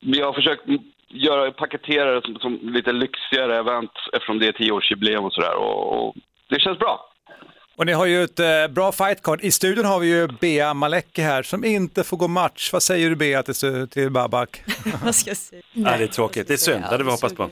vi 0.00 0.20
har 0.20 0.32
försökt 0.32 0.64
göra, 1.08 1.50
paketera 1.50 2.14
det 2.14 2.26
som, 2.26 2.36
som 2.36 2.58
lite 2.62 2.92
lyxigare 2.92 3.58
event 3.58 3.92
eftersom 4.12 4.38
det 4.38 4.46
är 4.46 4.52
tioårsjubileum 4.52 5.24
och 5.24 5.32
sådär. 5.32 5.56
Och, 5.56 6.06
och 6.06 6.14
det 6.48 6.60
känns 6.60 6.78
bra. 6.78 7.11
Och 7.76 7.86
ni 7.86 7.92
har 7.92 8.06
ju 8.06 8.22
ett 8.24 8.40
eh, 8.40 8.66
bra 8.70 8.92
fightcard. 8.92 9.40
I 9.42 9.50
studion 9.50 9.84
har 9.84 10.00
vi 10.00 10.06
ju 10.08 10.28
Bea 10.40 10.74
Maleki 10.74 11.22
här 11.22 11.42
som 11.42 11.64
inte 11.64 12.04
får 12.04 12.16
gå 12.16 12.28
match. 12.28 12.72
Vad 12.72 12.82
säger 12.82 13.10
du 13.10 13.16
Bea 13.16 13.42
till, 13.42 13.88
till 13.88 14.10
Babak? 14.10 14.62
Vad 15.04 15.14
ska 15.14 15.30
jag 15.30 15.36
säga? 15.36 15.62
Nej, 15.72 15.98
det 15.98 16.04
är 16.04 16.08
tråkigt, 16.08 16.48
det 16.48 16.54
är 16.54 16.58
synd, 16.58 16.82
det 16.82 16.88
hade 16.88 17.04
vi 17.04 17.10
hoppats 17.10 17.34
på. 17.34 17.50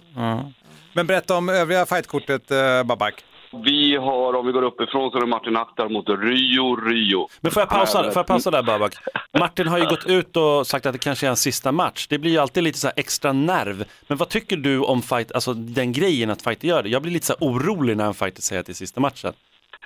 Men 0.93 1.07
berätta 1.07 1.37
om 1.37 1.49
övriga 1.49 1.87
fightkortet 1.87 2.51
eh, 2.51 2.83
Babak. 2.83 3.25
Vi 3.65 3.97
har, 3.97 4.35
om 4.35 4.47
vi 4.47 4.53
går 4.53 4.63
uppifrån, 4.63 5.11
så 5.11 5.17
är 5.17 5.21
det 5.21 5.27
Martin 5.27 5.57
Akhtar 5.57 5.89
mot 5.89 6.09
Rio 6.09 6.77
Rio. 6.77 7.29
Men 7.41 7.53
får 7.53 7.61
jag 7.61 7.69
pausa, 7.69 8.03
får 8.03 8.13
jag 8.15 8.27
pausa 8.27 8.51
där 8.51 8.63
Babak? 8.63 8.95
Martin 9.39 9.69
har 9.69 9.79
ju 9.79 9.87
gått 9.87 10.07
ut 10.07 10.37
och 10.37 10.67
sagt 10.67 10.87
att 10.87 10.93
det 10.93 10.99
kanske 10.99 11.27
är 11.27 11.29
hans 11.29 11.41
sista 11.41 11.73
match. 11.73 12.07
Det 12.11 12.19
blir 12.19 12.31
ju 12.31 12.39
alltid 12.39 12.63
lite 12.63 12.79
så 12.79 12.87
här 12.87 12.95
extra 12.97 13.33
nerv. 13.33 13.85
Men 14.07 14.19
vad 14.19 14.29
tycker 14.29 14.57
du 14.57 14.81
om 14.81 15.03
fight, 15.03 15.33
alltså 15.33 15.55
den 15.55 15.93
grejen 15.93 16.31
att 16.31 16.43
fighter 16.43 16.69
gör 16.69 16.83
det? 16.83 16.89
Jag 16.89 17.03
blir 17.03 17.13
lite 17.13 17.27
så 17.27 17.33
här 17.41 17.47
orolig 17.49 17.97
när 17.97 18.07
en 18.07 18.15
fighter 18.15 18.43
säger 18.43 18.61
att 18.61 18.67
det 18.67 18.73
är 18.73 18.75
sista 18.75 19.01
matchen. 19.01 19.33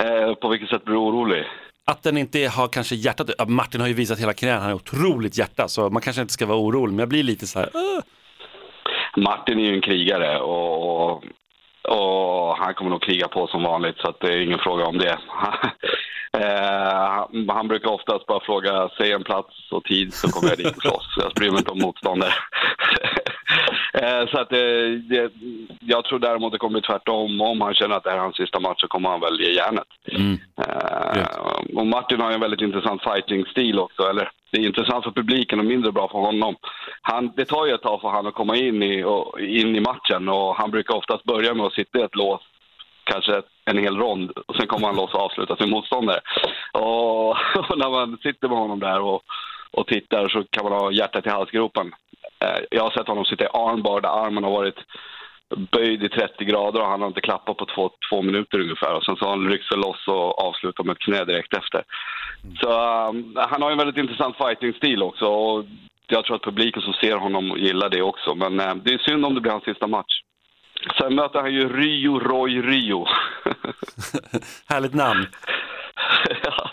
Eh, 0.00 0.34
på 0.34 0.48
vilket 0.48 0.68
sätt 0.68 0.84
blir 0.84 0.94
du 0.94 1.00
orolig? 1.00 1.44
Att 1.86 2.02
den 2.02 2.16
inte 2.16 2.46
har 2.46 2.68
kanske 2.68 2.94
hjärtat, 2.94 3.30
ja, 3.38 3.44
Martin 3.44 3.80
har 3.80 3.88
ju 3.88 3.94
visat 3.94 4.20
hela 4.20 4.32
karriären, 4.32 4.60
han 4.60 4.70
har 4.70 4.76
otroligt 4.76 5.38
hjärta, 5.38 5.68
så 5.68 5.90
man 5.90 6.02
kanske 6.02 6.22
inte 6.22 6.32
ska 6.34 6.46
vara 6.46 6.58
orolig, 6.58 6.92
men 6.92 6.98
jag 6.98 7.08
blir 7.08 7.22
lite 7.22 7.46
så 7.46 7.58
här, 7.58 7.68
"Åh." 7.74 8.00
Martin 9.16 9.58
är 9.58 9.62
ju 9.62 9.74
en 9.74 9.80
krigare 9.80 10.40
och, 10.40 11.12
och 11.12 11.24
han 12.58 12.74
kommer 12.74 12.90
nog 12.90 13.02
kriga 13.02 13.28
på 13.28 13.46
som 13.46 13.62
vanligt 13.62 13.98
så 13.98 14.14
det 14.20 14.26
är 14.26 14.40
ingen 14.40 14.58
fråga 14.58 14.84
om 14.84 14.98
det. 14.98 15.18
Eh, 16.38 17.26
han 17.48 17.68
brukar 17.68 17.90
oftast 17.90 18.26
bara 18.26 18.40
fråga, 18.40 18.88
säg 18.98 19.12
en 19.12 19.24
plats 19.24 19.72
och 19.72 19.84
tid 19.84 20.14
så 20.14 20.28
kommer 20.28 20.48
jag 20.48 20.58
dit 20.58 20.76
och 20.76 20.82
slåss. 20.82 21.14
Jag 21.16 21.32
bryr 21.32 21.50
mig 21.50 21.58
inte 21.58 21.70
om 21.70 21.78
motståndare. 21.78 22.32
Eh, 23.94 24.26
så 24.26 24.40
att 24.40 24.50
det, 24.50 24.96
det, 24.98 25.32
jag 25.80 26.04
tror 26.04 26.18
däremot 26.18 26.52
det 26.52 26.58
kommer 26.58 26.80
bli 26.80 26.88
tvärtom. 26.88 27.40
Om 27.40 27.60
han 27.60 27.74
känner 27.74 27.96
att 27.96 28.04
det 28.04 28.10
här 28.10 28.16
är 28.16 28.22
hans 28.22 28.36
sista 28.36 28.60
match 28.60 28.80
så 28.80 28.88
kommer 28.88 29.08
han 29.08 29.20
väl 29.20 29.40
ge 29.40 29.52
järnet. 29.52 29.88
Eh, 30.66 31.76
och 31.76 31.86
Martin 31.86 32.20
har 32.20 32.30
ju 32.30 32.34
en 32.34 32.40
väldigt 32.40 32.60
intressant 32.60 33.02
fighting-stil 33.02 33.78
också. 33.78 34.02
Eller, 34.02 34.30
det 34.54 34.60
är 34.60 34.66
intressant 34.66 35.04
för 35.04 35.10
publiken 35.10 35.58
och 35.58 35.64
mindre 35.64 35.92
bra 35.92 36.08
för 36.08 36.18
honom. 36.18 36.56
Han, 37.02 37.32
det 37.36 37.44
tar 37.44 37.66
ju 37.66 37.74
ett 37.74 37.82
tag 37.82 38.00
för 38.00 38.08
honom 38.08 38.26
att 38.26 38.34
komma 38.34 38.56
in 38.56 38.82
i, 38.82 39.04
och, 39.04 39.40
in 39.40 39.76
i 39.76 39.80
matchen 39.80 40.28
och 40.28 40.56
han 40.56 40.70
brukar 40.70 40.94
oftast 40.94 41.24
börja 41.24 41.54
med 41.54 41.66
att 41.66 41.72
sitta 41.72 41.98
i 41.98 42.02
ett 42.02 42.16
lås 42.16 42.40
kanske 43.04 43.42
en 43.64 43.78
hel 43.78 43.96
rond 43.96 44.30
och 44.30 44.56
sen 44.56 44.66
kommer 44.66 44.86
han 44.86 44.96
loss 44.96 45.14
och 45.14 45.20
avslutar 45.20 45.56
sin 45.56 45.70
motståndare. 45.70 46.20
Och, 46.72 47.28
och 47.70 47.78
när 47.78 47.90
man 47.90 48.18
sitter 48.22 48.48
med 48.48 48.58
honom 48.58 48.80
där 48.80 49.00
och, 49.00 49.22
och 49.70 49.86
tittar 49.86 50.28
så 50.28 50.44
kan 50.50 50.64
man 50.64 50.72
ha 50.72 50.92
hjärtat 50.92 51.26
i 51.26 51.30
halsgropen. 51.30 51.94
Eh, 52.44 52.60
jag 52.70 52.82
har 52.82 52.90
sett 52.90 53.08
honom 53.08 53.24
sitta 53.24 53.44
i 53.44 53.48
armbar 53.52 54.00
där 54.00 54.24
armen 54.26 54.44
har 54.44 54.50
varit 54.50 54.78
böjd 55.56 56.02
i 56.02 56.08
30 56.08 56.44
grader 56.44 56.80
och 56.80 56.86
han 56.86 57.00
har 57.00 57.08
inte 57.08 57.20
klappat 57.20 57.56
på 57.56 57.66
två, 57.74 57.90
två 58.10 58.22
minuter 58.22 58.60
ungefär. 58.60 58.94
Och 58.94 59.04
sen 59.04 59.16
så 59.16 59.24
har 59.24 59.30
han 59.30 59.50
ryckt 59.50 59.68
sig 59.68 59.76
loss 59.76 60.08
och 60.08 60.38
avslutat 60.46 60.86
med 60.86 60.92
ett 60.92 61.02
knä 61.02 61.24
direkt 61.24 61.56
efter. 61.56 61.82
Så 62.60 62.68
um, 63.08 63.36
han 63.36 63.62
har 63.62 63.70
ju 63.70 63.72
en 63.72 63.78
väldigt 63.78 64.02
intressant 64.02 64.36
fighting-stil 64.36 65.02
också 65.02 65.26
och 65.26 65.64
jag 66.06 66.24
tror 66.24 66.36
att 66.36 66.42
publiken 66.42 66.82
som 66.82 66.92
ser 66.92 67.16
honom 67.16 67.56
gillar 67.58 67.88
det 67.88 68.02
också. 68.02 68.34
Men 68.34 68.60
eh, 68.60 68.74
det 68.74 68.94
är 68.94 68.98
synd 68.98 69.26
om 69.26 69.34
det 69.34 69.40
blir 69.40 69.52
hans 69.52 69.64
sista 69.64 69.86
match. 69.86 70.20
Sen 70.98 71.14
möter 71.14 71.40
han 71.40 71.52
ju 71.52 71.80
Rio 71.80 72.18
Roy 72.18 72.62
Rio. 72.62 73.06
Härligt 74.68 74.94
namn. 74.94 75.26
ja. 76.42 76.70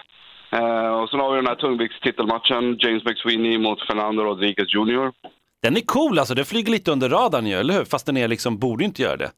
Eh, 0.57 0.93
och 1.01 1.09
sen 1.09 1.19
har 1.19 1.31
vi 1.31 1.35
den 1.35 1.47
här 1.47 1.55
tungviktstitelmatchen, 1.55 2.77
James 2.79 3.03
McSweeney 3.03 3.57
mot 3.57 3.87
Fernando 3.87 4.23
Rodriguez 4.23 4.73
Jr. 4.73 5.11
Den 5.63 5.77
är 5.77 5.81
cool 5.81 6.19
alltså, 6.19 6.35
den 6.35 6.45
flyger 6.45 6.71
lite 6.71 6.91
under 6.91 7.09
radarn 7.09 7.47
ju, 7.47 7.53
eller 7.53 7.73
hur? 7.73 7.85
Fast 7.85 8.05
den 8.05 8.17
är 8.17 8.27
liksom, 8.27 8.57
borde 8.57 8.83
inte 8.83 9.01
göra 9.01 9.17
det. 9.17 9.31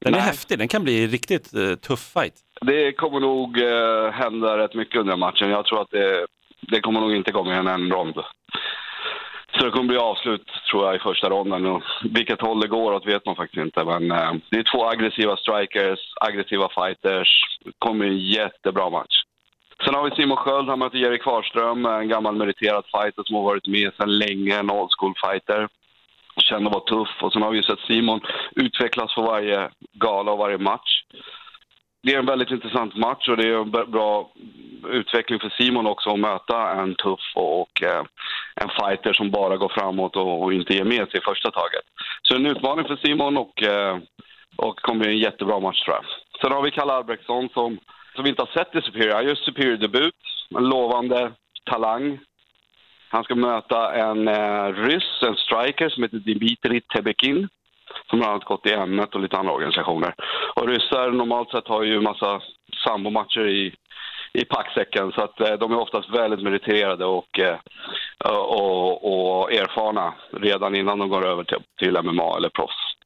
Den 0.00 0.14
är 0.14 0.18
Nej. 0.18 0.26
häftig, 0.26 0.58
den 0.58 0.68
kan 0.68 0.84
bli 0.84 1.06
riktigt 1.06 1.54
eh, 1.54 1.74
tuff 1.74 2.12
fight. 2.14 2.34
Det 2.60 2.92
kommer 2.92 3.20
nog 3.20 3.58
eh, 3.62 4.10
hända 4.12 4.58
rätt 4.58 4.74
mycket 4.74 5.00
under 5.00 5.16
matchen. 5.16 5.50
Jag 5.50 5.66
tror 5.66 5.82
att 5.82 5.90
det, 5.90 6.26
det 6.60 6.80
kommer 6.80 7.00
nog 7.00 7.16
inte 7.16 7.32
mer 7.32 7.52
än 7.52 7.66
en 7.66 7.90
rond. 7.90 8.14
Så 9.58 9.64
det 9.64 9.70
kommer 9.70 9.88
bli 9.88 9.96
avslut, 9.96 10.46
tror 10.70 10.86
jag, 10.86 10.96
i 10.96 10.98
första 10.98 11.30
ronden. 11.30 11.66
Och 11.66 11.82
vilket 12.10 12.40
håll 12.40 12.60
det 12.60 12.68
går 12.68 12.92
åt 12.92 13.06
vet 13.06 13.26
man 13.26 13.36
faktiskt 13.36 13.64
inte. 13.66 13.84
Men 13.84 14.10
eh, 14.10 14.32
det 14.50 14.58
är 14.58 14.72
två 14.76 14.88
aggressiva 14.88 15.36
strikers, 15.36 16.00
aggressiva 16.20 16.68
fighters. 16.68 17.28
Det 17.64 17.72
kommer 17.78 18.04
en 18.04 18.18
jättebra 18.18 18.90
match. 18.90 19.16
Sen 19.84 19.94
har 19.94 20.10
vi 20.10 20.16
Simon 20.16 20.36
Sköld, 20.36 20.68
han 20.68 20.78
möter 20.78 20.98
Jerry 20.98 21.18
Kvarström, 21.18 21.86
en 21.86 22.08
gammal 22.08 22.36
meriterad 22.36 22.84
fighter 22.84 23.22
som 23.22 23.36
har 23.36 23.42
varit 23.42 23.66
med 23.66 23.92
sedan 23.96 24.18
länge, 24.18 24.58
en 24.58 24.70
old 24.70 24.90
school 24.98 25.14
fighter. 25.26 25.68
Känner 26.36 26.66
att 26.66 26.74
vara 26.74 26.84
tuff. 26.84 27.22
Och 27.22 27.32
sen 27.32 27.42
har 27.42 27.50
vi 27.50 27.56
ju 27.56 27.62
sett 27.62 27.78
Simon 27.78 28.20
utvecklas 28.56 29.14
för 29.14 29.22
varje 29.22 29.70
gala 29.92 30.32
och 30.32 30.38
varje 30.38 30.58
match. 30.58 31.02
Det 32.02 32.14
är 32.14 32.18
en 32.18 32.26
väldigt 32.26 32.50
intressant 32.50 32.96
match 32.96 33.28
och 33.28 33.36
det 33.36 33.48
är 33.48 33.60
en 33.60 33.70
bra 33.70 34.30
utveckling 34.88 35.40
för 35.40 35.48
Simon 35.48 35.86
också 35.86 36.10
att 36.10 36.18
möta 36.18 36.70
en 36.70 36.94
tuff 36.94 37.32
och 37.34 37.82
eh, 37.82 38.02
en 38.54 38.68
fighter 38.68 39.12
som 39.12 39.30
bara 39.30 39.56
går 39.56 39.68
framåt 39.68 40.16
och, 40.16 40.52
inte 40.52 40.74
ger 40.74 40.84
med 40.84 41.08
sig 41.10 41.20
i 41.20 41.24
första 41.24 41.50
taget. 41.50 41.84
Så 42.22 42.36
en 42.36 42.46
utmaning 42.46 42.86
för 42.86 42.96
Simon 42.96 43.36
och, 43.36 43.62
eh, 43.62 43.98
och 44.56 44.76
kommer 44.76 45.00
bli 45.00 45.08
en 45.08 45.18
jättebra 45.18 45.60
match 45.60 45.84
tror 45.84 45.96
jag. 45.96 46.04
Sen 46.40 46.52
har 46.52 46.62
vi 46.62 46.70
Kalle 46.70 46.92
Albrektsson 46.92 47.48
som, 47.48 47.78
som 48.14 48.24
vi 48.24 48.30
inte 48.30 48.42
har 48.42 48.64
sett 48.64 48.74
i 48.74 48.82
Superior. 48.82 49.14
Han 49.14 49.26
gör 49.26 49.34
Superior-debut, 49.34 50.14
en 50.56 50.68
lovande 50.68 51.32
talang. 51.64 52.18
Han 53.08 53.24
ska 53.24 53.34
möta 53.34 53.94
en 53.94 54.28
eh, 54.28 54.72
ryss, 54.72 55.22
en 55.22 55.36
striker 55.36 55.88
som 55.88 56.02
heter 56.02 56.18
Dmitrij 56.18 56.80
Tebekin 56.80 57.48
som 58.10 58.18
bland 58.18 58.32
annat 58.32 58.44
gått 58.44 58.66
i 58.66 58.72
m 58.72 59.00
och 59.12 59.20
lite 59.20 59.36
andra 59.36 59.52
organisationer. 59.52 60.14
Och 60.54 60.68
ryssar 60.68 61.10
normalt 61.10 61.50
sett 61.50 61.68
har 61.68 61.82
ju 61.82 62.00
massa 62.00 62.40
sambomatcher 62.86 63.48
i, 63.48 63.74
i 64.32 64.44
packsäcken 64.44 65.12
så 65.12 65.22
att 65.22 65.40
eh, 65.40 65.52
de 65.52 65.72
är 65.72 65.78
oftast 65.78 66.10
väldigt 66.10 66.42
meriterade 66.42 67.04
och, 67.04 67.40
eh, 67.40 67.58
och, 68.24 69.40
och 69.40 69.52
erfarna 69.52 70.14
redan 70.32 70.76
innan 70.76 70.98
de 70.98 71.08
går 71.08 71.26
över 71.26 71.44
till, 71.44 71.62
till 71.78 72.02
MMA 72.02 72.36
eller 72.36 72.48
proffs. 72.48 72.96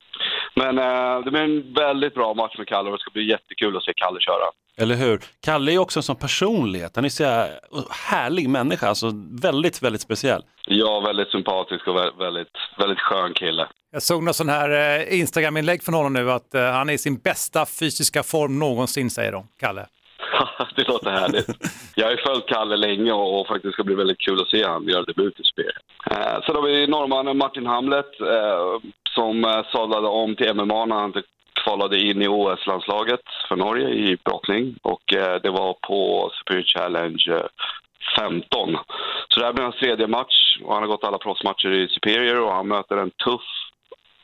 Men 0.55 0.79
eh, 0.79 1.21
det 1.25 1.31
blir 1.31 1.43
en 1.43 1.73
väldigt 1.73 2.15
bra 2.15 2.35
match 2.35 2.59
med 2.59 2.69
Kalle 2.69 2.91
och 2.91 2.97
det 2.97 3.01
ska 3.01 3.11
bli 3.11 3.31
jättekul 3.31 3.77
att 3.77 3.85
se 3.85 3.93
Kalle 3.97 4.21
köra. 4.21 4.47
Eller 4.79 4.95
hur? 4.95 5.21
Kalle 5.45 5.71
är 5.71 5.73
ju 5.73 5.79
också 5.79 5.99
en 5.99 6.03
sån 6.03 6.17
personlighet, 6.17 6.97
han 6.97 7.05
är 7.05 7.09
så 7.09 7.25
här 7.25 7.51
härlig 7.91 8.49
människa, 8.49 8.89
alltså 8.89 9.11
väldigt, 9.43 9.83
väldigt 9.83 10.01
speciell. 10.01 10.43
Ja, 10.67 11.01
väldigt 11.01 11.29
sympatisk 11.31 11.89
och 11.89 11.97
vä- 11.97 12.19
väldigt, 12.19 12.53
väldigt 12.79 12.99
skön 12.99 13.35
kille. 13.35 13.69
Jag 13.93 14.03
såg 14.03 14.23
något 14.23 14.37
sån 14.37 14.49
här 14.49 14.71
eh, 15.01 15.21
Instagram-inlägg 15.21 15.83
från 15.83 15.95
honom 15.95 16.13
nu 16.13 16.31
att 16.31 16.55
eh, 16.55 16.63
han 16.63 16.89
är 16.91 16.95
i 16.95 16.99
sin 16.99 17.17
bästa 17.19 17.67
fysiska 17.67 18.23
form 18.23 18.59
någonsin 18.59 19.11
säger 19.11 19.33
de, 19.33 19.47
Kalle. 19.61 19.87
det 20.77 20.89
låter 20.89 21.11
härligt. 21.11 21.47
Jag 21.95 22.05
har 22.07 22.11
ju 22.11 22.17
följt 22.27 22.47
Kalle 22.49 22.77
länge 22.77 23.13
och, 23.13 23.41
och 23.41 23.47
faktiskt 23.47 23.73
ska 23.75 23.85
bli 23.85 23.95
väldigt 23.95 24.21
kul 24.21 24.41
att 24.41 24.49
se 24.49 24.65
han 24.65 24.85
göra 24.89 25.03
debut 25.03 25.41
i 25.41 25.45
spel. 25.45 25.73
Eh, 26.11 26.41
sen 26.47 26.55
har 26.57 26.63
vi 26.63 26.87
norrmannen 26.87 27.39
Martin 27.39 27.67
Hamlet 27.67 28.21
eh, 28.21 28.91
som 29.15 29.45
eh, 29.45 29.63
sadlade 29.73 30.09
om 30.09 30.37
till 30.37 30.55
MMA 30.55 30.85
när 30.85 30.97
han 30.97 31.13
kvalade 31.65 31.99
in 31.99 32.23
i 32.23 32.29
OS-landslaget 32.29 33.21
för 33.49 33.57
Norge 33.57 33.89
i 33.89 34.17
brottning 34.25 34.77
och 34.83 35.15
eh, 35.15 35.41
det 35.43 35.51
var 35.51 35.73
på 35.73 36.31
Superior 36.39 36.65
Challenge 36.65 37.25
eh, 37.29 37.47
15. 38.19 38.79
Så 39.29 39.41
det 39.41 39.47
här 39.47 39.53
blir 39.53 39.65
hans 39.65 39.77
tredje 39.77 40.07
match 40.07 40.59
och 40.63 40.75
han 40.75 40.83
har 40.83 40.89
gått 40.89 41.05
alla 41.05 41.19
proffsmatcher 41.19 41.73
i 41.73 41.89
Superior 41.89 42.41
och 42.41 42.53
han 42.53 42.69
möter 42.69 42.97
en 42.97 43.11
tuff 43.11 43.43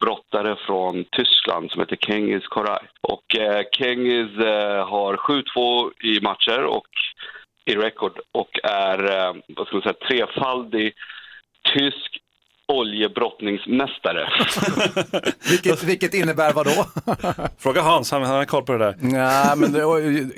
brottare 0.00 0.56
från 0.66 1.04
Tyskland 1.04 1.70
som 1.70 1.80
heter 1.80 1.96
Kengiz 1.96 2.46
Koray. 2.46 2.86
Och 3.00 3.36
eh, 3.36 3.62
Kengiz 3.72 4.38
eh, 4.38 4.88
har 4.88 5.16
7-2 5.16 5.92
i 6.02 6.20
matcher 6.20 6.64
och 6.64 6.88
i 7.64 7.74
rekord 7.74 8.20
och 8.32 8.58
är 8.62 9.18
eh, 9.18 9.34
vad 9.48 9.66
ska 9.66 9.76
man 9.76 9.82
säga, 9.82 9.94
trefaldig 10.08 10.92
tysk 11.74 12.18
oljebrottningsmästare. 12.78 14.28
Vilket, 15.50 15.82
vilket 15.82 16.14
innebär 16.14 16.52
vad 16.52 16.66
då? 16.66 16.86
Fråga 17.58 17.82
Hans, 17.82 18.10
han, 18.10 18.22
han 18.22 18.36
har 18.36 18.44
koll 18.44 18.62
på 18.62 18.72
det 18.72 18.78
där. 18.78 18.94
Nej, 19.00 19.56
men 19.56 19.72
det, 19.72 19.80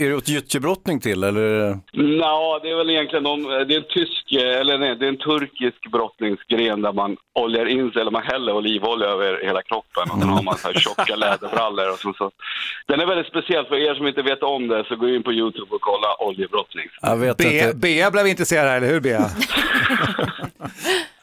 är 0.05 0.09
det 0.09 0.14
åt 0.14 0.29
gyttjebrottning 0.29 1.01
till 1.01 1.25
eller? 1.25 1.79
Ja, 1.92 2.61
det 2.62 2.70
är 2.70 2.77
väl 2.77 2.90
egentligen 2.90 3.25
de, 3.25 3.42
det 3.42 3.75
är 3.75 3.79
en 3.79 3.88
tysk, 3.88 4.33
eller 4.33 4.79
nej, 4.79 4.96
det 4.96 5.05
är 5.05 5.09
en 5.09 5.18
turkisk 5.18 5.90
brottningsgren 5.92 6.83
där 6.83 6.92
man 6.92 7.16
oljar 7.35 7.66
in 7.66 7.90
sig, 7.90 8.01
eller 8.01 8.11
man 8.11 8.22
häller 8.22 8.53
olivolja 8.53 9.07
över 9.07 9.40
hela 9.44 9.62
kroppen 9.62 10.11
och 10.11 10.18
sen 10.18 10.29
har 10.29 10.42
man 10.42 10.59
så 10.59 10.68
här 10.68 10.75
tjocka 10.75 11.16
läderbrallor 11.16 11.92
och 11.92 11.99
så, 11.99 12.12
så. 12.12 12.31
Den 12.87 13.01
är 13.01 13.07
väldigt 13.07 13.27
speciell, 13.27 13.66
för 13.66 13.77
er 13.77 13.94
som 13.94 14.07
inte 14.07 14.22
vet 14.22 14.42
om 14.42 14.68
det 14.68 14.85
så 14.88 14.96
gå 14.96 15.09
in 15.09 15.22
på 15.22 15.33
YouTube 15.33 15.75
och 15.75 15.81
kolla 15.81 16.14
oljebrottning. 16.18 16.87
Jag 17.03 17.16
vet 17.16 17.37
Bea, 17.37 17.66
inte. 17.66 17.77
Bea 17.77 18.11
blev 18.11 18.27
intresserad 18.27 18.68
här, 18.68 18.77
eller 18.77 18.88
hur 18.88 19.01
Bea? 19.01 19.31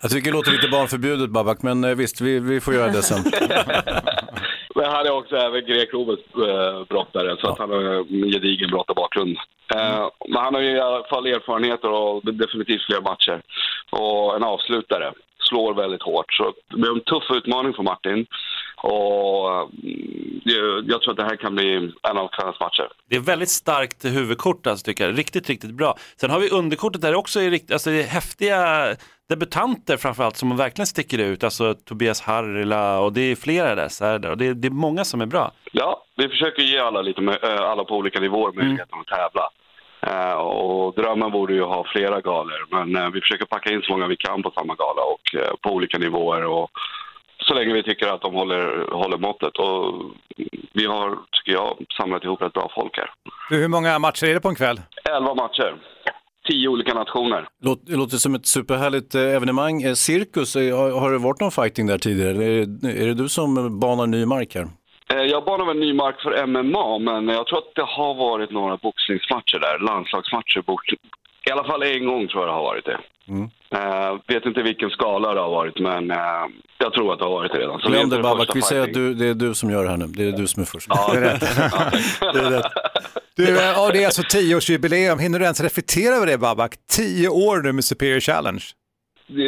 Jag 0.03 0.11
tycker 0.11 0.31
det 0.31 0.37
låter 0.37 0.51
lite 0.51 0.67
barnförbjudet 0.67 1.29
Babak, 1.29 1.61
men 1.61 1.83
eh, 1.83 1.95
visst, 1.95 2.21
vi, 2.21 2.39
vi 2.39 2.59
får 2.61 2.73
göra 2.73 2.91
det 2.91 3.03
sen. 3.03 3.23
Men 4.75 4.85
han 4.91 5.05
är 5.05 5.11
också 5.11 5.35
även 5.35 5.65
grek-romersk 5.65 6.21
eh, 6.35 6.83
brottare, 6.89 7.37
så 7.41 7.47
att 7.47 7.59
han 7.59 7.69
har 7.69 7.81
en 7.83 8.31
gedigen 8.33 8.69
brottarbakgrund. 8.69 9.37
Eh, 9.75 10.07
Men 10.29 10.41
han 10.43 10.53
har 10.53 10.61
ju 10.61 10.69
i 10.71 10.79
alla 10.79 11.03
fall 11.03 11.25
erfarenheter 11.27 11.89
och 11.91 12.33
definitivt 12.33 12.85
fler 12.85 13.01
matcher. 13.01 13.41
Och 13.91 14.35
en 14.35 14.43
avslutare. 14.43 15.13
Slår 15.49 15.73
väldigt 15.73 16.01
hårt. 16.03 16.33
Så 16.33 16.53
det 16.69 16.77
blir 16.77 16.91
en 16.91 17.01
tuff 17.01 17.23
utmaning 17.37 17.73
för 17.73 17.83
Martin. 17.83 18.25
Och 18.83 19.69
jag- 20.43 20.89
jag 20.89 21.01
tror 21.01 21.11
att 21.11 21.17
det 21.17 21.23
här 21.23 21.35
kan 21.35 21.55
bli 21.55 21.75
en 22.09 22.17
av 22.17 22.27
kvällens 22.27 22.59
matcher. 22.59 22.87
Det 23.09 23.15
är 23.15 23.19
väldigt 23.19 23.49
starkt 23.49 24.05
huvudkort 24.05 24.67
alltså, 24.67 24.85
tycker 24.85 25.05
jag. 25.07 25.17
Riktigt, 25.17 25.49
riktigt 25.49 25.71
bra. 25.73 25.95
Sen 26.21 26.29
har 26.29 26.39
vi 26.39 26.49
underkortet 26.49 27.01
där 27.01 27.11
det 27.11 27.17
också 27.17 27.39
är 27.41 27.49
riktigt, 27.49 27.71
alltså 27.71 27.89
det 27.89 27.99
är 28.01 28.07
häftiga 28.07 28.87
debutanter 29.35 29.97
framförallt 29.97 30.37
som 30.37 30.57
verkligen 30.57 30.87
sticker 30.87 31.17
ut. 31.17 31.43
Alltså 31.43 31.73
Tobias 31.73 32.21
Harila 32.21 32.99
och 32.99 33.13
det 33.13 33.21
är 33.21 33.35
flera 33.35 33.75
där, 33.75 33.87
så 33.87 34.05
här 34.05 34.19
där. 34.19 34.31
och 34.31 34.37
det 34.37 34.47
är, 34.47 34.53
det 34.53 34.67
är 34.67 34.71
många 34.87 35.03
som 35.05 35.21
är 35.21 35.25
bra. 35.25 35.51
Ja, 35.71 36.03
vi 36.17 36.29
försöker 36.29 36.61
ge 36.61 36.79
alla, 36.79 37.01
lite, 37.01 37.21
alla 37.59 37.83
på 37.83 37.95
olika 37.95 38.19
nivåer 38.19 38.51
möjligheten 38.53 38.99
att 38.99 39.07
tävla. 39.07 39.49
Eh, 40.07 40.33
och 40.33 40.93
drömmen 40.95 41.31
vore 41.31 41.53
ju 41.53 41.63
att 41.63 41.69
ha 41.69 41.85
flera 41.93 42.21
galor, 42.21 42.67
men 42.71 42.95
eh, 42.95 43.09
vi 43.09 43.21
försöker 43.21 43.45
packa 43.45 43.73
in 43.73 43.81
så 43.81 43.91
många 43.91 44.07
vi 44.07 44.15
kan 44.15 44.43
på 44.43 44.51
samma 44.51 44.75
gala 44.75 45.01
och 45.13 45.35
eh, 45.35 45.53
på 45.61 45.69
olika 45.69 45.97
nivåer. 45.97 46.45
Och 46.45 46.71
så 47.47 47.53
länge 47.53 47.73
vi 47.73 47.83
tycker 47.83 48.07
att 48.07 48.21
de 48.21 48.33
håller, 48.33 48.91
håller 48.91 49.17
måttet. 49.17 49.57
Och 49.57 49.95
vi 50.73 50.85
har, 50.85 51.17
tycker 51.31 51.51
jag, 51.51 51.77
samlat 51.97 52.23
ihop 52.23 52.41
ett 52.41 52.53
bra 52.53 52.71
folk 52.75 52.97
här. 52.97 53.09
Hur 53.49 53.67
många 53.67 53.99
matcher 53.99 54.27
är 54.27 54.33
det 54.33 54.41
på 54.41 54.49
en 54.49 54.55
kväll? 54.55 54.81
Elva 55.09 55.33
matcher, 55.33 55.75
tio 56.49 56.67
olika 56.67 56.93
nationer. 56.93 57.47
Låt, 57.61 57.85
det 57.85 57.95
låter 57.95 58.17
som 58.17 58.35
ett 58.35 58.45
superhärligt 58.45 59.15
eh, 59.15 59.21
evenemang. 59.21 59.81
Eh, 59.81 59.93
Cirkus, 59.93 60.55
eh, 60.55 60.77
har, 60.77 60.91
har 60.99 61.11
det 61.11 61.17
varit 61.17 61.39
någon 61.39 61.51
fighting 61.51 61.87
där 61.87 61.97
tidigare? 61.97 62.31
Är 62.31 62.65
det, 62.65 63.03
är 63.03 63.07
det 63.07 63.13
du 63.13 63.29
som 63.29 63.79
banar 63.79 64.07
ny 64.07 64.25
mark 64.25 64.55
här? 64.55 64.67
Jag 65.07 65.45
banar 65.45 65.65
väl 65.65 65.79
ny 65.79 65.93
mark 65.93 66.21
för 66.21 66.45
MMA, 66.45 66.99
men 66.99 67.27
jag 67.27 67.47
tror 67.47 67.57
att 67.57 67.75
det 67.75 67.85
har 67.85 68.13
varit 68.13 68.51
några 68.51 68.77
boxningsmatcher 68.77 69.59
där. 69.59 69.79
Landslagsmatcher. 69.79 70.63
I 71.47 71.51
alla 71.51 71.63
fall 71.63 71.83
en 71.83 72.05
gång 72.05 72.27
tror 72.27 72.41
jag 72.41 72.49
det 72.49 72.53
har 72.53 72.63
varit 72.63 72.85
det. 72.85 72.99
Mm. 73.27 73.49
Eh, 73.75 74.17
vet 74.27 74.45
inte 74.45 74.61
vilken 74.61 74.89
skala 74.89 75.33
det 75.33 75.39
har 75.39 75.49
varit, 75.49 75.79
men 75.79 76.11
eh, 76.11 76.17
jag 76.77 76.93
tror 76.93 77.13
att 77.13 77.19
det 77.19 77.25
har 77.25 77.31
varit 77.31 77.51
det 77.51 77.59
redan. 77.59 77.79
Så 77.79 77.89
Glöm 77.89 78.09
det 78.09 78.19
Babak, 78.19 78.55
vi 78.55 78.61
säger 78.61 78.83
att 78.83 78.93
du, 78.93 79.13
det 79.13 79.25
är 79.25 79.33
du 79.33 79.53
som 79.53 79.69
gör 79.69 79.83
det 79.83 79.89
här 79.89 79.97
nu. 79.97 80.05
Det 80.07 80.23
är 80.23 80.31
du 80.31 80.47
som 80.47 80.61
är 80.61 80.65
först. 80.65 80.87
Ja, 80.89 81.09
Det 81.13 81.17
är 81.17 81.21
rätt. 81.21 81.39
det 82.33 82.39
är 82.39 82.51
rätt. 82.51 82.71
Du, 83.35 83.57
eh, 83.57 83.63
ja, 83.63 83.89
det 83.93 84.01
är 84.01 84.05
alltså 84.05 84.23
tioårsjubileum. 84.29 85.19
Hinner 85.19 85.39
du 85.39 85.45
ens 85.45 85.61
reflektera 85.61 86.15
över 86.15 86.27
det 86.27 86.37
Babak? 86.37 86.75
Tio 86.91 87.29
år 87.29 87.61
nu 87.61 87.71
med 87.71 87.85
Superior 87.85 88.19
Challenge. 88.19 88.63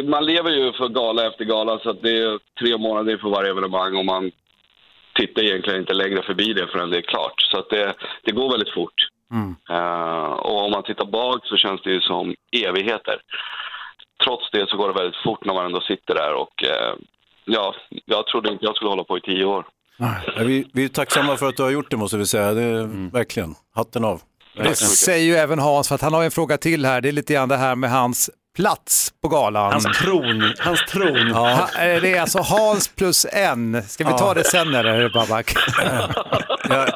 Man 0.09 0.25
lever 0.25 0.51
ju 0.51 0.73
för 0.73 0.87
gala 0.87 1.27
efter 1.27 1.45
gala, 1.45 1.79
så 1.79 1.93
det 1.93 2.17
är 2.17 2.39
tre 2.59 2.77
månader 2.77 3.17
för 3.17 3.29
varje 3.29 3.49
evenemang 3.49 3.95
och 3.95 4.05
man 4.05 4.31
tittar 5.15 5.41
egentligen 5.41 5.79
inte 5.79 5.93
längre 5.93 6.23
förbi 6.23 6.53
det 6.53 6.67
förrän 6.67 6.89
det 6.89 6.97
är 6.97 7.01
klart. 7.01 7.41
Så 7.41 7.59
att 7.59 7.69
det, 7.69 7.93
det 8.23 8.31
går 8.31 8.51
väldigt 8.51 8.73
fort. 8.73 9.07
Eh, 9.69 10.31
och 10.31 10.63
om 10.65 10.71
man 10.71 10.83
tittar 10.83 11.05
bak 11.05 11.45
så 11.45 11.57
känns 11.57 11.81
det 11.81 11.91
ju 11.91 12.01
som 12.01 12.35
evigheter. 12.51 13.21
Trots 14.23 14.51
det 14.51 14.69
så 14.69 14.77
går 14.77 14.87
det 14.87 14.99
väldigt 15.01 15.23
fort 15.23 15.45
när 15.45 15.53
man 15.53 15.65
ändå 15.65 15.81
sitter 15.81 16.15
där 16.15 16.33
och 16.33 16.63
eh, 16.63 16.93
ja, 17.45 17.75
jag 18.05 18.27
trodde 18.27 18.51
inte 18.51 18.65
jag 18.65 18.75
skulle 18.75 18.89
hålla 18.89 19.03
på 19.03 19.17
i 19.17 19.21
tio 19.21 19.45
år. 19.45 19.65
Ja, 19.97 20.13
vi, 20.37 20.67
vi 20.73 20.83
är 20.85 20.89
tacksamma 20.89 21.37
för 21.37 21.49
att 21.49 21.57
du 21.57 21.63
har 21.63 21.69
gjort 21.69 21.91
det 21.91 21.97
måste 21.97 22.17
vi 22.17 22.25
säga. 22.27 22.53
Det 22.53 22.61
är, 22.61 22.75
Mm. 22.83 23.09
Verkligen, 23.09 23.55
hatten 23.75 24.03
av. 24.05 24.21
Det 24.63 24.75
säger 24.75 25.25
ju 25.25 25.35
även 25.35 25.59
Hans, 25.59 25.87
för 25.87 25.95
att 25.95 26.01
han 26.01 26.13
har 26.13 26.23
en 26.23 26.31
fråga 26.31 26.57
till 26.57 26.85
här. 26.85 27.01
Det 27.01 27.09
är 27.09 27.11
lite 27.11 27.33
grann 27.33 27.49
det 27.49 27.57
här 27.57 27.75
med 27.75 27.89
hans 27.91 28.29
plats 28.55 29.13
på 29.23 29.27
galan. 29.29 29.71
Hans 29.71 29.97
tron, 29.97 30.53
hans 30.59 30.79
tron. 30.89 31.31
Ha, 31.31 31.51
eh, 31.51 32.01
det 32.01 32.13
är 32.15 32.21
alltså 32.21 32.39
Hans 32.41 32.87
plus 32.87 33.25
en. 33.31 33.83
Ska 33.87 34.03
vi 34.03 34.09
ta 34.11 34.27
Ja. 34.27 34.33
det 34.33 34.43
sen 34.43 34.75
eller 34.75 35.09
Babak? 35.13 35.53
Ja, 36.69 36.87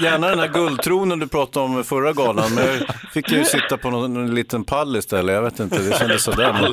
gärna 0.00 0.28
den 0.28 0.38
här 0.38 0.48
guldtronen 0.48 1.18
du 1.18 1.28
pratade 1.28 1.64
om 1.64 1.84
förra 1.84 2.12
galan, 2.12 2.54
men 2.54 2.64
jag 2.66 2.88
fick 3.12 3.32
ju 3.32 3.44
sitta 3.44 3.76
på 3.76 3.90
någon, 3.90 4.14
någon 4.14 4.34
liten 4.34 4.64
pall 4.64 4.96
istället. 4.96 5.34
Jag 5.34 5.42
vet 5.42 5.60
inte, 5.60 5.78
det 5.78 5.98
kändes 5.98 6.22
sådär. 6.22 6.52
Men... 6.62 6.72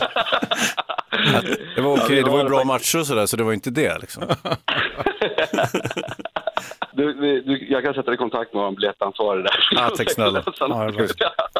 Det 1.76 1.82
var 1.82 1.94
okej, 1.94 2.24
det 2.24 2.30
var 2.30 2.44
ju 2.44 2.50
bra 2.50 2.64
matcher 2.64 3.00
och 3.00 3.08
sådär, 3.08 3.26
så 3.26 3.38
det 3.38 3.44
var 3.44 3.54
inte 3.54 3.70
det. 3.70 3.98
Liksom. 4.02 4.24
Du, 6.94 7.14
du, 7.14 7.68
jag 7.70 7.84
kan 7.84 7.94
sätta 7.94 8.06
dig 8.06 8.14
i 8.14 8.18
kontakt 8.18 8.54
med 8.54 8.64
vår 8.64 8.72
biljettansvarig 8.72 9.44
där. 9.44 9.68
Ja, 9.72 9.90
tack 9.98 10.12
snälla. 10.12 10.44
Ja. 10.60 10.92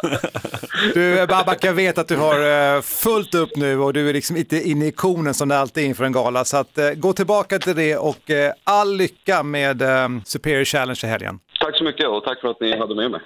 Du 0.94 1.28
Babak, 1.28 1.64
jag 1.64 1.74
vet 1.74 1.98
att 1.98 2.08
du 2.08 2.18
har 2.18 2.76
eh, 2.76 2.82
fullt 2.82 3.36
upp 3.36 3.50
nu 3.56 3.80
och 3.80 3.94
du 3.94 4.10
är 4.10 4.14
liksom 4.14 4.38
inte 4.38 4.70
inne 4.70 4.86
i 4.88 4.92
konen 4.92 5.34
som 5.34 5.50
det 5.50 5.58
alltid 5.58 5.84
är 5.84 5.88
inför 5.88 6.04
en 6.04 6.12
gala. 6.12 6.46
Så 6.46 6.58
att, 6.58 6.78
eh, 6.78 6.90
gå 6.90 7.14
tillbaka 7.14 7.60
till 7.60 7.76
det 7.76 7.98
och 7.98 8.30
eh, 8.30 8.54
all 8.64 8.96
lycka 8.96 9.44
med 9.44 9.84
Superior 10.26 10.66
Challenge 10.66 11.00
i 11.04 11.08
helgen. 11.08 11.40
Tack 11.60 11.78
så 11.78 11.84
mycket 11.84 12.08
och 12.08 12.24
tack 12.24 12.42
för 12.42 12.48
att 12.48 12.62
ni 12.62 12.78
hade 12.78 12.96
med 12.96 13.12
mig. 13.12 13.22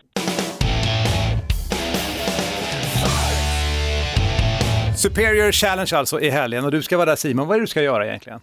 Superior 5.04 5.52
Challenge 5.52 5.90
alltså 5.94 6.22
i 6.22 6.30
helgen 6.30 6.66
och 6.66 6.72
du 6.72 6.82
ska 6.82 6.98
vara 6.98 7.06
där 7.10 7.16
Simon. 7.16 7.48
Vad 7.48 7.56
är 7.56 7.60
det 7.60 7.64
du 7.64 7.68
ska 7.68 7.82
göra 7.82 8.08
egentligen? 8.08 8.40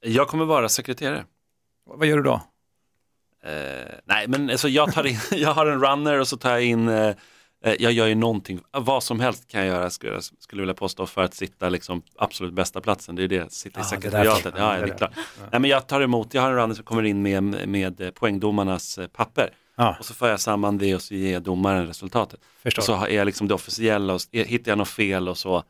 Jag 0.00 0.28
kommer 0.28 0.44
vara 0.44 0.68
sekreterare. 0.68 1.24
Vad 1.86 2.08
gör 2.08 2.16
du 2.16 2.22
då? 2.22 2.42
Eh, 3.44 3.52
nej, 4.04 4.28
men 4.28 4.50
alltså 4.50 4.68
jag, 4.68 4.92
tar 4.92 5.06
in, 5.06 5.18
jag 5.30 5.54
har 5.54 5.66
en 5.66 5.80
runner 5.80 6.20
och 6.20 6.28
så 6.28 6.36
tar 6.36 6.50
jag 6.50 6.62
in, 6.62 6.88
eh, 6.88 7.14
eh, 7.64 7.74
jag 7.78 7.92
gör 7.92 8.06
ju 8.06 8.14
någonting, 8.14 8.60
vad 8.72 9.02
som 9.02 9.20
helst 9.20 9.48
kan 9.48 9.60
jag 9.60 9.68
göra 9.68 9.90
skulle 9.90 10.12
jag 10.12 10.22
skulle 10.22 10.62
vilja 10.62 10.74
påstå 10.74 11.06
för 11.06 11.22
att 11.22 11.34
sitta 11.34 11.68
liksom 11.68 12.02
absolut 12.16 12.52
bästa 12.52 12.80
platsen. 12.80 13.14
Det 13.14 13.22
är 13.22 13.28
det, 13.28 13.52
sitta 13.52 13.80
i 13.80 13.82
Ja, 13.82 13.86
är 13.86 13.96
sekretariatet. 13.96 14.54
Ja, 14.56 14.74
Ja, 14.76 14.86
det 14.86 14.92
är 14.92 14.96
klart. 14.96 15.12
Nej, 15.50 15.60
men 15.60 15.70
jag 15.70 15.86
tar 15.86 16.00
emot, 16.00 16.34
jag 16.34 16.42
har 16.42 16.50
en 16.50 16.56
runner 16.56 16.74
som 16.74 16.84
kommer 16.84 17.02
in 17.02 17.22
med, 17.22 17.42
med 17.68 18.00
eh, 18.00 18.10
poängdomarnas 18.10 18.98
eh, 18.98 19.06
papper. 19.06 19.50
Ja. 19.76 19.96
Och 19.98 20.04
så 20.04 20.14
för 20.14 20.30
jag 20.30 20.40
samman 20.40 20.78
det 20.78 20.94
och 20.94 21.02
så 21.02 21.14
ger 21.14 21.32
jag 21.32 21.42
domaren 21.42 21.86
resultatet. 21.86 22.40
Förstår. 22.62 22.80
Och 22.80 22.84
så 22.84 23.06
är 23.06 23.16
jag 23.16 23.26
liksom 23.26 23.48
det 23.48 23.54
officiella 23.54 24.14
och 24.14 24.20
hittar 24.32 24.70
jag 24.70 24.78
något 24.78 24.88
fel 24.88 25.28
och 25.28 25.38
så, 25.38 25.64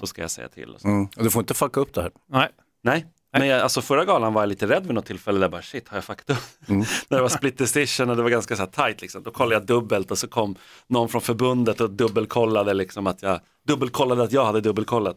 så 0.00 0.06
ska 0.06 0.22
jag 0.22 0.30
säga 0.30 0.48
till. 0.48 0.74
Och 0.74 0.80
så. 0.80 0.88
Mm. 0.88 1.04
Och 1.16 1.24
du 1.24 1.30
får 1.30 1.40
inte 1.40 1.54
fucka 1.54 1.80
upp 1.80 1.94
det 1.94 2.02
här. 2.02 2.10
Nej. 2.32 2.48
Nej, 2.82 3.06
men 3.32 3.48
jag, 3.48 3.60
alltså 3.60 3.82
förra 3.82 4.04
galan 4.04 4.32
var 4.32 4.42
jag 4.42 4.48
lite 4.48 4.66
rädd 4.66 4.86
vid 4.86 4.94
något 4.94 5.06
tillfälle 5.06 5.38
där 5.40 5.48
bara 5.48 5.62
shit, 5.62 5.88
har 5.88 5.96
jag 5.96 6.04
fuckat 6.04 6.30
upp? 6.30 6.38
När 7.08 7.16
det 7.16 7.22
var 7.22 7.28
split 7.28 7.58
decision 7.58 8.10
och 8.10 8.16
det 8.16 8.22
var 8.22 8.30
ganska 8.30 8.56
så 8.56 8.62
här 8.62 8.70
tight 8.88 9.02
liksom. 9.02 9.22
Då 9.22 9.30
kollade 9.30 9.54
jag 9.54 9.66
dubbelt 9.66 10.10
och 10.10 10.18
så 10.18 10.28
kom 10.28 10.56
någon 10.86 11.08
från 11.08 11.20
förbundet 11.20 11.80
och 11.80 11.90
dubbelkollade 11.90 12.74
liksom 12.74 13.06
att 13.06 13.22
jag, 13.22 13.40
dubbelkollade 13.66 14.22
att 14.22 14.32
jag 14.32 14.44
hade 14.44 14.60
dubbelkollat. 14.60 15.16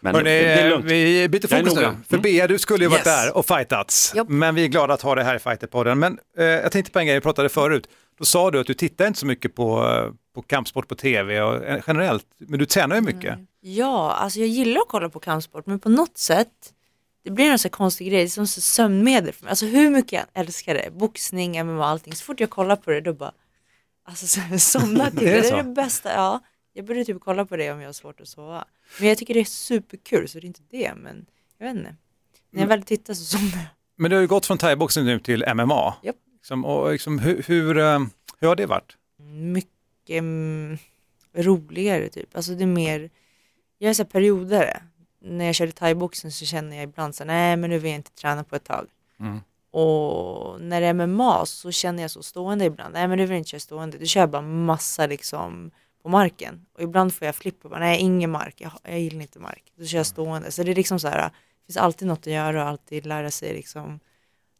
Men 0.00 0.14
Hörrni, 0.14 0.30
det, 0.30 0.36
det 0.42 0.60
är 0.60 0.70
lugnt. 0.70 0.84
vi 0.84 1.28
byter 1.28 1.46
Jag 1.50 1.58
är 1.60 1.62
fokus 1.64 1.74
nu. 1.74 1.80
noga. 1.82 1.96
För 2.08 2.14
Mm. 2.16 2.22
Bea, 2.22 2.46
du 2.48 2.58
skulle 2.58 2.84
ju 2.84 2.88
varit 2.88 3.06
Yes. 3.06 3.24
där 3.24 3.36
och 3.36 3.46
fightats. 3.46 4.12
Japp. 4.16 4.28
Men 4.28 4.54
vi 4.54 4.64
är 4.64 4.68
glada 4.68 4.94
att 4.94 5.02
ha 5.02 5.14
det 5.14 5.24
här 5.24 5.36
i 5.36 5.38
Fighterpodden. 5.38 5.98
Men 5.98 6.18
eh, 6.38 6.44
jag 6.44 6.72
tänkte 6.72 6.92
på 6.92 6.98
en 6.98 7.06
grej, 7.06 7.14
vi 7.16 7.20
pratade 7.20 7.48
förut. 7.48 7.88
Då 8.18 8.24
sa 8.24 8.50
du 8.50 8.60
att 8.60 8.66
du 8.66 8.74
tittar 8.74 9.06
inte 9.06 9.18
så 9.20 9.26
mycket 9.26 9.54
på, 9.54 9.84
eh, 9.86 10.12
på 10.34 10.42
kampsport 10.42 10.88
på 10.88 10.94
tv 10.94 11.42
och 11.42 11.64
eh, 11.64 11.82
generellt, 11.86 12.26
men 12.38 12.58
du 12.58 12.66
tränar 12.66 12.96
ju 12.96 13.02
mycket. 13.02 13.38
Ja, 13.66 14.12
alltså 14.12 14.38
jag 14.38 14.48
gillar 14.48 14.80
att 14.80 14.88
kolla 14.88 15.08
på 15.08 15.20
kampsport 15.20 15.66
men 15.66 15.78
på 15.78 15.88
något 15.88 16.18
sätt 16.18 16.74
det 17.22 17.30
blir 17.30 17.44
en 17.44 17.50
här 17.50 17.68
konstig 17.68 18.08
grej, 18.08 18.18
det 18.18 18.26
är 18.26 18.28
som 18.28 18.46
så 18.46 18.60
sömnmedel 18.60 19.32
för 19.32 19.44
mig. 19.44 19.50
Alltså 19.50 19.66
hur 19.66 19.90
mycket 19.90 20.12
jag 20.12 20.24
älskar 20.42 20.74
det, 20.74 20.90
boxning, 20.90 21.64
MMA, 21.66 21.84
allting. 21.86 22.12
Så 22.14 22.24
fort 22.24 22.40
jag 22.40 22.50
kollar 22.50 22.76
på 22.76 22.90
det 22.90 23.00
då 23.00 23.12
bara, 23.12 23.32
alltså 24.04 24.26
så 24.26 24.40
somnar 24.58 25.10
till 25.18 25.18
Är 25.18 25.24
det. 25.24 25.30
det 25.30 25.40
Det 25.42 25.48
så? 25.48 25.54
är 25.54 25.62
det 25.62 25.70
bästa, 25.70 26.12
ja. 26.12 26.40
Jag 26.72 26.84
borde 26.84 27.04
typ 27.04 27.20
kolla 27.20 27.44
på 27.46 27.56
det 27.56 27.72
om 27.72 27.80
jag 27.80 27.88
har 27.88 27.92
svårt 27.92 28.20
att 28.20 28.28
sova. 28.28 28.64
Men 29.00 29.08
jag 29.08 29.18
tycker 29.18 29.34
det 29.34 29.40
är 29.40 29.44
superkul 29.44 30.28
så 30.28 30.38
det 30.38 30.44
är 30.44 30.46
inte 30.46 30.62
det, 30.70 30.92
men 30.96 31.26
jag 31.58 31.66
vet 31.66 31.76
inte. 31.76 31.96
När 32.50 32.60
jag 32.60 32.68
väl 32.68 32.82
tittar 32.82 33.14
så 33.14 33.24
somnar 33.24 33.56
jag. 33.56 33.66
Men 33.96 34.10
du 34.10 34.16
har 34.16 34.20
ju 34.20 34.26
gått 34.26 34.46
från 34.46 34.58
thaiboxning 34.58 35.04
nu 35.04 35.20
till 35.20 35.44
MMA. 35.54 35.94
Japp. 36.02 36.16
Liksom, 36.34 36.64
och 36.64 36.92
liksom, 36.92 37.18
hur, 37.18 37.42
hur, 37.46 37.78
eh, 37.78 38.00
hur 38.40 38.48
har 38.48 38.56
det 38.56 38.66
varit? 38.66 38.96
mycket 39.32 40.18
mm, 40.18 40.78
roligare 41.36 42.08
typ. 42.08 42.36
Alltså 42.36 42.52
det 42.54 42.62
är 42.64 42.66
mer, 42.66 43.10
jag 43.78 43.90
är 43.90 43.94
så 43.94 44.02
här 44.02 44.10
perioder. 44.10 44.82
När 45.20 45.44
jag 45.44 45.54
körde 45.54 45.72
thaiboxning 45.72 46.32
så 46.32 46.44
känner 46.44 46.76
jag 46.76 46.84
ibland 46.84 47.14
så 47.14 47.24
nej 47.24 47.56
men 47.56 47.70
nu 47.70 47.78
vill 47.78 47.90
jag 47.90 47.98
inte 47.98 48.12
träna 48.12 48.44
på 48.44 48.56
ett 48.56 48.64
tag. 48.64 48.86
Mm. 49.20 49.40
Och 49.70 50.60
när 50.60 50.80
det 50.80 50.86
är 50.86 51.06
MMA 51.06 51.46
så 51.46 51.70
känner 51.70 52.02
jag 52.02 52.10
så 52.10 52.22
stående 52.22 52.64
ibland, 52.64 52.94
nej 52.94 53.08
men 53.08 53.18
nu 53.18 53.24
vill 53.24 53.30
jag 53.30 53.38
inte 53.38 53.50
köra 53.50 53.60
stående. 53.60 53.98
Du 53.98 54.06
kör 54.06 54.26
bara 54.26 54.42
massa 54.42 55.06
liksom 55.06 55.70
på 56.02 56.08
marken. 56.08 56.66
Och 56.74 56.82
ibland 56.82 57.14
får 57.14 57.26
jag 57.26 57.34
flippa, 57.34 57.68
bara, 57.68 57.80
nej 57.80 58.00
ingen 58.00 58.30
mark, 58.30 58.60
jag, 58.60 58.72
jag 58.82 59.00
gillar 59.00 59.20
inte 59.20 59.38
mark. 59.38 59.62
Då 59.76 59.84
kör 59.84 59.98
jag 59.98 60.06
stående. 60.06 60.50
Så 60.50 60.62
det 60.62 60.70
är 60.70 60.74
liksom 60.74 61.00
så 61.00 61.08
här, 61.08 61.22
det 61.22 61.66
finns 61.66 61.76
alltid 61.76 62.08
något 62.08 62.18
att 62.18 62.32
göra 62.32 62.62
och 62.62 62.68
alltid 62.68 63.06
lära 63.06 63.30
sig 63.30 63.54
liksom 63.54 64.00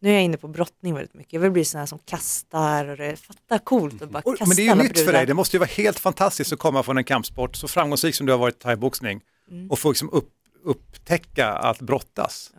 nu 0.05 0.11
är 0.11 0.15
jag 0.15 0.23
inne 0.23 0.37
på 0.37 0.49
brottning 0.49 0.95
väldigt 0.95 1.15
mycket. 1.15 1.33
Jag 1.33 1.41
vill 1.41 1.51
bli 1.51 1.65
sån 1.65 1.79
här 1.79 1.87
som 1.87 1.99
kastar 1.99 2.89
och 2.89 2.97
det, 2.97 3.17
fatta 3.17 3.59
coolt 3.59 4.03
och 4.03 4.09
bara 4.09 4.23
Och, 4.25 4.39
kasta 4.39 4.47
men 4.47 4.57
det 4.57 4.63
är 4.69 4.77
ju 4.77 4.83
nytt 4.83 4.89
för 4.99 5.05
brudar. 5.05 5.13
dig, 5.13 5.27
det 5.27 5.35
måste 5.35 5.57
ju 5.57 5.59
vara 5.59 5.71
helt 5.77 5.99
fantastiskt 5.99 6.53
att 6.53 6.59
komma 6.59 6.83
från 6.83 6.99
en 6.99 7.05
kampsport 7.05 7.57
så 7.57 7.69
framgångsrik 7.69 8.15
som 8.15 8.27
du 8.27 8.33
har 8.33 8.39
varit 8.39 8.55
i 8.57 8.59
thaiboxning 8.59 9.21
Mm. 9.51 9.71
och 9.71 9.79
få 9.79 9.89
liksom 9.89 10.11
upp, 10.13 10.31
upptäcka 10.65 11.53
att 11.53 11.81
brottas. 11.81 12.51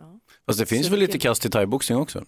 Fast 0.46 0.58
det 0.58 0.66
finns 0.66 0.88
väl 0.88 0.98
lite 0.98 1.18
kast 1.18 1.46
i 1.46 1.50
thaiboxning 1.50 1.98
också? 1.98 2.24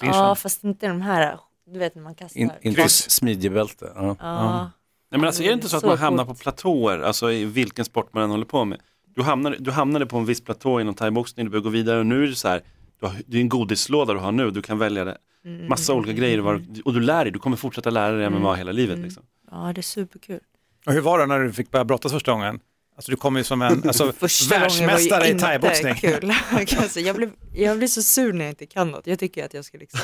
Ja, 0.00 0.34
fast 0.34 0.64
inte 0.64 0.88
de 0.88 1.00
här, 1.00 1.38
du 1.72 1.78
vet 1.78 1.94
när 1.94 2.02
man 2.02 2.14
kastar. 2.14 2.40
In, 2.40 2.50
inte 2.62 2.88
smidjebälte. 2.88 3.92
Ja. 3.94 4.16
Ja. 4.20 4.70
Nej, 5.10 5.20
men 5.20 5.24
alltså, 5.24 5.42
är 5.42 5.46
det 5.46 5.52
inte 5.52 5.68
så 5.68 5.76
att 5.76 5.80
Så 5.80 5.86
man 5.86 5.98
hamnar 5.98 6.24
på 6.24 6.34
platåer, 6.34 6.98
alltså 7.00 7.32
i 7.32 7.44
vilken 7.44 7.84
sport 7.84 8.14
man 8.14 8.22
än 8.22 8.30
håller 8.30 8.44
på 8.44 8.64
med? 8.64 8.80
Du 9.14 9.22
hamnade, 9.22 9.56
du 9.58 9.70
hamnade 9.70 10.06
på 10.06 10.16
en 10.18 10.24
viss 10.24 10.40
platå 10.40 10.80
inom 10.80 10.94
thaiboxning, 10.94 11.46
du 11.46 11.50
börjar 11.50 11.62
gå 11.62 11.68
vidare 11.70 11.98
och 11.98 12.06
nu 12.06 12.22
är 12.24 12.28
det 12.28 12.34
så 12.34 12.48
här, 12.48 12.62
du 13.00 13.06
har, 13.06 13.14
det 13.26 13.36
är 13.36 13.40
en 13.40 13.48
godislåda 13.48 14.12
du 14.12 14.18
har 14.18 14.32
nu, 14.32 14.50
du 14.50 14.62
kan 14.62 14.78
välja 14.78 15.04
det. 15.04 15.18
Mm, 15.44 15.68
Massa 15.68 15.94
olika 15.94 16.12
grejer 16.12 16.38
var, 16.38 16.64
och 16.84 16.94
du 16.94 17.00
lär 17.00 17.24
dig, 17.24 17.32
du 17.32 17.38
kommer 17.38 17.56
fortsätta 17.56 17.90
lära 17.90 18.16
dig 18.16 18.30
MMA 18.30 18.54
hela 18.54 18.72
livet. 18.72 18.98
Liksom. 18.98 19.22
Ja, 19.50 19.72
det 19.74 19.80
är 19.80 19.82
superkul. 19.82 20.40
Och 20.86 20.92
hur 20.92 21.00
var 21.00 21.18
det 21.18 21.26
när 21.26 21.40
du 21.40 21.52
fick 21.52 21.70
börja 21.70 21.84
brottas 21.84 22.12
första 22.12 22.32
gången? 22.32 22.60
Alltså 22.96 23.10
du 23.10 23.16
kom 23.16 23.36
ju 23.36 23.44
som 23.44 23.62
en 23.62 23.82
alltså, 23.88 24.12
världsmästare 24.50 25.28
i 25.28 25.38
thaiboxning. 25.38 25.94
kul. 25.94 26.32
Alltså, 26.78 27.00
jag, 27.00 27.16
blev, 27.16 27.30
jag 27.54 27.78
blev 27.78 27.88
så 27.88 28.02
sur 28.02 28.32
när 28.32 28.44
jag 28.44 28.52
inte 28.52 28.66
kan 28.66 28.90
något. 28.90 29.06
Jag 29.06 29.18
tycker 29.18 29.44
att 29.44 29.54
jag 29.54 29.64
ska 29.64 29.78
liksom 29.78 30.00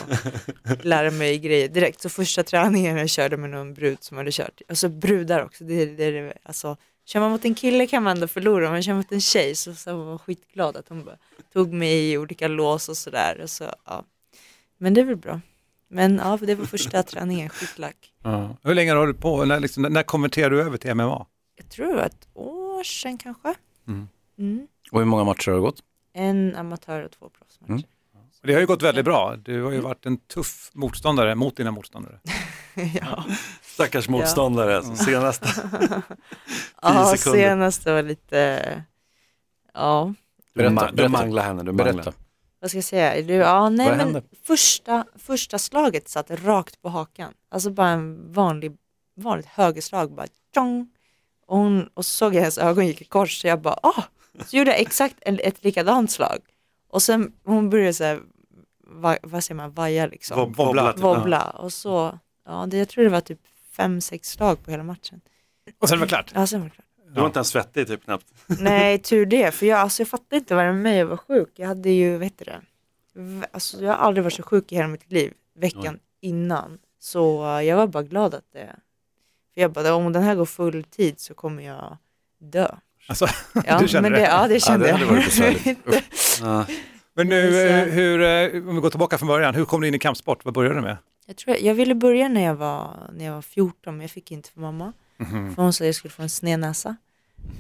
lära 0.83 1.11
mig 1.11 1.39
grejer 1.39 1.69
direkt. 1.69 2.01
Så 2.01 2.09
första 2.09 2.43
träningen 2.43 2.97
jag 2.97 3.09
körde 3.11 3.37
med 3.37 3.51
någon 3.51 3.75
brud 3.75 3.99
som 4.01 4.17
hade 4.17 4.33
kört, 4.33 4.61
alltså 4.69 4.89
brudar 4.89 5.45
också, 5.45 5.65
det, 5.65 5.87
det, 5.87 6.11
det, 6.11 6.33
alltså, 6.43 6.77
kör 7.07 7.21
man 7.21 7.31
mot 7.31 7.45
en 7.45 7.55
kille 7.55 7.87
kan 7.87 8.03
man 8.03 8.17
ändå 8.17 8.29
förlora, 8.29 8.71
men 8.71 8.83
kör 8.83 8.93
man 8.93 8.99
mot 8.99 9.13
en 9.13 9.21
tjej 9.21 9.55
så, 9.55 9.75
så 9.75 9.97
var 9.97 10.11
jag 10.11 10.21
skitglad 10.21 10.77
att 10.77 10.89
hon 10.89 11.05
bara 11.05 11.17
tog 11.53 11.73
mig 11.73 12.11
i 12.13 12.19
olika 12.19 12.49
lås 12.49 12.89
och 12.89 12.97
sådär. 12.97 13.41
Och 13.43 13.51
så, 13.51 13.65
ja. 13.85 14.05
Men 14.79 14.95
det 14.95 15.01
är 15.01 15.05
väl 15.05 15.17
bra. 15.17 15.41
Men 15.89 16.17
ja, 16.25 16.39
det 16.43 16.55
var 16.55 16.65
första 16.65 17.03
träningen, 17.13 17.49
skitlack. 17.49 18.13
Ja. 18.23 18.57
Hur 18.63 18.75
länge 18.75 18.93
har 18.93 19.07
du 19.07 19.15
på? 19.15 19.45
När, 19.45 19.61
liksom, 19.61 19.83
när 19.83 20.03
konverterade 20.03 20.57
du 20.57 20.63
över 20.63 20.77
till 20.77 20.95
MMA? 20.95 21.27
Jag 21.57 21.69
tror 21.69 21.95
var 21.95 22.03
ett 22.03 22.29
år 22.35 22.85
sedan 22.85 23.19
kanske. 23.19 23.55
Mm. 23.89 24.09
Mm. 24.39 24.67
Och 24.91 24.99
hur 24.99 25.07
många 25.07 25.25
matcher 25.25 25.51
har 25.51 25.57
det 25.57 25.63
gått? 25.63 25.83
En 26.13 26.57
amatör 26.57 27.03
och 27.03 27.11
två 27.11 27.29
proffsmatcher. 27.29 27.73
Mm. 27.73 27.83
Det 28.47 28.53
har 28.53 28.61
ju 28.61 28.67
gått 28.67 28.83
väldigt 28.83 29.05
bra. 29.05 29.37
Du 29.37 29.63
har 29.63 29.73
ju 29.73 29.81
varit 29.81 30.07
en 30.07 30.17
tuff 30.19 30.71
motståndare 30.75 31.35
mot 31.35 31.57
dina 31.57 31.71
motståndare. 31.71 32.21
ja. 33.01 33.25
Stackars 33.63 34.09
motståndare, 34.09 34.71
Ja. 34.73 34.77
alltså, 34.77 35.05
senaste. 35.05 35.49
Ja, 36.83 37.07
Tio 37.09 37.17
sekunder. 37.19 37.39
senaste 37.41 37.93
var 37.93 38.03
lite, 38.03 38.83
ja, 39.75 40.15
Du, 40.55 40.59
Berätta, 40.63 40.87
du 40.91 40.97
berätta. 40.97 41.13
manglar 41.13 41.43
henne, 41.43 41.63
du 41.63 41.73
Berätta. 41.73 41.95
manglar. 41.97 42.15
vad 42.61 42.71
ska 42.71 42.77
jag 42.79 42.85
säga? 42.85 43.23
Du, 43.23 43.35
ja, 43.35 43.69
nej, 43.69 43.89
Vad 43.89 43.97
men 43.97 44.07
hände? 44.07 44.23
första, 44.47 45.05
första 45.19 45.59
slaget 45.59 46.09
satt 46.09 46.31
rakt 46.31 46.83
på 46.83 46.89
hakan. 46.89 47.33
Alltså 47.51 47.71
bara 47.71 47.89
en 47.89 48.33
vanlig, 48.33 48.77
vanligt 49.17 49.47
högerslag, 49.47 50.13
bara 50.15 50.27
tjong. 50.55 50.89
Och, 51.47 51.59
hon, 51.59 51.89
och 51.95 52.05
så 52.07 52.11
såg 52.17 52.35
jag 52.35 52.41
hennes 52.41 52.59
ögon 52.59 52.87
gick 52.87 53.01
i 53.03 53.05
kors, 53.05 53.41
så 53.41 53.47
jag 53.47 53.61
bara, 53.61 53.79
ah! 53.83 54.03
Så 54.47 54.57
gjorde 54.57 54.71
jag 54.71 54.81
exakt 54.81 55.17
ett 55.27 55.65
likadant 55.65 56.11
slag. 56.11 56.39
Och 56.91 57.03
sen 57.03 57.33
hon 57.45 57.71
började 57.71 57.95
så 57.95 58.05
här, 58.05 58.21
va, 58.87 59.17
vad 59.23 59.45
säger 59.45 59.57
man, 59.57 59.73
vaja 59.73 60.07
liksom. 60.07 60.39
Wob- 60.39 60.57
wobbla. 60.57 60.93
typ. 60.93 61.03
Wobbla. 61.03 61.43
Och 61.43 61.73
så, 61.73 62.19
ja, 62.47 62.67
det, 62.69 62.79
jag 62.79 62.89
tror 62.89 63.05
det 63.05 63.11
var 63.11 63.21
typ 63.21 63.41
fem, 63.77 64.01
sex 64.01 64.31
slag 64.31 64.65
på 64.65 64.71
hela 64.71 64.83
matchen. 64.83 65.21
Och 65.79 65.89
sen 65.89 65.99
var 65.99 66.07
det 66.07 66.09
klart. 66.09 66.33
Ja, 66.35 66.47
sen 66.47 66.61
var 66.61 66.69
det 66.69 66.75
klart. 66.75 66.87
Du 67.15 67.21
var 67.21 67.27
inte 67.27 67.39
ens 67.39 67.49
svettig 67.49 67.87
typ 67.87 68.05
knappt. 68.05 68.27
Nej, 68.61 68.99
tur 68.99 69.27
det. 69.27 69.55
För 69.55 69.67
jag, 69.67 69.79
alltså, 69.79 70.01
jag 70.03 70.09
fattade 70.09 70.37
inte 70.37 70.55
vad 70.55 70.65
det 70.65 70.73
med 70.73 70.83
mig 70.83 71.01
att 71.01 71.09
vara 71.09 71.19
sjuk. 71.19 71.53
Jag 71.55 71.69
hade 71.69 71.91
ju, 71.91 72.13
vad 72.13 72.25
heter 72.25 72.45
det, 72.45 72.61
alltså, 73.53 73.85
jag 73.85 73.93
har 73.93 73.99
aldrig 73.99 74.25
varit 74.25 74.35
så 74.35 74.43
sjuk 74.43 74.73
i 74.73 74.77
hela 74.77 74.89
mitt 74.89 75.13
liv 75.13 75.33
veckan 75.55 75.99
innan. 76.21 76.79
Så 76.99 77.45
uh, 77.45 77.63
jag 77.63 77.77
var 77.77 77.87
bara 77.87 78.03
glad 78.03 78.35
att 78.35 78.53
det, 78.53 78.77
för 79.55 79.61
jag 79.61 79.73
bara, 79.73 79.95
om 79.95 80.13
den 80.13 80.23
här 80.23 80.35
går 80.35 80.45
full 80.45 80.85
tid 80.85 81.21
så 81.21 81.35
kommer 81.35 81.63
jag 81.63 81.97
dö. 82.39 82.69
Alltså, 83.09 83.27
Ja, 83.65 83.79
du 83.79 83.89
kände 83.89 84.11
men 84.11 84.21
det? 84.21 84.27
Ja, 84.27 84.49
det 84.49 84.61
kände 84.61 84.87
det 84.87 84.93
hade 84.93 85.67
jag. 86.41 86.67
Men 87.17 87.29
nu, 87.29 87.67
eh, 87.67 87.85
hur, 87.85 88.21
eh, 88.23 88.69
om 88.69 88.75
vi 88.75 88.81
går 88.81 88.91
tillbaka 88.91 89.19
från 89.19 89.29
början, 89.29 89.55
hur 89.55 89.65
kom 89.65 89.81
du 89.81 89.89
in 89.89 89.95
i 89.95 89.99
kampsport? 89.99 90.45
Vad 90.45 90.55
började 90.55 90.75
du 90.75 90.81
med? 90.81 90.97
jag, 91.27 91.37
tror, 91.37 91.57
jag 91.61 91.75
ville 91.75 91.95
börja 91.95 92.29
när 92.29 92.45
jag, 92.45 92.55
var, 92.55 93.11
när 93.13 93.25
jag 93.25 93.33
var 93.33 93.43
14, 93.43 93.95
men 93.95 94.01
jag 94.01 94.11
fick 94.11 94.31
inte 94.31 94.51
för 94.51 94.61
mamma. 94.61 94.93
För 95.55 95.63
hon 95.63 95.73
sa 95.73 95.85
att 95.85 95.87
jag 95.87 95.95
skulle 95.95 96.13
få 96.13 96.23
en 96.23 96.31
snednäsa. 96.31 96.97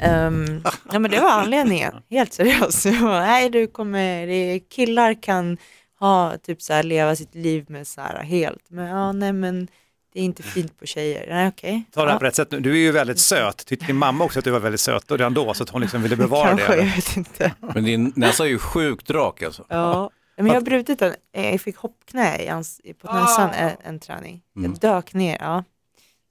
Um, 0.02 0.62
ja 0.92 0.98
men 0.98 1.10
det 1.10 1.20
var 1.20 1.30
anledningen, 1.30 1.94
helt 2.10 2.32
seriöst. 2.32 2.84
Jag 2.84 3.02
Nej 3.02 3.50
du 3.50 3.66
kommer, 3.66 4.58
killar 4.58 5.22
kan 5.22 5.58
ha, 5.98 6.38
typ 6.38 6.62
så 6.62 6.72
här, 6.72 6.82
leva 6.82 7.16
sitt 7.16 7.34
liv 7.34 7.64
med 7.68 7.86
så 7.86 8.00
här 8.00 8.22
helt, 8.22 8.70
men 8.70 8.86
ja 8.86 9.12
nej 9.12 9.32
men 9.32 9.68
det 10.16 10.20
är 10.20 10.24
inte 10.24 10.42
fint 10.42 10.78
på 10.78 10.86
tjejer. 10.86 11.26
Nej 11.28 11.48
okej. 11.48 11.82
Ta 11.92 12.00
det 12.00 12.06
här 12.08 12.14
ja, 12.14 12.18
på 12.18 12.24
rätt 12.24 12.34
sätt 12.34 12.50
nu. 12.50 12.60
Du 12.60 12.72
är 12.72 12.76
ju 12.76 12.92
väldigt 12.92 13.18
söt. 13.18 13.66
Tyckte 13.66 13.86
din 13.86 13.96
mamma 13.96 14.24
också 14.24 14.38
att 14.38 14.44
du 14.44 14.50
var 14.50 14.60
väldigt 14.60 14.80
söt 14.80 15.10
och 15.10 15.18
redan 15.18 15.34
då 15.34 15.54
så 15.54 15.62
att 15.62 15.68
hon 15.70 15.80
liksom 15.82 16.02
ville 16.02 16.16
bevara 16.16 16.48
Kanske, 16.48 16.76
det? 16.76 16.82
jag 16.82 16.94
vet 16.96 17.16
inte. 17.16 17.54
Men 17.74 17.84
din 17.84 18.12
näsa 18.16 18.44
är 18.44 18.48
ju 18.48 18.58
sjukt 18.58 19.10
rak 19.10 19.42
alltså. 19.42 19.64
Ja. 19.68 20.10
Men 20.36 20.46
jag 20.46 20.54
har 20.54 20.60
brutit 20.60 20.98
den, 20.98 21.14
Eh, 21.32 21.50
jag 21.50 21.60
fick 21.60 21.76
hoppknä 21.76 22.38
i 22.42 22.48
ans- 22.48 22.92
på 23.00 23.12
näsan 23.14 23.50
en, 23.50 23.70
en 23.84 24.00
träning. 24.00 24.42
Mm. 24.56 24.70
Jag 24.70 24.80
dök 24.80 25.14
ner, 25.14 25.36
ja. 25.40 25.64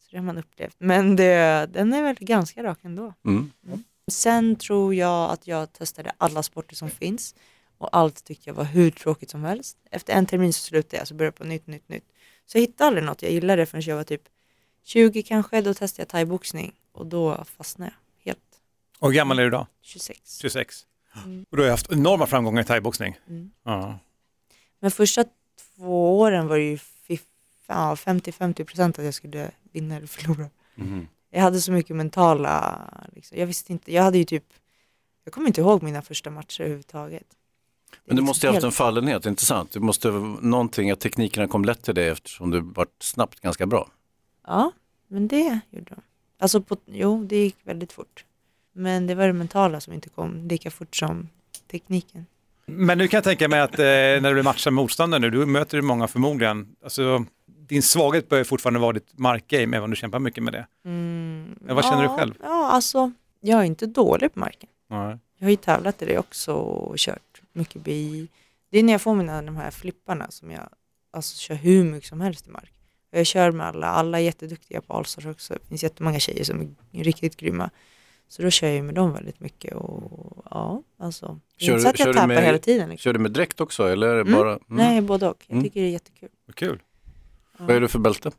Så 0.03 0.07
det 0.11 0.17
har 0.17 0.23
man 0.25 0.37
upplevt. 0.37 0.75
Men 0.77 1.15
det, 1.15 1.67
den 1.73 1.93
är 1.93 2.01
väl 2.03 2.15
ganska 2.19 2.63
rak 2.63 2.79
ändå. 2.81 3.13
Mm. 3.25 3.51
Sen 4.11 4.55
tror 4.55 4.95
jag 4.95 5.31
att 5.31 5.47
jag 5.47 5.73
testade 5.73 6.11
alla 6.17 6.43
sporter 6.43 6.75
som 6.75 6.89
finns 6.89 7.35
och 7.77 7.89
allt 7.91 8.23
tyckte 8.23 8.49
jag 8.49 8.55
var 8.55 8.63
hur 8.63 8.91
tråkigt 8.91 9.29
som 9.29 9.43
helst. 9.43 9.77
Efter 9.91 10.13
en 10.13 10.25
termin 10.25 10.53
så 10.53 10.61
slutade 10.61 10.97
jag, 10.97 11.07
så 11.07 11.13
började 11.13 11.27
jag 11.27 11.35
på 11.37 11.43
nytt, 11.43 11.67
nytt, 11.67 11.89
nytt. 11.89 12.03
Så 12.45 12.57
jag 12.57 12.61
hittade 12.61 12.87
aldrig 12.87 13.03
något 13.05 13.21
jag 13.21 13.31
gillade 13.31 13.65
förrän 13.65 13.81
jag 13.83 13.95
var 13.95 14.03
typ 14.03 14.21
20 14.83 15.23
kanske, 15.23 15.61
då 15.61 15.73
testade 15.73 16.01
jag 16.01 16.09
thaiboxning 16.09 16.73
och 16.91 17.05
då 17.05 17.43
fastnade 17.57 17.91
jag 17.91 18.25
helt. 18.31 18.61
Och 18.99 19.07
hur 19.07 19.15
gammal 19.15 19.39
är 19.39 19.43
du 19.43 19.47
idag? 19.47 19.67
26. 19.81 20.39
26. 20.41 20.85
Mm. 21.25 21.45
Och 21.49 21.57
du 21.57 21.63
har 21.63 21.69
haft 21.69 21.91
enorma 21.91 22.27
framgångar 22.27 22.61
i 22.61 22.65
thaiboxning. 22.65 23.17
Mm. 23.27 23.51
Ja. 23.63 23.99
Men 24.79 24.91
första 24.91 25.25
två 25.75 26.19
åren 26.19 26.47
var 26.47 26.57
det 26.57 26.63
ju 26.63 26.75
fif- 26.75 27.25
ja, 27.67 27.95
50-50 27.95 28.63
procent 28.63 28.99
att 28.99 29.05
jag 29.05 29.13
skulle 29.13 29.51
vinna 29.71 29.95
eller 29.95 30.07
förlora. 30.07 30.49
Mhm. 30.75 31.07
Jag 31.29 31.41
hade 31.41 31.61
så 31.61 31.71
mycket 31.71 31.95
mentala, 31.95 32.81
liksom. 33.15 33.37
jag 33.37 33.45
visste 33.47 33.71
inte, 33.71 33.93
jag 33.93 34.03
hade 34.03 34.17
ju 34.17 34.23
typ, 34.25 34.45
jag 35.23 35.33
kommer 35.33 35.47
inte 35.47 35.61
ihåg 35.61 35.83
mina 35.83 36.01
första 36.01 36.29
matcher 36.29 36.61
överhuvudtaget. 36.61 37.27
Men 38.05 38.15
du 38.15 38.21
måste 38.21 38.45
ju 38.45 38.49
ha 38.49 38.55
haft 38.55 38.65
en 38.65 38.71
fallenhet, 38.71 39.25
inte 39.25 39.45
sant? 39.45 39.71
Det 39.71 39.79
måste 39.79 40.09
vara 40.09 40.37
någonting, 40.41 40.91
att 40.91 40.99
teknikerna 40.99 41.47
kom 41.47 41.65
lätt 41.65 41.83
till 41.83 41.95
dig 41.95 42.07
eftersom 42.07 42.51
du 42.51 42.61
varit 42.61 42.95
snabbt 42.99 43.39
ganska 43.39 43.65
bra. 43.65 43.89
Ja, 44.47 44.71
men 45.07 45.27
det 45.27 45.59
gjorde 45.69 45.95
de. 45.95 46.01
Alltså, 46.39 46.61
på, 46.61 46.77
jo, 46.85 47.23
det 47.23 47.37
gick 47.37 47.55
väldigt 47.63 47.93
fort. 47.93 48.25
Men 48.73 49.07
det 49.07 49.15
var 49.15 49.27
det 49.27 49.33
mentala 49.33 49.79
som 49.79 49.93
inte 49.93 50.09
kom 50.09 50.47
lika 50.47 50.71
fort 50.71 50.95
som 50.95 51.29
tekniken. 51.71 52.25
Men 52.65 52.97
nu 52.97 53.07
kan 53.07 53.17
jag 53.17 53.23
tänka 53.23 53.47
mig 53.47 53.59
att 53.59 53.79
eh, 53.79 53.85
när 53.85 54.33
du 54.33 54.43
matchar 54.43 54.71
motståndare 54.71 55.21
nu, 55.21 55.29
du 55.29 55.45
möter 55.45 55.77
ju 55.77 55.81
många 55.81 56.07
förmodligen, 56.07 56.75
alltså 56.83 57.25
din 57.45 57.83
svaghet 57.83 58.29
bör 58.29 58.37
ju 58.37 58.43
fortfarande 58.43 58.79
vara 58.79 58.93
ditt 58.93 59.17
markgame, 59.17 59.77
även 59.77 59.83
om 59.83 59.89
du 59.89 59.95
kämpar 59.95 60.19
mycket 60.19 60.43
med 60.43 60.53
det. 60.53 60.67
Mm, 60.85 61.55
Men 61.61 61.75
vad 61.75 61.85
känner 61.85 62.03
du 62.03 62.09
ja, 62.09 62.17
själv? 62.17 62.33
Ja, 62.43 62.69
alltså, 62.71 63.11
jag 63.41 63.59
är 63.59 63.63
inte 63.63 63.85
dålig 63.85 64.33
på 64.33 64.39
marken. 64.39 64.69
Nej. 64.87 65.17
Jag 65.37 65.45
har 65.45 65.51
ju 65.51 65.55
tävlat 65.55 66.01
i 66.01 66.05
det 66.05 66.17
också 66.17 66.53
och 66.53 66.97
kört 66.97 67.34
mycket 67.55 67.81
bi. 67.83 68.27
Det 68.69 68.79
är 68.79 68.83
när 68.83 68.93
jag 68.93 69.01
får 69.01 69.15
mina 69.15 69.41
de 69.41 69.55
här 69.55 69.71
flipparna 69.71 70.31
som 70.31 70.51
jag 70.51 70.69
alltså, 71.11 71.37
kör 71.37 71.55
hur 71.55 71.83
mycket 71.83 72.09
som 72.09 72.21
helst 72.21 72.47
i 72.47 72.49
mark. 72.49 72.71
Jag 73.11 73.25
kör 73.25 73.51
med 73.51 73.67
alla, 73.67 73.87
alla 73.87 74.19
är 74.19 74.23
jätteduktiga 74.23 74.81
på 74.81 74.93
allstars 74.93 75.25
också. 75.25 75.53
Det 75.53 75.67
finns 75.67 75.83
jättemånga 75.83 76.19
tjejer 76.19 76.43
som 76.43 76.75
är 76.91 77.03
riktigt 77.03 77.35
grymma. 77.37 77.69
Så 78.27 78.41
då 78.41 78.49
kör 78.49 78.67
jag 78.67 78.85
med 78.85 78.95
dem 78.95 79.13
väldigt 79.13 79.39
mycket 79.39 79.73
och 79.75 80.43
ja, 80.51 80.83
alltså. 80.99 81.39
Kör 81.57 81.71
inte 81.71 81.83
så 81.83 81.89
att 81.89 81.97
kör 81.97 82.05
jag 82.05 82.13
du 82.13 82.17
tappar 82.17 82.27
med- 82.27 82.43
hela 82.43 82.57
tiden. 82.57 82.89
Liksom. 82.89 83.03
Kör 83.03 83.13
du 83.13 83.19
med 83.19 83.31
dräkt 83.31 83.61
också 83.61 83.87
eller 83.87 84.07
är 84.07 84.15
det 84.15 84.21
Mm. 84.21 84.33
bara? 84.33 84.49
Mm. 84.51 84.61
Nej, 84.67 85.01
både 85.01 85.27
och. 85.29 85.43
Jag 85.47 85.53
Mm. 85.53 85.63
tycker 85.63 85.81
det 85.81 85.87
är 85.87 85.91
jättekul. 85.91 86.29
Vad 86.45 86.55
kul. 86.55 86.81
Vad 87.57 87.69
är 87.75 87.81
du 87.81 87.87
för 87.87 87.99
bälte? 87.99 88.31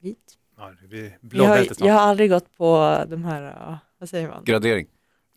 Vit. 0.00 0.18
Ja, 0.58 0.72
det 0.82 0.88
blir 0.88 1.02
Jag 1.04 1.10
har, 1.10 1.18
blåbälte 1.28 1.74
snart. 1.74 1.86
jag 1.88 1.94
har 1.94 2.00
aldrig 2.00 2.30
gått 2.30 2.56
på 2.56 2.98
de 3.08 3.24
här, 3.24 3.42
ja, 3.42 3.78
vad 3.98 4.08
säger 4.08 4.28
man? 4.28 4.44
Gradering? 4.44 4.86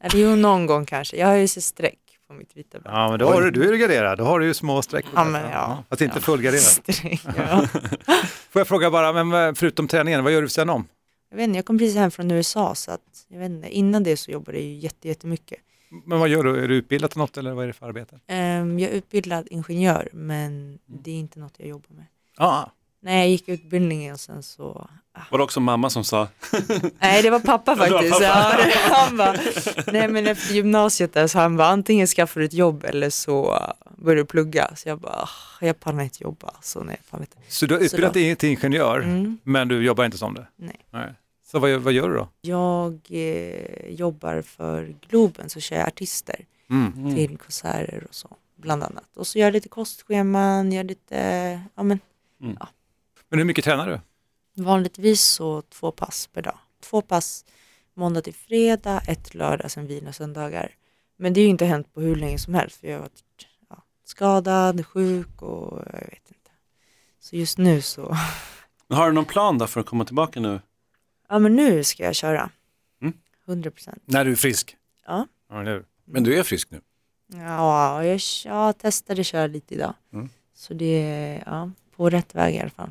Eller 0.02 0.20
jo, 0.20 0.36
någon 0.36 0.66
gång 0.66 0.86
kanske. 0.86 1.18
Jag 1.18 1.28
har 1.28 1.36
ju 1.36 1.48
sett 1.48 1.64
streck 1.64 2.00
på 2.28 2.34
mitt 2.34 2.58
vita 2.58 2.70
bälte. 2.80 2.90
Ja, 2.90 3.10
men 3.10 3.20
då 3.20 3.26
har 3.30 3.42
du, 3.42 3.52
du 3.52 3.74
är 3.74 3.78
garderad, 3.78 4.18
då 4.18 4.24
har 4.24 4.40
du 4.40 4.46
ju 4.46 4.54
små 4.54 4.82
streck. 4.82 5.06
Ja, 5.16 5.24
men 5.24 5.50
ja. 5.52 5.84
Fast 5.90 6.02
inte 6.02 6.18
Ja. 6.18 6.22
fullgarderad. 6.22 6.64
Streck, 6.64 7.22
ja. 7.38 7.68
Får 8.50 8.60
jag 8.60 8.68
fråga 8.68 8.92
bara, 8.92 9.14
men 9.14 9.30
vad- 9.30 9.58
förutom 9.58 9.88
träningen, 9.88 10.24
vad 10.24 10.34
gör 10.34 10.42
du 10.42 10.50
sen 10.50 10.70
om? 10.70 10.88
Jag 11.30 11.38
vet 11.38 11.44
inte, 11.44 11.58
jag 11.58 11.66
kom 11.66 11.78
precis 11.78 11.96
hem 11.96 12.12
från 12.12 12.32
USA 12.32 12.76
så 12.76 12.92
att 12.92 13.26
jag 13.28 13.40
vet 13.40 13.50
inte, 13.50 13.70
innan 13.70 14.04
det 14.04 14.18
så 14.18 14.32
jobbade 14.32 14.58
jag 14.58 14.66
ju 14.68 14.74
jätte, 14.76 15.08
jättemycket. 15.08 15.60
Men 16.06 16.20
vad 16.20 16.30
gör 16.30 16.44
du? 16.44 16.64
Är 16.64 16.68
du 16.68 16.76
utbildad 16.76 17.12
till 17.12 17.18
något 17.20 17.38
eller 17.38 17.54
vad 17.54 17.64
är 17.64 17.68
det 17.68 17.74
för 17.74 17.86
arbete? 17.88 18.16
Um, 18.30 18.80
jag 18.80 18.92
är 18.92 18.96
utbildad 18.96 19.48
ingenjör 19.52 20.10
men 20.14 20.80
det 20.86 21.12
är 21.12 21.16
inte 21.16 21.40
något 21.40 21.54
jag 21.58 21.68
jobbar 21.68 21.96
med. 21.96 22.06
Ja, 22.38 22.72
Nej, 23.02 23.20
jag 23.20 23.30
gick 23.30 23.50
utbildningen 23.50 24.14
och 24.14 24.20
sen 24.20 24.44
så, 24.44 24.88
Var 25.32 25.38
det 25.38 25.44
också 25.44 25.60
mamma 25.60 25.90
som 25.90 26.04
sa? 26.04 26.28
nej 27.00 27.22
det 27.22 27.30
var 27.30 27.40
pappa 27.40 27.76
faktiskt. 27.78 28.12
pappa. 28.12 28.24
Ja, 28.24 28.58
det- 28.58 28.94
han 28.96 29.18
bara, 29.18 29.36
nej 29.88 30.08
men 30.08 30.28
efter 30.28 30.54
gymnasiet 30.54 31.14
där 31.14 31.28
så 31.28 31.40
han 31.40 31.58
bara 31.58 31.68
antingen 31.68 32.08
skaffar 32.08 32.40
du 32.42 32.46
ett 32.46 32.54
jobb 32.54 32.84
eller 32.84 33.10
så 33.10 33.60
börjar 33.98 34.16
du 34.18 34.26
plugga. 34.26 34.76
Så 34.76 34.90
jag 34.90 35.00
bara, 35.00 35.14
"Ah, 35.14 35.30
jag 35.66 35.80
pallar 35.80 36.04
inte 36.04 36.24
jobba. 36.24 36.54
Så 36.62 36.84
nej, 36.84 36.98
jag 37.12 37.20
inte. 37.22 37.38
så 37.48 37.66
du 37.66 37.74
har 37.76 37.82
utbildat 37.82 38.14
dig 38.14 38.36
till 38.36 38.50
ingenjör, 38.50 39.00
Mm. 39.00 39.38
men 39.44 39.68
du 39.68 39.84
jobbar 39.86 40.06
inte 40.06 40.18
som 40.18 40.34
det? 40.34 40.48
Nej. 40.56 41.14
Så 41.52 41.60
vad, 41.60 41.70
gör- 41.72 41.78
vad 41.78 41.94
gör 41.94 42.10
du 42.10 42.16
då? 42.16 42.28
Jag 42.42 43.00
eh, 43.10 43.90
jobbar 43.90 44.42
för 44.42 44.96
Globen 45.10 45.50
så 45.50 45.60
kör 45.60 45.76
jag 45.76 45.88
artister. 45.88 46.36
Mm. 46.70 47.16
till 47.16 47.38
konserter 47.38 48.04
och 48.10 48.16
så, 48.16 48.28
bland 48.56 48.84
annat. 48.84 49.04
Och 49.16 49.28
så 49.28 49.40
gör 49.40 49.46
jag 49.46 49.54
lite 49.54 49.70
kostscheman, 49.70 50.72
gör 50.72 50.84
lite, 50.84 51.62
ja 51.76 51.84
men 51.84 52.00
Men 53.30 53.40
hur 53.40 53.46
mycket 53.46 53.66
tränar 53.66 53.88
du? 53.88 54.00
vanligtvis 54.64 55.22
så 55.22 55.62
två 55.62 55.92
pass 55.92 56.28
per 56.28 56.42
dag. 56.42 56.58
Två 56.82 57.02
pass 57.02 57.46
måndag 57.94 58.22
till 58.22 58.34
fredag, 58.34 59.02
ett 59.08 59.34
lördag, 59.34 59.72
sen 59.72 59.88
vila 59.88 60.14
söndagar. 60.14 60.76
Men 61.18 61.34
det 61.34 61.40
är 61.40 61.44
ju 61.44 61.50
inte 61.50 61.66
hänt 61.66 61.94
på 61.94 62.02
hur 62.02 62.16
länge 62.16 62.40
som 62.40 62.54
helst, 62.54 62.80
för 62.80 62.88
jag 62.88 62.96
har 62.96 63.02
varit 63.02 63.24
ja, 63.70 63.84
skadad, 64.04 64.86
sjuk 64.86 65.42
och 65.42 65.78
jag 65.78 66.00
vet 66.00 66.28
inte. 66.28 66.52
Så 67.20 67.36
just 67.36 67.58
nu 67.58 67.82
så, 67.82 68.18
Men 68.88 68.98
Har 68.98 69.08
du 69.08 69.14
någon 69.14 69.26
plan 69.26 69.58
då 69.58 69.68
för 69.68 69.80
att 69.80 69.86
komma 69.86 70.06
tillbaka 70.06 70.40
nu? 70.40 70.62
Ja 71.30 71.40
men 71.40 71.56
nu 71.56 71.84
ska 71.84 72.04
jag 72.04 72.16
köra. 72.16 72.50
Mm. 73.02 73.14
100 73.46 73.72
procent. 73.72 74.04
När 74.06 74.26
du 74.26 74.32
är 74.32 74.36
frisk. 74.36 74.78
Ja. 75.06 75.28
Ja? 75.50 75.82
Men 76.06 76.24
du 76.24 76.40
är 76.40 76.44
frisk 76.44 76.72
nu? 76.72 76.82
Ja, 77.28 78.04
jag, 78.04 78.20
jag 78.46 78.78
testade 78.78 79.24
köra 79.24 79.48
lite 79.48 79.74
idag. 79.74 79.94
Mm. 80.14 80.30
Så 80.54 80.74
det 80.74 81.02
är 81.02 81.44
ja, 81.46 81.72
på 81.98 82.10
rätt 82.10 82.36
väg 82.36 82.56
i 82.56 82.60
alla 82.60 82.70
fall. 82.70 82.90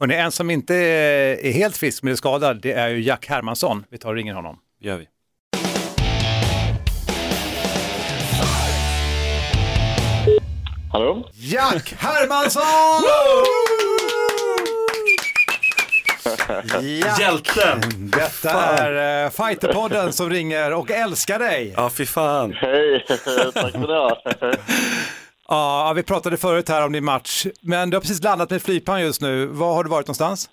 Hörrni, 0.00 0.14
en 0.14 0.32
som 0.32 0.50
inte 0.50 0.74
är 0.74 1.52
helt 1.52 1.76
frisk 1.76 2.02
men 2.02 2.12
är 2.12 2.16
skadad, 2.16 2.60
det 2.62 2.72
är 2.72 2.88
ju 2.88 3.00
Jack 3.00 3.26
Hermansson. 3.26 3.84
Vi 3.90 3.98
tar 3.98 4.08
och 4.08 4.14
ringer 4.14 4.34
honom. 4.34 4.58
gör 4.80 4.96
vi. 4.96 5.06
Hallå? 10.92 11.28
Jack 11.32 11.94
Hermansson! 11.98 12.62
ja. 16.64 17.18
Hjälten! 17.20 17.80
Detta 18.16 18.50
är 18.52 19.24
uh, 19.24 19.30
Fighterpodden 19.30 20.12
som 20.12 20.30
ringer 20.30 20.72
och 20.72 20.90
älskar 20.90 21.38
dig. 21.38 21.74
Ja, 21.76 21.90
fy 21.90 22.06
fan. 22.06 22.52
Hej, 22.52 23.04
tack 23.08 23.20
för 23.20 24.50
det. 24.50 24.58
Ja, 25.54 25.92
vi 25.96 26.02
pratade 26.02 26.36
förut 26.36 26.68
här 26.68 26.86
om 26.86 26.92
din 26.92 27.04
match, 27.04 27.46
men 27.60 27.90
du 27.90 27.96
har 27.96 28.00
precis 28.00 28.22
landat 28.24 28.50
med 28.50 28.62
flygplan 28.62 29.02
just 29.02 29.22
nu. 29.22 29.46
Var 29.46 29.74
har 29.74 29.84
du 29.84 29.90
varit 29.90 30.06
någonstans? 30.06 30.50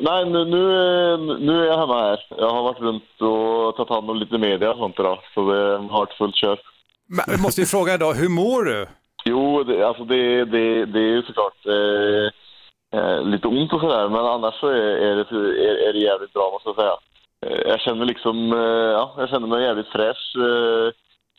Nej, 0.00 0.24
nu, 0.24 0.44
nu, 0.44 0.62
är- 0.76 1.38
nu 1.38 1.62
är 1.62 1.66
jag 1.66 1.78
hemma 1.78 2.02
här. 2.02 2.20
Jag 2.38 2.50
har 2.50 2.62
varit 2.62 2.80
runt 2.80 3.04
och 3.20 3.76
tagit 3.76 3.90
hand 3.90 4.10
om 4.10 4.16
lite 4.16 4.38
media 4.38 4.70
och 4.70 4.76
sånt 4.78 4.98
idag, 4.98 5.18
så 5.34 5.52
det 5.52 5.78
har 5.94 6.02
ett 6.02 6.18
fullt 6.18 6.36
kör. 6.36 6.58
Men 7.08 7.24
jag 7.28 7.40
måste 7.42 7.60
ju 7.60 7.66
fråga 7.66 7.94
idag, 7.94 8.14
hur 8.14 8.28
mår 8.28 8.62
du? 8.64 8.86
Jo, 9.24 9.62
det, 9.62 9.82
alltså 9.88 10.04
det, 10.04 10.44
det, 10.44 10.84
det 10.86 10.98
är 11.00 11.12
ju 11.16 11.22
såklart 11.22 11.66
eh, 11.66 12.26
eh, 13.00 13.22
lite 13.24 13.48
ont 13.48 13.72
och 13.72 13.80
sådär, 13.80 14.08
men 14.08 14.26
annars 14.26 14.54
så 14.60 14.66
är, 14.68 14.74
är, 15.06 15.16
det, 15.16 15.36
är, 15.68 15.88
är 15.88 15.92
det 15.92 15.98
jävligt 15.98 16.32
bra 16.32 16.50
måste 16.52 16.68
jag 16.68 16.76
säga. 16.76 16.96
Eh, 17.46 17.68
jag 17.70 17.80
känner 17.80 18.04
liksom, 18.04 18.52
eh, 18.52 18.90
ja, 18.98 19.14
jag 19.18 19.28
känner 19.28 19.46
mig 19.46 19.62
jävligt 19.64 19.88
fräsch 19.96 20.34
eh, 20.36 20.92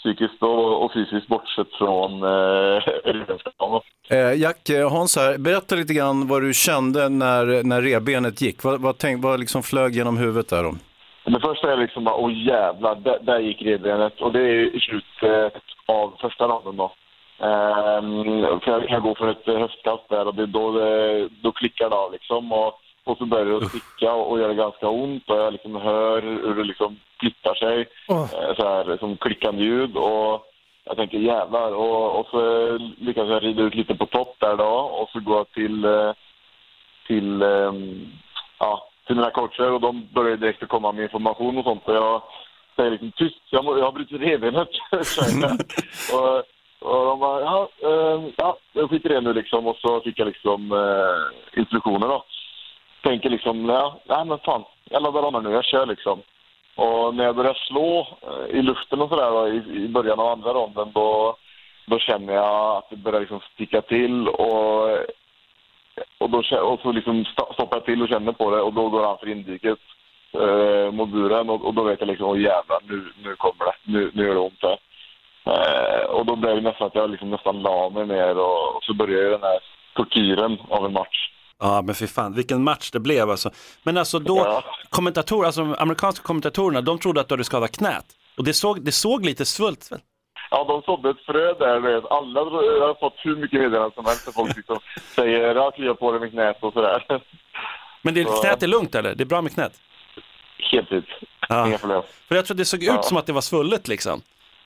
psykiskt 0.04 0.44
och, 0.44 0.84
och 0.86 0.94
fysiskt 0.94 1.28
bortsett 1.28 1.72
från 1.78 2.24
eh. 2.24 2.84
Eh, 4.10 4.34
Jack, 4.42 4.70
eh, 4.70 4.90
Hans 4.92 5.18
här, 5.18 5.38
berätta 5.38 5.76
lite 5.76 5.94
grann 5.94 6.28
vad 6.28 6.42
du 6.42 6.54
kände 6.54 7.10
när, 7.10 7.64
när 7.64 7.82
revbenet 7.82 8.42
gick. 8.42 8.64
Vad, 8.64 8.82
vad, 8.82 8.98
tänk, 8.98 9.24
vad 9.24 9.40
liksom 9.40 9.64
flög 9.64 9.96
genom 9.96 10.18
huvudet 10.18 10.50
där 10.50 10.64
då? 10.64 10.74
Det 11.26 11.40
första 11.40 11.74
är 11.74 11.78
liksom 11.78 12.04
bara, 12.04 12.16
åh 12.16 12.32
jävlar, 12.34 12.96
där, 12.96 13.20
där 13.22 13.40
gick 13.40 13.62
revbenet. 13.62 14.22
Och 14.22 14.32
det 14.34 14.40
är 14.40 14.76
i 14.76 14.80
slutet 14.80 15.64
av 15.86 16.14
första 16.22 16.48
ronden 16.48 16.78
då. 16.78 16.94
Ehm, 17.48 18.60
för 18.60 18.72
jag, 18.72 18.90
jag 18.90 19.02
går 19.02 19.16
för 19.16 19.28
ett 19.28 19.48
eh, 19.48 19.60
höftkast 19.60 20.10
där 20.10 20.28
och 20.28 20.36
det, 20.36 20.46
då, 20.46 20.72
det, 20.72 21.30
då 21.42 21.52
klickar 21.52 21.90
det 21.90 21.96
av 21.96 22.12
liksom. 22.12 22.52
Och, 22.52 22.74
och 23.04 23.18
så 23.18 23.26
börjar 23.26 23.46
det 23.46 23.58
att 23.58 23.70
sticka 23.70 24.14
och, 24.14 24.32
och 24.32 24.40
göra 24.40 24.54
ganska 24.54 24.88
ont 24.90 25.30
och 25.30 25.38
jag 25.38 25.54
liksom 25.54 25.76
hör 25.76 26.22
hur 26.22 26.56
det 26.56 26.64
liksom 26.64 27.00
flyttar 27.24 27.56
sig. 27.56 27.88
Eh, 28.10 28.56
så 28.56 28.68
här 28.68 28.98
som 28.98 29.18
klickande 29.18 29.64
ljud. 29.64 29.98
Och 29.98 30.46
jag 30.86 30.98
tänker 30.98 31.18
jävlar. 31.18 31.72
Och, 31.72 32.20
och 32.20 32.28
så 32.32 32.42
lyckas 32.98 33.30
jag 33.30 33.44
rida 33.44 33.64
ut 33.64 33.76
lite 33.76 33.96
på 33.96 34.06
topp 34.06 34.36
där 34.40 34.58
då 34.58 34.74
och 35.00 35.10
så 35.10 35.20
går 35.20 35.38
jag 35.38 35.52
till, 35.52 35.86
eh, 35.86 36.12
till 37.08 37.42
ehm, 37.42 38.08
ja, 38.60 38.90
till 39.08 39.16
mina 39.16 39.32
coacher 39.32 39.72
och 39.72 39.82
de 39.82 40.08
börjar 40.14 40.38
direkt 40.38 40.64
att 40.64 40.70
komma 40.70 40.92
med 40.92 41.04
information 41.04 41.58
och 41.58 41.64
sånt. 41.64 41.88
Och 41.88 41.96
jag 41.96 42.22
säger 42.76 42.92
liksom 42.92 43.12
tyst, 43.12 43.40
jag, 43.50 43.66
må, 43.66 43.78
jag 43.78 43.86
har 43.86 43.92
brutit 43.92 44.22
revbenet. 44.22 44.70
och, 46.14 46.38
och 46.90 47.06
de 47.06 47.20
bara, 47.20 47.42
ja, 47.42 47.70
eh, 47.84 48.22
ja, 48.36 48.58
jag 48.74 48.90
skiter 48.90 49.12
i 49.12 49.14
det 49.14 49.22
nu 49.22 49.34
liksom. 49.34 49.68
Och 49.68 49.78
så 49.78 50.02
fick 50.02 50.20
jag 50.20 50.28
liksom 50.28 50.72
eh, 50.72 51.60
instruktioner 51.60 52.08
då. 52.08 52.24
Tänker 53.04 53.30
liksom, 53.30 53.70
ja, 53.70 54.00
nej 54.06 54.26
men 54.26 54.40
fan, 54.40 54.64
jag 54.90 55.04
laddar 55.04 55.24
om 55.24 55.36
här 55.36 55.42
nu, 55.42 55.52
jag 55.52 55.66
kör 55.66 55.86
liksom. 55.86 56.22
Och 56.76 57.16
när 57.16 57.24
jag 57.24 57.36
börjar 57.36 57.54
slå 57.54 58.08
eh, 58.22 58.60
i 58.60 58.62
luften 58.62 59.02
och 59.02 59.10
sådär 59.10 59.54
i, 59.54 59.84
i 59.84 59.88
början 59.88 60.20
av 60.20 60.28
andra 60.28 60.54
ronden 60.54 60.92
då, 60.94 61.36
då 61.86 62.00
känner 62.00 62.34
jag 62.34 62.78
att 62.78 62.90
det 62.90 62.96
börjar 62.96 63.20
liksom 63.20 63.40
sticka 63.54 63.82
till 63.82 64.28
och 64.28 64.90
och, 66.18 66.30
då, 66.30 66.38
och 66.38 66.80
så 66.80 66.92
liksom 66.92 67.26
stoppar 67.26 67.78
jag 67.78 67.86
till 67.86 68.02
och 68.02 68.10
känner 68.10 68.32
på 68.32 68.52
det 68.52 68.62
och 68.62 68.74
då 68.74 68.90
går 68.90 69.06
han 69.06 69.18
för 69.18 69.30
indiket 69.30 69.80
eh, 70.32 70.92
mot 70.92 71.10
buren 71.10 71.50
och, 71.50 71.66
och 71.66 71.74
då 71.74 71.84
vet 71.84 72.00
jag 72.00 72.08
liksom, 72.08 72.28
åh 72.28 72.42
jävlar, 72.42 72.80
nu, 72.90 73.04
nu 73.24 73.36
kommer 73.36 73.66
det, 73.66 73.74
nu, 73.84 74.12
nu 74.14 74.28
gör 74.28 74.34
det 74.34 74.40
ont 74.40 74.62
här. 74.62 74.78
Eh, 75.46 76.06
och 76.06 76.26
då 76.26 76.36
blev 76.36 76.56
det 76.56 76.62
nästan 76.62 76.88
att 76.88 76.96
jag 76.96 77.10
liksom 77.10 77.30
nästan 77.30 77.62
la 77.62 77.90
mig 77.90 78.06
ner 78.06 78.38
och, 78.38 78.76
och 78.76 78.84
så 78.84 78.94
började 78.94 79.30
den 79.30 79.44
här 79.44 79.60
tortyren 79.94 80.58
av 80.70 80.86
en 80.86 80.94
match. 80.94 81.30
Ja, 81.64 81.82
men 81.82 81.96
fy 81.96 82.08
fan, 82.08 82.34
vilken 82.34 82.64
match 82.64 82.92
det 82.92 83.00
blev 83.00 83.30
alltså. 83.30 83.50
Men 83.84 83.98
alltså 83.98 84.20
då, 84.20 84.38
Ja. 84.38 84.64
kommentator, 84.90 85.46
alltså 85.46 85.62
de 85.62 85.76
amerikanska 85.80 86.24
kommentatorerna, 86.24 86.82
de 86.82 87.00
trodde 87.00 87.22
att 87.22 87.28
du 87.28 87.34
hade 87.34 87.44
skadat 87.44 87.78
knät. 87.78 88.06
Och 88.38 88.44
det 88.44 88.54
såg, 88.54 88.82
det 88.86 88.92
såg 88.92 89.26
lite 89.26 89.46
svullt 89.46 89.92
väl? 89.92 90.00
Ja, 90.52 90.64
de 90.68 90.82
sådde 90.82 91.10
ett 91.10 91.26
frö 91.26 91.54
där. 91.54 91.80
Vet. 91.80 92.06
Alla 92.12 92.40
jag 92.40 92.88
har 92.88 93.00
fått 93.00 93.14
hur 93.18 93.36
mycket 93.36 93.60
meddelanden 93.60 93.92
som 93.96 94.06
helst 94.06 94.34
folk 94.36 94.56
liksom 94.58 94.80
säger 95.16 95.56
ja, 95.56 95.72
klia 95.72 95.94
på 95.94 96.12
dig 96.12 96.20
med 96.22 96.32
knät 96.32 96.58
och 96.60 96.74
sådär. 96.74 97.22
Men 98.02 98.14
det, 98.14 98.26
Så- 98.26 98.42
knät 98.42 98.64
är 98.64 98.68
lugnt 98.68 98.96
eller? 98.96 99.16
Det 99.16 99.24
är 99.24 99.26
bra 99.26 99.42
med 99.42 99.54
knät? 99.54 99.74
Helt 100.72 100.92
ut. 100.92 101.06
Ja. 101.50 101.68
Inga 101.68 101.78
problem. 101.78 102.02
För 102.28 102.36
jag 102.36 102.46
tror 102.46 102.58
det 102.58 102.66
såg 102.66 102.84
ut 102.84 102.88
Ja. 102.90 103.04
som 103.04 103.18
att 103.18 103.26
det 103.26 103.34
var 103.34 103.42
svullet 103.42 103.88
liksom. 103.88 104.22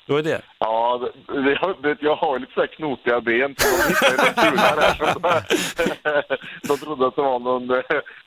Det 0.07 0.13
var 0.13 0.21
det. 0.21 0.41
Ja, 0.59 1.01
det, 1.27 1.41
det, 1.41 1.57
jag, 1.61 1.97
jag 2.01 2.15
har 2.15 2.39
lite 2.39 2.53
så 2.53 2.59
här 2.59 2.67
knotiga 2.67 3.21
ben. 3.21 3.55
Så 3.57 3.67
de 3.77 3.89
hittade 3.89 4.11
ju 4.11 4.17
någon 4.17 4.51
kula 4.51 4.75
där. 4.75 6.37
De 6.67 6.77
trodde 6.77 7.07
att 7.07 7.15
det 7.15 7.21
var 7.21 7.39
någon, 7.39 7.67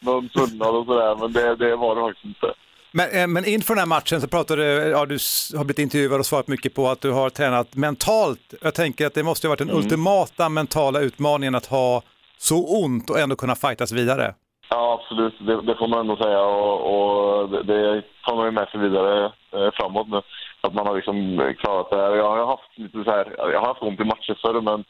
någon 0.00 0.28
svullnad 0.28 0.76
och 0.76 0.86
sådär, 0.86 1.16
men 1.20 1.32
det, 1.32 1.56
det 1.56 1.76
var 1.76 1.94
det 1.96 2.00
faktiskt 2.02 2.24
inte. 2.24 2.52
Men, 2.92 3.20
eh, 3.20 3.26
men 3.26 3.44
inför 3.44 3.74
den 3.74 3.78
här 3.78 3.86
matchen 3.86 4.20
så 4.20 4.28
pratade 4.28 4.62
du, 4.62 4.88
ja, 4.90 5.06
du 5.06 5.18
har 5.56 5.64
blivit 5.64 5.78
intervjuad 5.78 6.20
och 6.20 6.26
svarat 6.26 6.48
mycket 6.48 6.74
på 6.74 6.88
att 6.88 7.00
du 7.00 7.10
har 7.10 7.30
tränat 7.30 7.74
mentalt. 7.76 8.54
Jag 8.62 8.74
tänker 8.74 9.06
att 9.06 9.14
det 9.14 9.22
måste 9.22 9.46
ha 9.46 9.50
varit 9.50 9.58
den 9.58 9.68
Mm. 9.70 9.82
ultimata 9.82 10.48
mentala 10.48 11.00
utmaningen 11.00 11.54
att 11.54 11.66
ha 11.66 12.02
så 12.38 12.82
ont 12.84 13.10
och 13.10 13.18
ändå 13.18 13.36
kunna 13.36 13.54
fightas 13.54 13.92
vidare. 13.92 14.34
Ja, 14.70 15.00
absolut. 15.00 15.34
Det, 15.46 15.62
det 15.62 15.74
får 15.78 15.88
man 15.88 15.98
ändå 16.00 16.16
säga 16.16 16.40
och, 16.40 16.76
och 16.92 17.50
det, 17.50 17.62
det 17.62 18.02
tar 18.26 18.36
man 18.36 18.44
ju 18.44 18.50
med 18.50 18.68
sig 18.68 18.80
vidare 18.80 19.24
eh, 19.52 19.70
framåt 19.74 20.08
nu. 20.08 20.20
Att 20.61 20.74
man 20.74 20.86
har 20.86 20.94
liksom 20.94 21.54
klarat 21.58 21.90
det 21.90 21.96
här. 21.96 22.16
Jag 22.16 22.36
har 22.36 22.46
haft 22.46 22.78
lite 22.78 23.04
så 23.04 23.11
här, 23.11 23.34
jag 23.38 23.61
har 23.61 23.66
haft 23.66 23.82
ont 23.82 24.00
i 24.00 24.04
matcher 24.04 24.38
förr 24.42 24.61
men 24.61 24.84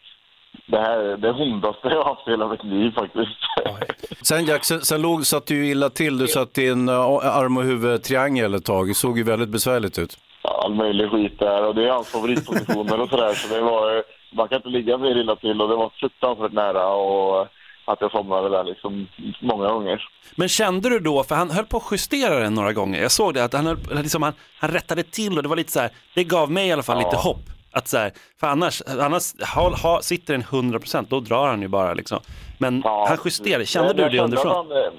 det 0.67 0.79
här 0.79 0.99
är 0.99 1.17
det 1.17 1.33
ondaste 1.33 1.89
jag 1.89 1.97
har 1.97 2.15
haft 2.15 2.29
hela 2.29 2.49
mitt 2.49 2.65
liv 2.65 2.91
faktiskt. 2.91 3.39
Sen 4.27 4.45
Jack, 4.45 4.65
sen, 4.65 4.81
sen 4.81 5.03
låg, 5.03 5.27
satt 5.27 5.47
du 5.47 5.55
ju 5.55 5.71
illa 5.71 5.91
till. 5.91 6.19
Du 6.19 6.29
satt 6.29 6.59
i 6.59 6.69
en 6.69 6.89
uh, 6.89 6.97
arm 7.27 7.57
och 7.57 7.63
huvudtriangel 7.63 8.55
ett 8.55 8.65
tag. 8.65 8.89
Det 8.89 8.95
såg 8.95 9.19
ju 9.19 9.25
väldigt 9.25 9.49
besvärligt 9.49 9.99
ut. 9.99 10.19
all 10.43 10.75
möjlig 10.75 11.11
skit 11.11 11.39
där 11.39 11.67
och 11.67 11.75
det 11.75 11.85
är 11.89 11.93
hans 11.93 12.09
favoritpositioner 12.09 13.01
och 13.01 13.09
sådär 13.09 13.33
så 13.35 13.55
det 13.55 13.61
var 13.61 13.97
eh, 13.97 14.03
man 14.33 14.49
kan 14.49 14.57
inte 14.57 14.69
ligga 14.69 14.99
mer 14.99 15.21
illa 15.21 15.37
till 15.37 15.61
och 15.61 15.69
det 15.69 15.77
var 15.77 15.91
fruktansvärt 16.01 16.53
nära 16.53 16.87
och 16.87 17.47
att 17.93 18.01
jag 18.01 18.11
somnade 18.11 18.49
där 18.49 18.65
liksom 18.65 19.07
många 19.41 19.69
gånger. 19.69 20.09
Men 20.37 20.49
kände 20.49 20.89
du 20.89 20.99
då, 20.99 21.25
för 21.25 21.35
han 21.35 21.51
höll 21.51 21.65
på 21.67 21.77
att 21.77 21.89
justera 21.91 22.39
den 22.39 22.55
några 22.55 22.73
gånger, 22.73 23.03
jag 23.03 23.11
såg 23.11 23.35
det, 23.35 23.45
att 23.45 23.53
han, 23.53 23.67
höll, 23.67 23.79
liksom, 23.91 24.23
han, 24.23 24.33
han 24.61 24.71
rättade 24.71 25.03
till 25.03 25.37
och 25.37 25.43
det 25.43 25.49
var 25.49 25.57
lite 25.57 25.73
så 25.73 25.81
här, 25.81 25.91
det 26.15 26.25
gav 26.25 26.51
mig 26.51 26.69
i 26.69 26.73
alla 26.73 26.83
fall 26.83 26.99
lite 26.99 27.17
hopp. 27.17 27.41
Att 27.73 27.89
så 27.89 27.99
här, 27.99 28.13
för 28.41 28.47
annars, 28.47 28.83
annars 29.01 29.35
ha, 29.55 29.77
ha, 29.77 30.03
sitter 30.03 30.33
den 30.35 30.43
100% 30.43 31.07
då 31.11 31.21
drar 31.21 31.49
han 31.49 31.63
ju 31.63 31.69
bara 31.69 31.95
liksom. 31.95 32.19
Men 32.59 32.83
han 32.83 33.19
justerade, 33.25 33.67
kände 33.67 33.93
du 33.93 34.03
jag 34.03 34.13
det 34.13 34.19
underifrån? 34.19 34.53
Han, 34.57 34.73
eh, 34.73 34.93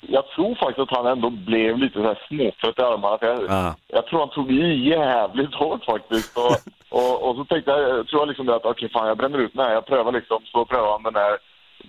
jag 0.00 0.26
tror 0.28 0.54
faktiskt 0.54 0.78
att 0.78 0.96
han 0.98 1.06
ändå 1.06 1.30
blev 1.30 1.78
lite 1.78 1.94
så 1.94 2.02
här 2.02 2.18
småtrött 2.28 2.78
i 2.78 2.82
armarna. 2.82 3.18
Jag, 3.20 3.42
Ja. 3.48 3.74
jag 3.88 4.06
tror 4.06 4.18
han 4.20 4.30
tog 4.30 4.52
i 4.52 4.88
jävligt 4.88 5.54
hårt 5.54 5.84
faktiskt. 5.84 6.38
Och, 6.38 6.56
och, 6.98 7.28
och 7.28 7.36
så 7.36 7.44
tänkte 7.44 7.70
jag, 7.70 8.08
tror 8.08 8.20
jag 8.22 8.28
liksom 8.28 8.46
det 8.46 8.56
att 8.56 8.64
okej 8.64 8.88
fan 8.92 9.08
jag 9.08 9.16
bränner 9.18 9.38
ut 9.38 9.52
den 9.54 9.64
här. 9.66 9.72
Jag 9.72 9.86
prövar 9.86 10.12
liksom, 10.12 10.42
så 10.52 10.64
prövar 10.64 10.90
han 10.92 11.02
den 11.02 11.14
här 11.14 11.38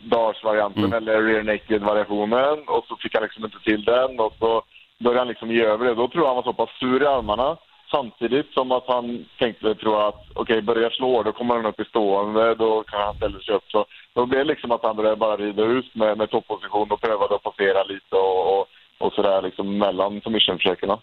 Dars-varianten 0.03 0.83
Mm. 0.83 0.93
eller 0.93 1.23
rear 1.23 1.43
naked-variationen 1.43 2.67
och 2.67 2.85
så 2.87 2.95
fick 2.95 3.13
han 3.13 3.23
liksom 3.23 3.45
inte 3.45 3.59
till 3.59 3.83
den 3.83 4.19
och 4.19 4.33
så 4.39 4.61
började 4.97 5.19
han 5.19 5.27
liksom 5.27 5.51
ge 5.51 5.63
över 5.63 5.85
det. 5.85 5.95
Då 5.95 6.07
tror 6.07 6.23
jag 6.23 6.27
han 6.27 6.35
var 6.35 6.43
så 6.43 6.53
pass 6.53 6.69
sur 6.79 7.03
i 7.03 7.05
armarna 7.05 7.57
samtidigt 7.91 8.53
som 8.53 8.71
att 8.71 8.87
han 8.87 9.25
tänkte, 9.39 9.75
tror 9.75 9.93
jag, 9.93 10.07
att 10.07 10.25
okej, 10.33 10.61
börjar 10.61 10.83
jag 10.83 10.93
slå 10.93 11.23
då 11.23 11.31
kommer 11.31 11.55
han 11.55 11.65
upp 11.65 11.79
i 11.79 11.85
stående, 11.85 12.55
då 12.55 12.83
kan 12.83 13.01
han 13.01 13.15
ställa 13.15 13.39
sig 13.39 13.55
upp. 13.55 13.71
Så 13.71 13.85
då 14.13 14.25
blev 14.25 14.45
det 14.45 14.53
liksom 14.53 14.71
att 14.71 14.83
han 14.83 14.95
började 14.95 15.15
bara 15.15 15.37
rida 15.37 15.63
ut 15.63 15.95
med, 15.95 16.17
med 16.17 16.29
topposition 16.29 16.91
och 16.91 17.01
prövade 17.01 17.35
att 17.35 17.43
passera 17.43 17.83
lite 17.83 18.15
och, 18.15 18.59
och, 18.59 18.67
och 18.97 19.13
sådär 19.13 19.41
liksom 19.41 19.77
mellan 19.77 20.21
submissionförsöken. 20.21 20.97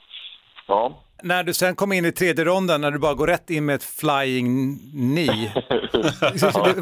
Ja. 0.66 0.93
När 1.25 1.43
du 1.45 1.55
sen 1.55 1.75
kom 1.77 1.93
in 1.93 2.05
i 2.05 2.12
tredje 2.12 2.45
ronden, 2.45 2.81
när 2.81 2.91
du 2.91 2.99
bara 2.99 3.14
går 3.14 3.27
rätt 3.27 3.51
in 3.51 3.64
med 3.66 3.75
ett 3.75 3.85
flying 3.85 4.79
knee, 4.91 5.53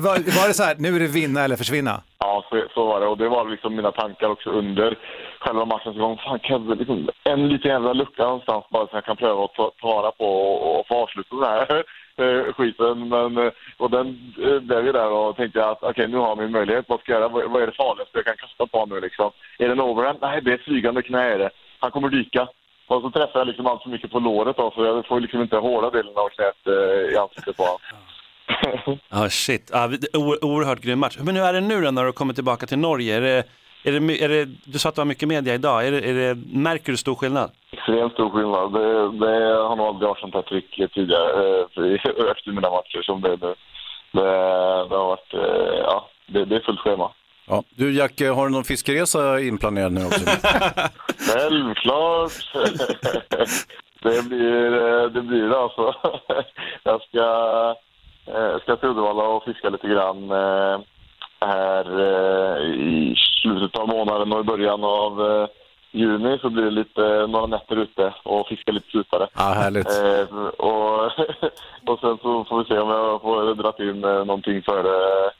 var, 0.06 0.38
var 0.38 0.48
det 0.48 0.54
så 0.54 0.62
här, 0.62 0.76
nu 0.78 0.96
är 0.96 1.00
det 1.00 1.06
vinna 1.06 1.40
eller 1.40 1.56
försvinna? 1.56 2.02
Ja, 2.18 2.44
så, 2.50 2.62
så 2.74 2.86
var 2.86 3.00
det. 3.00 3.06
Och 3.06 3.18
det 3.18 3.28
var 3.28 3.50
liksom 3.50 3.76
mina 3.76 3.92
tankar 3.92 4.28
också 4.28 4.50
under 4.50 4.98
själva 5.40 5.64
matchens 5.64 5.96
gång. 5.96 6.16
Fan, 6.16 6.38
kan 6.38 6.68
jag 6.68 6.78
liksom, 6.78 7.08
en 7.24 7.48
liten 7.48 7.70
jävla 7.70 7.92
lucka 7.92 8.22
någonstans 8.22 8.64
bara 8.70 8.86
så 8.86 8.96
jag 8.96 9.04
kan 9.04 9.16
pröva 9.16 9.44
att 9.44 9.54
ta, 9.54 9.72
ta 9.80 9.86
vara 9.86 10.12
på 10.12 10.24
och, 10.24 10.80
och 10.80 10.86
få 10.86 10.94
avsluta 10.94 11.36
den 11.36 11.44
här 11.44 11.84
eh, 12.22 12.52
skiten. 12.52 13.08
Men, 13.08 13.38
eh, 13.38 13.52
och 13.76 13.90
den 13.90 14.34
eh, 14.44 14.58
blev 14.60 14.86
ju 14.86 14.92
där 14.92 15.10
och 15.10 15.36
tänkte 15.36 15.58
jag 15.58 15.68
att 15.70 15.82
okej, 15.82 16.08
nu 16.08 16.16
har 16.16 16.28
jag 16.28 16.38
min 16.38 16.50
möjlighet. 16.52 16.84
Vad 16.88 17.00
ska 17.00 17.12
jag 17.12 17.20
göra? 17.20 17.28
Vad, 17.28 17.50
vad 17.50 17.62
är 17.62 17.66
det 17.66 17.72
farligaste 17.72 18.18
jag 18.18 18.24
kan 18.24 18.36
kasta 18.36 18.66
på 18.66 18.86
nu 18.86 19.00
liksom? 19.00 19.30
Är 19.58 19.66
det 19.66 19.72
en 19.72 19.80
overhand? 19.80 20.18
Nej, 20.20 20.40
det 20.42 20.50
är 20.50 20.54
ett 20.54 20.64
flygande 20.64 21.02
knä 21.02 21.22
är 21.34 21.38
det. 21.38 21.50
han 21.80 21.90
kommer 21.90 22.08
dyka. 22.08 22.48
Och 22.90 23.02
så 23.02 23.10
träffar 23.10 23.38
jag 23.40 23.46
liksom 23.46 23.66
allt 23.66 23.82
för 23.82 23.90
mycket 23.90 24.10
på 24.10 24.18
låret 24.18 24.56
då, 24.56 24.70
så 24.74 24.84
jag 24.84 25.06
får 25.06 25.20
liksom 25.20 25.40
inte 25.42 25.56
hårda 25.56 25.90
delen 25.90 26.12
av 26.16 26.28
knät 26.28 26.66
eh, 26.66 27.12
i 27.14 27.16
ansiktet 27.16 27.56
på 27.56 27.62
honom. 27.62 27.80
Ja, 29.08 29.28
shit. 29.28 29.70
O- 30.12 30.38
oerhört 30.42 30.80
grym 30.80 30.98
match. 30.98 31.18
Men 31.20 31.36
hur 31.36 31.44
är 31.44 31.52
det 31.52 31.60
nu 31.60 31.80
då 31.80 31.90
när 31.90 32.04
du 32.04 32.12
kommer 32.12 32.34
tillbaka 32.34 32.66
till 32.66 32.78
Norge? 32.78 33.16
Är 33.16 33.20
det, 33.20 33.44
är 33.84 33.92
det, 34.00 34.24
är 34.24 34.28
det, 34.28 34.44
du 34.64 34.78
sa 34.78 34.88
att 34.88 34.94
det 34.94 35.00
var 35.00 35.06
mycket 35.06 35.28
media 35.28 35.54
idag. 35.54 35.86
Är 35.86 35.90
det, 35.92 35.98
är 36.10 36.14
det, 36.14 36.34
märker 36.52 36.92
du 36.92 36.96
stor 36.96 37.14
skillnad? 37.14 37.50
Extremt 37.72 38.12
stor 38.12 38.30
skillnad. 38.30 38.72
Det, 38.72 39.26
det 39.26 39.54
har 39.68 39.76
nog 39.76 39.86
aldrig 39.86 40.08
varit 40.08 40.18
sånt 40.20 40.34
här 40.34 40.42
tryck 40.42 40.80
tidigare 40.94 41.58
eh, 41.60 42.30
efter 42.32 42.50
mina 42.52 42.70
matcher 42.70 43.02
som 43.02 43.20
det 43.20 43.28
är 43.28 43.36
nu. 43.46 43.54
Det, 44.12 44.22
det 44.88 44.96
har 44.96 45.06
varit, 45.06 45.34
eh, 45.34 45.78
ja, 45.84 46.08
det, 46.26 46.44
det 46.44 46.56
är 46.56 46.60
fullt 46.60 46.80
schema. 46.80 47.10
Ja. 47.50 47.62
Du 47.74 47.92
Jack, 47.92 48.20
har 48.20 48.46
du 48.46 48.52
någon 48.52 48.64
fiskeresa 48.64 49.40
inplanerad 49.40 49.92
nu 49.92 50.06
också? 50.06 50.24
Självklart! 51.18 52.32
det 54.02 54.28
blir 54.28 54.72
eh, 54.72 55.10
det 55.10 55.22
blir 55.22 55.48
det 55.48 55.58
alltså. 55.58 55.94
Jag 56.82 57.02
ska, 57.02 57.26
eh, 58.26 58.58
ska 58.62 58.76
till 58.76 58.88
Uddevalla 58.88 59.22
och 59.22 59.44
fiska 59.44 59.68
lite 59.68 59.88
grann 59.88 60.30
eh, 60.30 60.80
här 61.40 62.00
i 62.64 63.14
slutet 63.42 63.80
av 63.80 63.88
månaden 63.88 64.32
och 64.32 64.40
i 64.40 64.44
början 64.44 64.84
av 64.84 65.48
juni 65.90 66.38
så 66.38 66.50
blir 66.50 66.64
det 66.64 66.70
lite, 66.70 67.26
några 67.26 67.46
nätter 67.46 67.76
ute 67.76 68.14
och 68.22 68.48
fiska 68.48 68.72
lite 68.72 68.90
slutare. 68.90 69.28
Ja, 69.34 69.42
härligt. 69.42 69.86
Och, 70.58 71.04
och 71.86 72.00
sen 72.00 72.18
så 72.22 72.44
får 72.44 72.58
vi 72.58 72.64
se 72.64 72.78
om 72.78 72.88
jag 72.88 73.20
får 73.20 73.54
dra 73.54 73.90
in 73.90 74.00
någonting 74.00 74.62
före, 74.62 75.30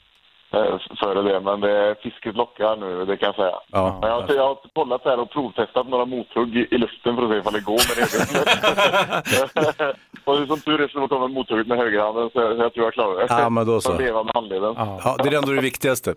före 0.99 1.21
det. 1.29 1.39
Men 1.39 1.61
det, 1.61 1.95
fisket 2.03 2.35
lockar 2.35 2.75
nu, 2.75 3.05
det 3.05 3.17
kan 3.17 3.25
jag 3.27 3.35
säga. 3.35 3.55
Ja. 3.71 3.97
Men 4.01 4.09
jag, 4.09 4.21
har- 4.21 4.35
jag 4.35 4.47
har 4.47 4.57
kollat 4.73 5.01
här 5.05 5.19
och 5.19 5.31
provtestat 5.31 5.87
några 5.87 6.05
mothugg 6.05 6.55
i, 6.57 6.77
luften 6.77 7.15
för 7.15 7.23
att 7.23 7.31
se 7.31 7.37
ifall 7.37 7.53
det 7.53 7.59
går 7.71 7.81
med 7.89 7.97
egen 8.05 9.95
Och 10.25 10.47
som 10.47 10.59
tur 10.61 10.81
är 10.81 10.87
så 10.87 11.07
kommer 11.07 11.27
mothugget 11.27 11.67
med 11.67 11.77
högerhanden 11.77 12.29
så 12.33 12.41
jag, 12.41 12.55
så 12.57 12.63
jag 12.63 12.73
tror 12.73 12.85
jag 12.85 12.93
klarar 12.93 13.19
det. 13.19 13.25
Ja, 13.29 13.49
men 13.49 13.67
då 13.67 13.81
så. 13.81 13.97
Lever 13.97 14.23
med 14.23 14.33
handleden. 14.35 14.73
Ja, 14.77 15.15
det 15.23 15.29
är 15.29 15.33
ändå 15.37 15.51
det 15.51 15.61
viktigaste. 15.61 16.13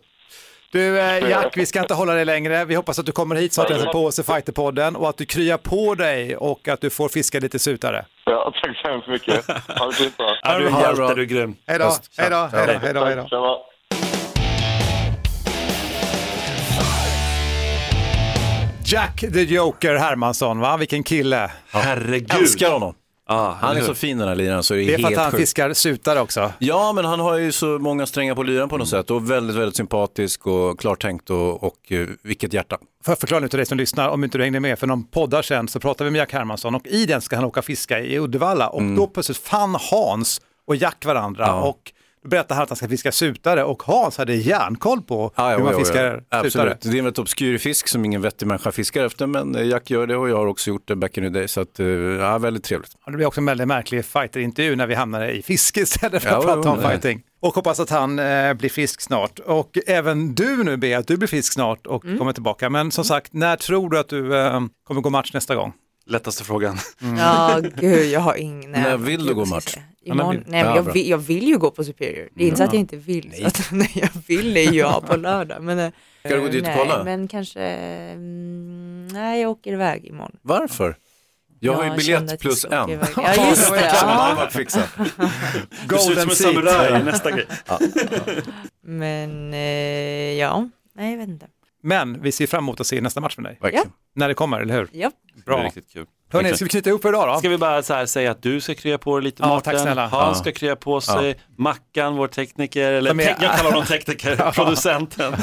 Du 0.72 0.98
eh, 1.00 1.30
Jack, 1.30 1.56
vi 1.56 1.66
ska 1.66 1.80
inte 1.80 1.94
hålla 1.94 2.12
dig 2.14 2.24
längre. 2.24 2.64
Vi 2.64 2.74
hoppas 2.74 2.98
att 2.98 3.06
du 3.06 3.12
kommer 3.12 3.36
hit 3.36 3.52
snart 3.52 3.66
och 3.70 3.72
hälsar 3.76 3.92
på 3.92 4.04
oss 4.04 4.18
i 4.18 4.22
Fighterpodden 4.22 4.96
och 4.96 5.08
att 5.08 5.16
du 5.16 5.24
kryar 5.26 5.56
på 5.56 5.94
dig 5.94 6.36
och 6.36 6.68
att 6.68 6.80
du 6.80 6.90
får 6.90 7.08
fiska 7.08 7.38
lite 7.40 7.58
sutare. 7.58 8.04
Ja, 8.24 8.52
tack 8.62 8.76
så 8.82 8.88
hemskt 8.88 9.08
mycket. 9.08 9.46
Ha 9.78 9.86
det 9.86 9.92
fint 9.92 10.14
då. 10.18 10.24
Ja, 10.42 10.58
du 10.58 10.64
är 10.64 10.66
en 10.68 10.72
Ha 10.72 10.80
det 10.80 10.86
hjälte, 10.98 11.14
du 11.14 11.22
är 11.22 11.26
grym. 11.26 11.56
Hej 11.66 11.78
då, 11.78 11.84
hej 12.18 12.30
då, 12.30 12.36
hej 13.04 13.16
då, 13.30 13.64
Jack 18.94 19.20
the 19.20 19.42
Joker 19.42 19.94
Hermansson, 19.96 20.58
va? 20.60 20.76
Vilken 20.76 21.02
kille. 21.02 21.50
Herregud. 21.70 22.32
Älskar 22.34 22.70
honom. 22.70 22.94
Ja, 23.28 23.56
Han 23.60 23.70
är 23.70 23.74
eller 23.76 23.86
så 23.86 23.94
fin 23.94 24.18
den 24.18 24.28
här 24.28 24.34
liraren 24.34 24.62
så 24.62 24.74
det 24.74 24.82
är, 24.82 24.86
Det 24.86 24.94
är 24.94 24.96
för 24.98 25.02
helt 25.02 25.16
att 25.16 25.22
han 25.22 25.30
sjukt. 25.32 25.40
fiskar 25.40 25.72
sutare 25.72 26.20
också. 26.20 26.52
Ja, 26.58 26.92
men 26.92 27.04
han 27.04 27.20
har 27.20 27.36
ju 27.38 27.52
så 27.52 27.66
många 27.66 28.06
strängar 28.06 28.34
på 28.34 28.42
lyran 28.42 28.68
på 28.68 28.78
något 28.78 28.88
sätt 28.88 29.10
och 29.10 29.30
väldigt, 29.30 29.56
väldigt 29.56 29.76
sympatisk 29.76 30.46
och 30.46 30.80
klartänkt 30.80 31.30
och, 31.30 31.62
och 31.64 31.92
eh, 31.92 32.06
vilket 32.22 32.52
hjärta. 32.52 32.78
För 33.04 33.12
att 33.12 33.20
förklara 33.20 33.40
nu 33.40 33.48
till 33.48 33.56
dig 33.56 33.66
som 33.66 33.78
lyssnar, 33.78 34.08
om 34.08 34.24
inte 34.24 34.38
du 34.38 34.44
hängde 34.44 34.60
med, 34.60 34.78
för 34.78 34.86
någon 34.86 35.04
poddar 35.04 35.42
sen 35.42 35.68
så 35.68 35.80
pratade 35.80 36.04
vi 36.04 36.10
med 36.10 36.18
Jack 36.18 36.32
Hermansson 36.32 36.74
och 36.74 36.86
i 36.86 37.06
den 37.06 37.20
ska 37.20 37.36
han 37.36 37.44
åka 37.44 37.62
fiska 37.62 38.00
i 38.00 38.18
Uddevalla 38.18 38.68
och 38.68 38.82
då 38.82 39.06
plötsligt 39.06 39.38
fann 39.38 39.76
Hans 39.90 40.40
och 40.66 40.76
Jack 40.76 41.04
varandra 41.04 41.44
Mm. 41.46 41.56
Ja. 41.56 41.62
och 41.62 41.92
då 42.24 42.28
berättade 42.28 42.54
han 42.54 42.62
att 42.62 42.68
han 42.70 42.76
ska 42.76 42.88
fiska 42.88 43.12
sutare 43.12 43.64
och 43.64 43.82
Hans 43.82 44.18
hade 44.18 44.34
järnkoll 44.34 45.02
på 45.02 45.32
Ja, 45.36 45.50
ja, 45.50 45.56
hur 45.56 45.64
man 45.64 45.72
ja, 45.72 45.78
fiskar 45.78 46.04
ja. 46.04 46.42
sutare. 46.42 46.46
Absolut. 46.46 46.80
Det 46.80 46.88
är 46.88 46.98
en 46.98 47.04
väldigt 47.04 47.18
obskyr 47.18 47.58
fisk 47.58 47.88
som 47.88 48.04
ingen 48.04 48.22
vettig 48.22 48.46
människa 48.46 48.72
fiskar 48.72 49.04
efter, 49.04 49.26
men 49.26 49.54
eh, 49.54 49.66
Jack 49.66 49.90
gör 49.90 50.06
det 50.06 50.16
och 50.16 50.28
jag 50.28 50.36
har 50.36 50.46
också 50.46 50.70
gjort 50.70 50.88
det 50.88 50.96
back 50.96 51.18
in 51.18 51.24
the 51.24 51.30
day, 51.30 51.48
så 51.48 51.60
att, 51.60 51.80
eh, 51.80 51.86
ja, 51.86 52.38
väldigt 52.38 52.64
trevligt. 52.64 52.90
Det 53.06 53.12
blir 53.12 53.26
också 53.26 53.40
en 53.40 53.44
väldigt 53.46 53.68
märklig 53.68 54.04
fighterintervju 54.04 54.76
när 54.76 54.86
vi 54.86 54.94
hamnar 54.94 55.28
i 55.28 55.42
fiske 55.42 55.80
istället 55.80 56.22
för 56.22 56.30
Ja, 56.30 56.38
att 56.38 56.44
prata 56.44 56.70
om 56.70 56.82
fighting. 56.82 57.22
Och 57.40 57.54
hoppas 57.54 57.80
att 57.80 57.90
han 57.90 58.18
eh, 58.18 58.54
blir 58.54 58.70
frisk 58.70 59.00
snart. 59.00 59.38
Och 59.38 59.78
även 59.86 60.34
du 60.34 60.64
nu 60.64 60.76
Bea, 60.76 60.98
att 60.98 61.06
du 61.06 61.16
blir 61.16 61.28
frisk 61.28 61.52
snart 61.52 61.86
och 61.86 62.04
Mm. 62.04 62.18
kommer 62.18 62.32
tillbaka. 62.32 62.70
Men 62.70 62.90
som 62.90 63.04
sagt, 63.04 63.32
när 63.32 63.56
tror 63.56 63.90
du 63.90 63.98
att 63.98 64.08
du 64.08 64.36
eh, 64.36 64.60
kommer 64.86 65.00
gå 65.00 65.10
match 65.10 65.30
nästa 65.34 65.54
gång? 65.54 65.72
Lättaste 66.06 66.44
frågan. 66.44 66.78
Ja, 67.18 67.60
gud, 67.76 68.06
jag 68.06 68.20
har 68.20 68.34
ingen... 68.34 68.70
nej, 68.70 68.82
När 68.82 68.96
vill 68.96 69.26
du 69.26 69.34
gå 69.34 69.44
match? 69.44 69.76
Imorgon, 70.02 70.34
Ja, 70.34 70.42
nej, 70.46 70.64
men 70.64 70.70
Ja, 70.70 70.76
jag, 70.76 70.92
vill, 70.92 71.08
jag 71.08 71.18
vill 71.18 71.48
ju 71.48 71.58
gå 71.58 71.70
på 71.70 71.84
Superior. 71.84 72.28
Det 72.34 72.44
är 72.44 72.46
inte 72.46 72.58
så 72.58 72.64
att 72.64 72.72
jag 72.72 72.80
inte 72.80 72.96
vill. 72.96 73.34
Så 73.40 73.46
att, 73.46 73.68
nej, 73.72 73.90
jag 73.94 74.08
vill 74.26 74.56
är 74.56 74.72
jag 74.72 75.06
på 75.06 75.16
lördag. 75.16 75.62
Men, 75.62 75.78
eh, 75.78 75.90
Ska 76.24 76.34
du 76.34 76.40
gå 76.40 76.48
dit 76.48 76.62
och 76.62 76.68
nej, 76.68 76.76
kolla? 76.78 77.04
Men 77.04 77.28
kanske, 77.28 77.60
mm, 77.60 79.06
nej 79.06 79.40
jag 79.40 79.50
åker 79.50 79.72
iväg 79.72 80.04
imorgon. 80.06 80.36
Varför? 80.42 80.96
Jag 81.60 81.72
har 81.72 81.84
ju 81.84 81.96
biljett 81.96 82.32
att 82.32 82.40
plus 82.40 82.64
en. 82.64 82.70
Ja, 82.70 83.48
just 83.48 83.72
det. 83.72 83.94
Som 83.94 84.08
Ja. 84.08 84.48
Du 85.88 85.98
ser 85.98 86.12
ut 86.12 86.18
som 86.18 86.30
en 86.30 86.36
samuraj, 86.36 87.04
nästa 87.04 87.30
grej. 87.30 87.46
Men 88.82 89.54
eh, 89.54 90.32
ja, 90.38 90.68
nej 90.94 91.10
jag 91.10 91.18
vet 91.18 91.28
inte. 91.28 91.46
Men 91.82 92.22
vi 92.22 92.32
ser 92.32 92.46
fram 92.46 92.64
emot 92.64 92.80
att 92.80 92.86
se 92.86 93.00
nästa 93.00 93.20
match 93.20 93.36
med 93.36 93.44
dig. 93.44 93.58
Verkligen. 93.60 93.86
När 94.14 94.28
det 94.28 94.34
kommer, 94.34 94.60
eller 94.60 94.74
hur? 94.74 94.88
Ja. 94.92 95.10
Det 95.34 95.40
är 95.40 95.44
Bra. 95.44 95.64
riktigt 95.64 95.92
kul. 95.92 96.06
Hörni, 96.32 96.54
ska 96.56 96.64
vi 96.64 96.68
knyta 96.68 96.90
ihop 96.90 97.02
för 97.02 97.08
idag 97.08 97.28
då? 97.28 97.38
Ska 97.38 97.48
vi 97.48 97.58
bara 97.58 97.82
så 97.82 97.94
här 97.94 98.06
säga 98.06 98.30
att 98.30 98.42
du 98.42 98.60
ska 98.60 98.74
krya 98.74 98.98
på 98.98 99.16
dig 99.18 99.24
lite 99.24 99.42
Ja, 99.42 99.48
Mårten, 99.48 99.72
tack 99.72 99.82
snälla. 99.82 100.06
Hans 100.06 100.38
Ja. 100.38 100.42
ska 100.42 100.52
krya 100.52 100.76
på 100.76 101.00
sig, 101.00 101.36
Mackan, 101.58 102.16
vår 102.16 102.28
tekniker, 102.28 102.92
eller 102.92 103.10
är- 103.10 103.14
te- 103.14 103.36
jag 103.44 103.56
kallar 103.56 103.70
honom 103.70 103.84
tekniker, 103.84 104.36
producenten 104.54 105.34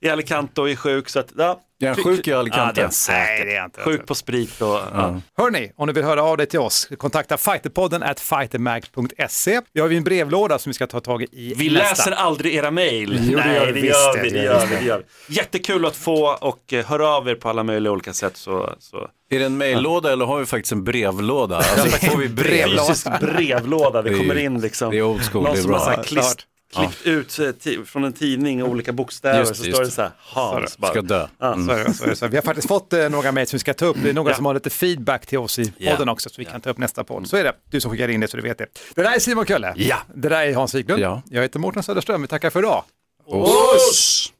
i 0.00 0.08
Alicante 0.08 0.60
och 0.60 0.70
är 0.70 0.76
sjuk. 0.76 1.08
Så 1.08 1.18
att, 1.20 1.32
ja. 1.36 1.60
Är 1.82 1.86
han 1.86 1.96
sjuk 1.96 2.28
i 2.28 2.30
Ja, 2.30 2.38
Alicante? 2.38 2.80
det 3.06 3.44
det 3.44 3.56
är 3.56 3.64
inte. 3.64 3.80
Sjuk 3.80 4.06
på 4.06 4.14
sprit 4.14 4.60
och... 4.62 4.68
Ja. 4.68 5.20
Hörni, 5.38 5.72
om 5.76 5.86
ni 5.86 5.92
vill 5.92 6.04
höra 6.04 6.22
av 6.22 6.36
dig 6.36 6.46
till 6.46 6.58
oss, 6.58 6.88
kontakta 6.98 7.36
fighterpodden 7.36 8.02
at 8.02 8.20
fightermag.se. 8.20 9.60
Vi 9.72 9.80
har 9.80 9.88
ju 9.90 9.96
en 9.96 10.04
brevlåda 10.04 10.58
som 10.58 10.70
vi 10.70 10.74
ska 10.74 10.86
ta 10.86 11.00
tag 11.00 11.22
i 11.22 11.54
Vi 11.56 11.70
nästa. 11.70 11.88
läser 11.88 12.12
aldrig 12.12 12.54
era 12.54 12.70
mejl. 12.70 13.10
Det 13.30 13.36
Nej, 13.36 13.54
gör 13.54 13.72
det 13.72 13.80
gör 13.80 14.16
det, 14.16 14.22
vi. 14.22 14.30
det 14.30 14.36
Det 14.38 14.44
gör 14.44 14.52
gör 14.54 14.66
vi. 14.66 14.74
vi, 14.74 14.80
det 14.80 14.84
gör 14.86 15.02
vi. 15.28 15.34
Jättekul 15.34 15.86
att 15.86 15.96
få 15.96 16.36
och 16.40 16.72
eh, 16.72 16.86
höra 16.86 17.08
av 17.08 17.28
er 17.28 17.34
på 17.34 17.48
alla 17.48 17.62
möjliga 17.62 17.92
olika 17.92 18.12
sätt. 18.12 18.36
Så, 18.36 18.74
så. 18.78 19.08
Är 19.30 19.38
det 19.38 19.44
en 19.44 19.56
mejllåda 19.58 20.12
eller 20.12 20.24
har 20.24 20.38
vi 20.38 20.46
faktiskt 20.46 20.72
en 20.72 20.84
brevlåda? 20.84 21.56
Alltså, 21.56 21.88
får 22.06 22.18
vi 22.18 22.28
brev? 22.28 22.46
Brevlåda. 22.68 23.18
Brevlåda, 23.20 24.02
det 24.02 24.14
kommer 24.18 24.38
in 24.38 24.60
liksom. 24.60 24.90
det 24.90 24.98
är 24.98 25.02
old 25.02 25.22
school, 25.30 25.42
Någon 25.42 25.52
det 25.52 25.58
är 25.58 25.62
som 25.62 25.70
bra. 25.70 25.78
har 25.80 26.02
så 26.02 26.28
här 26.74 26.82
Ja, 26.84 26.90
klippt 27.02 27.38
ut 27.38 27.66
eh, 27.66 27.84
från 27.84 28.04
en 28.04 28.12
tidning 28.12 28.62
och 28.62 28.68
olika 28.68 28.92
bokstäver 28.92 29.38
Just 29.38 29.56
så 29.56 29.64
just 29.64 29.76
står 29.76 29.84
det 29.84 29.90
så 29.90 30.02
här 30.02 30.10
Hans 30.18 30.78
bara. 30.78 30.90
Ska 30.90 31.02
dö. 31.02 31.26
Ja, 31.38 31.56
Så 31.94 32.16
så 32.16 32.28
vi 32.28 32.36
har 32.36 32.42
faktiskt 32.42 32.68
fått 32.68 32.92
eh, 32.92 33.08
några 33.08 33.32
mejl 33.32 33.46
som 33.46 33.56
vi 33.56 33.60
ska 33.60 33.74
ta 33.74 33.86
upp. 33.86 33.96
Det 34.02 34.08
är 34.10 34.14
några 34.14 34.30
Ja. 34.30 34.36
som 34.36 34.46
har 34.46 34.54
lite 34.54 34.70
feedback 34.70 35.26
till 35.26 35.38
oss 35.38 35.58
i 35.58 35.72
Ja. 35.78 35.90
podden 35.90 36.08
också, 36.08 36.28
så 36.28 36.34
vi 36.38 36.44
kan 36.44 36.60
ta 36.60 36.70
upp 36.70 36.78
nästa 36.78 37.04
podd. 37.04 37.26
Så 37.28 37.36
är 37.36 37.44
det. 37.44 37.52
Du 37.70 37.80
som 37.80 37.90
skickar 37.90 38.08
in 38.08 38.20
det 38.20 38.28
så 38.28 38.36
du 38.36 38.42
vet 38.42 38.58
det. 38.58 38.66
Det 38.94 39.02
där 39.02 39.12
är 39.14 39.18
Simon 39.18 39.46
Kölle. 39.46 39.72
Ja. 39.76 39.96
Det 40.14 40.28
där 40.28 40.40
är 40.46 40.54
Hans 40.54 40.74
Wiklund. 40.74 41.02
Ja. 41.02 41.22
Jag 41.30 41.42
heter 41.42 41.58
Mårten 41.58 41.82
Söderström. 41.82 42.22
Vi 42.22 42.28
tackar 42.28 42.50
för 42.50 42.58
idag. 42.60 42.84
Oss! 43.26 44.32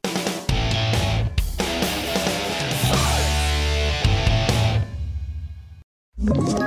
Ett 6.31 6.66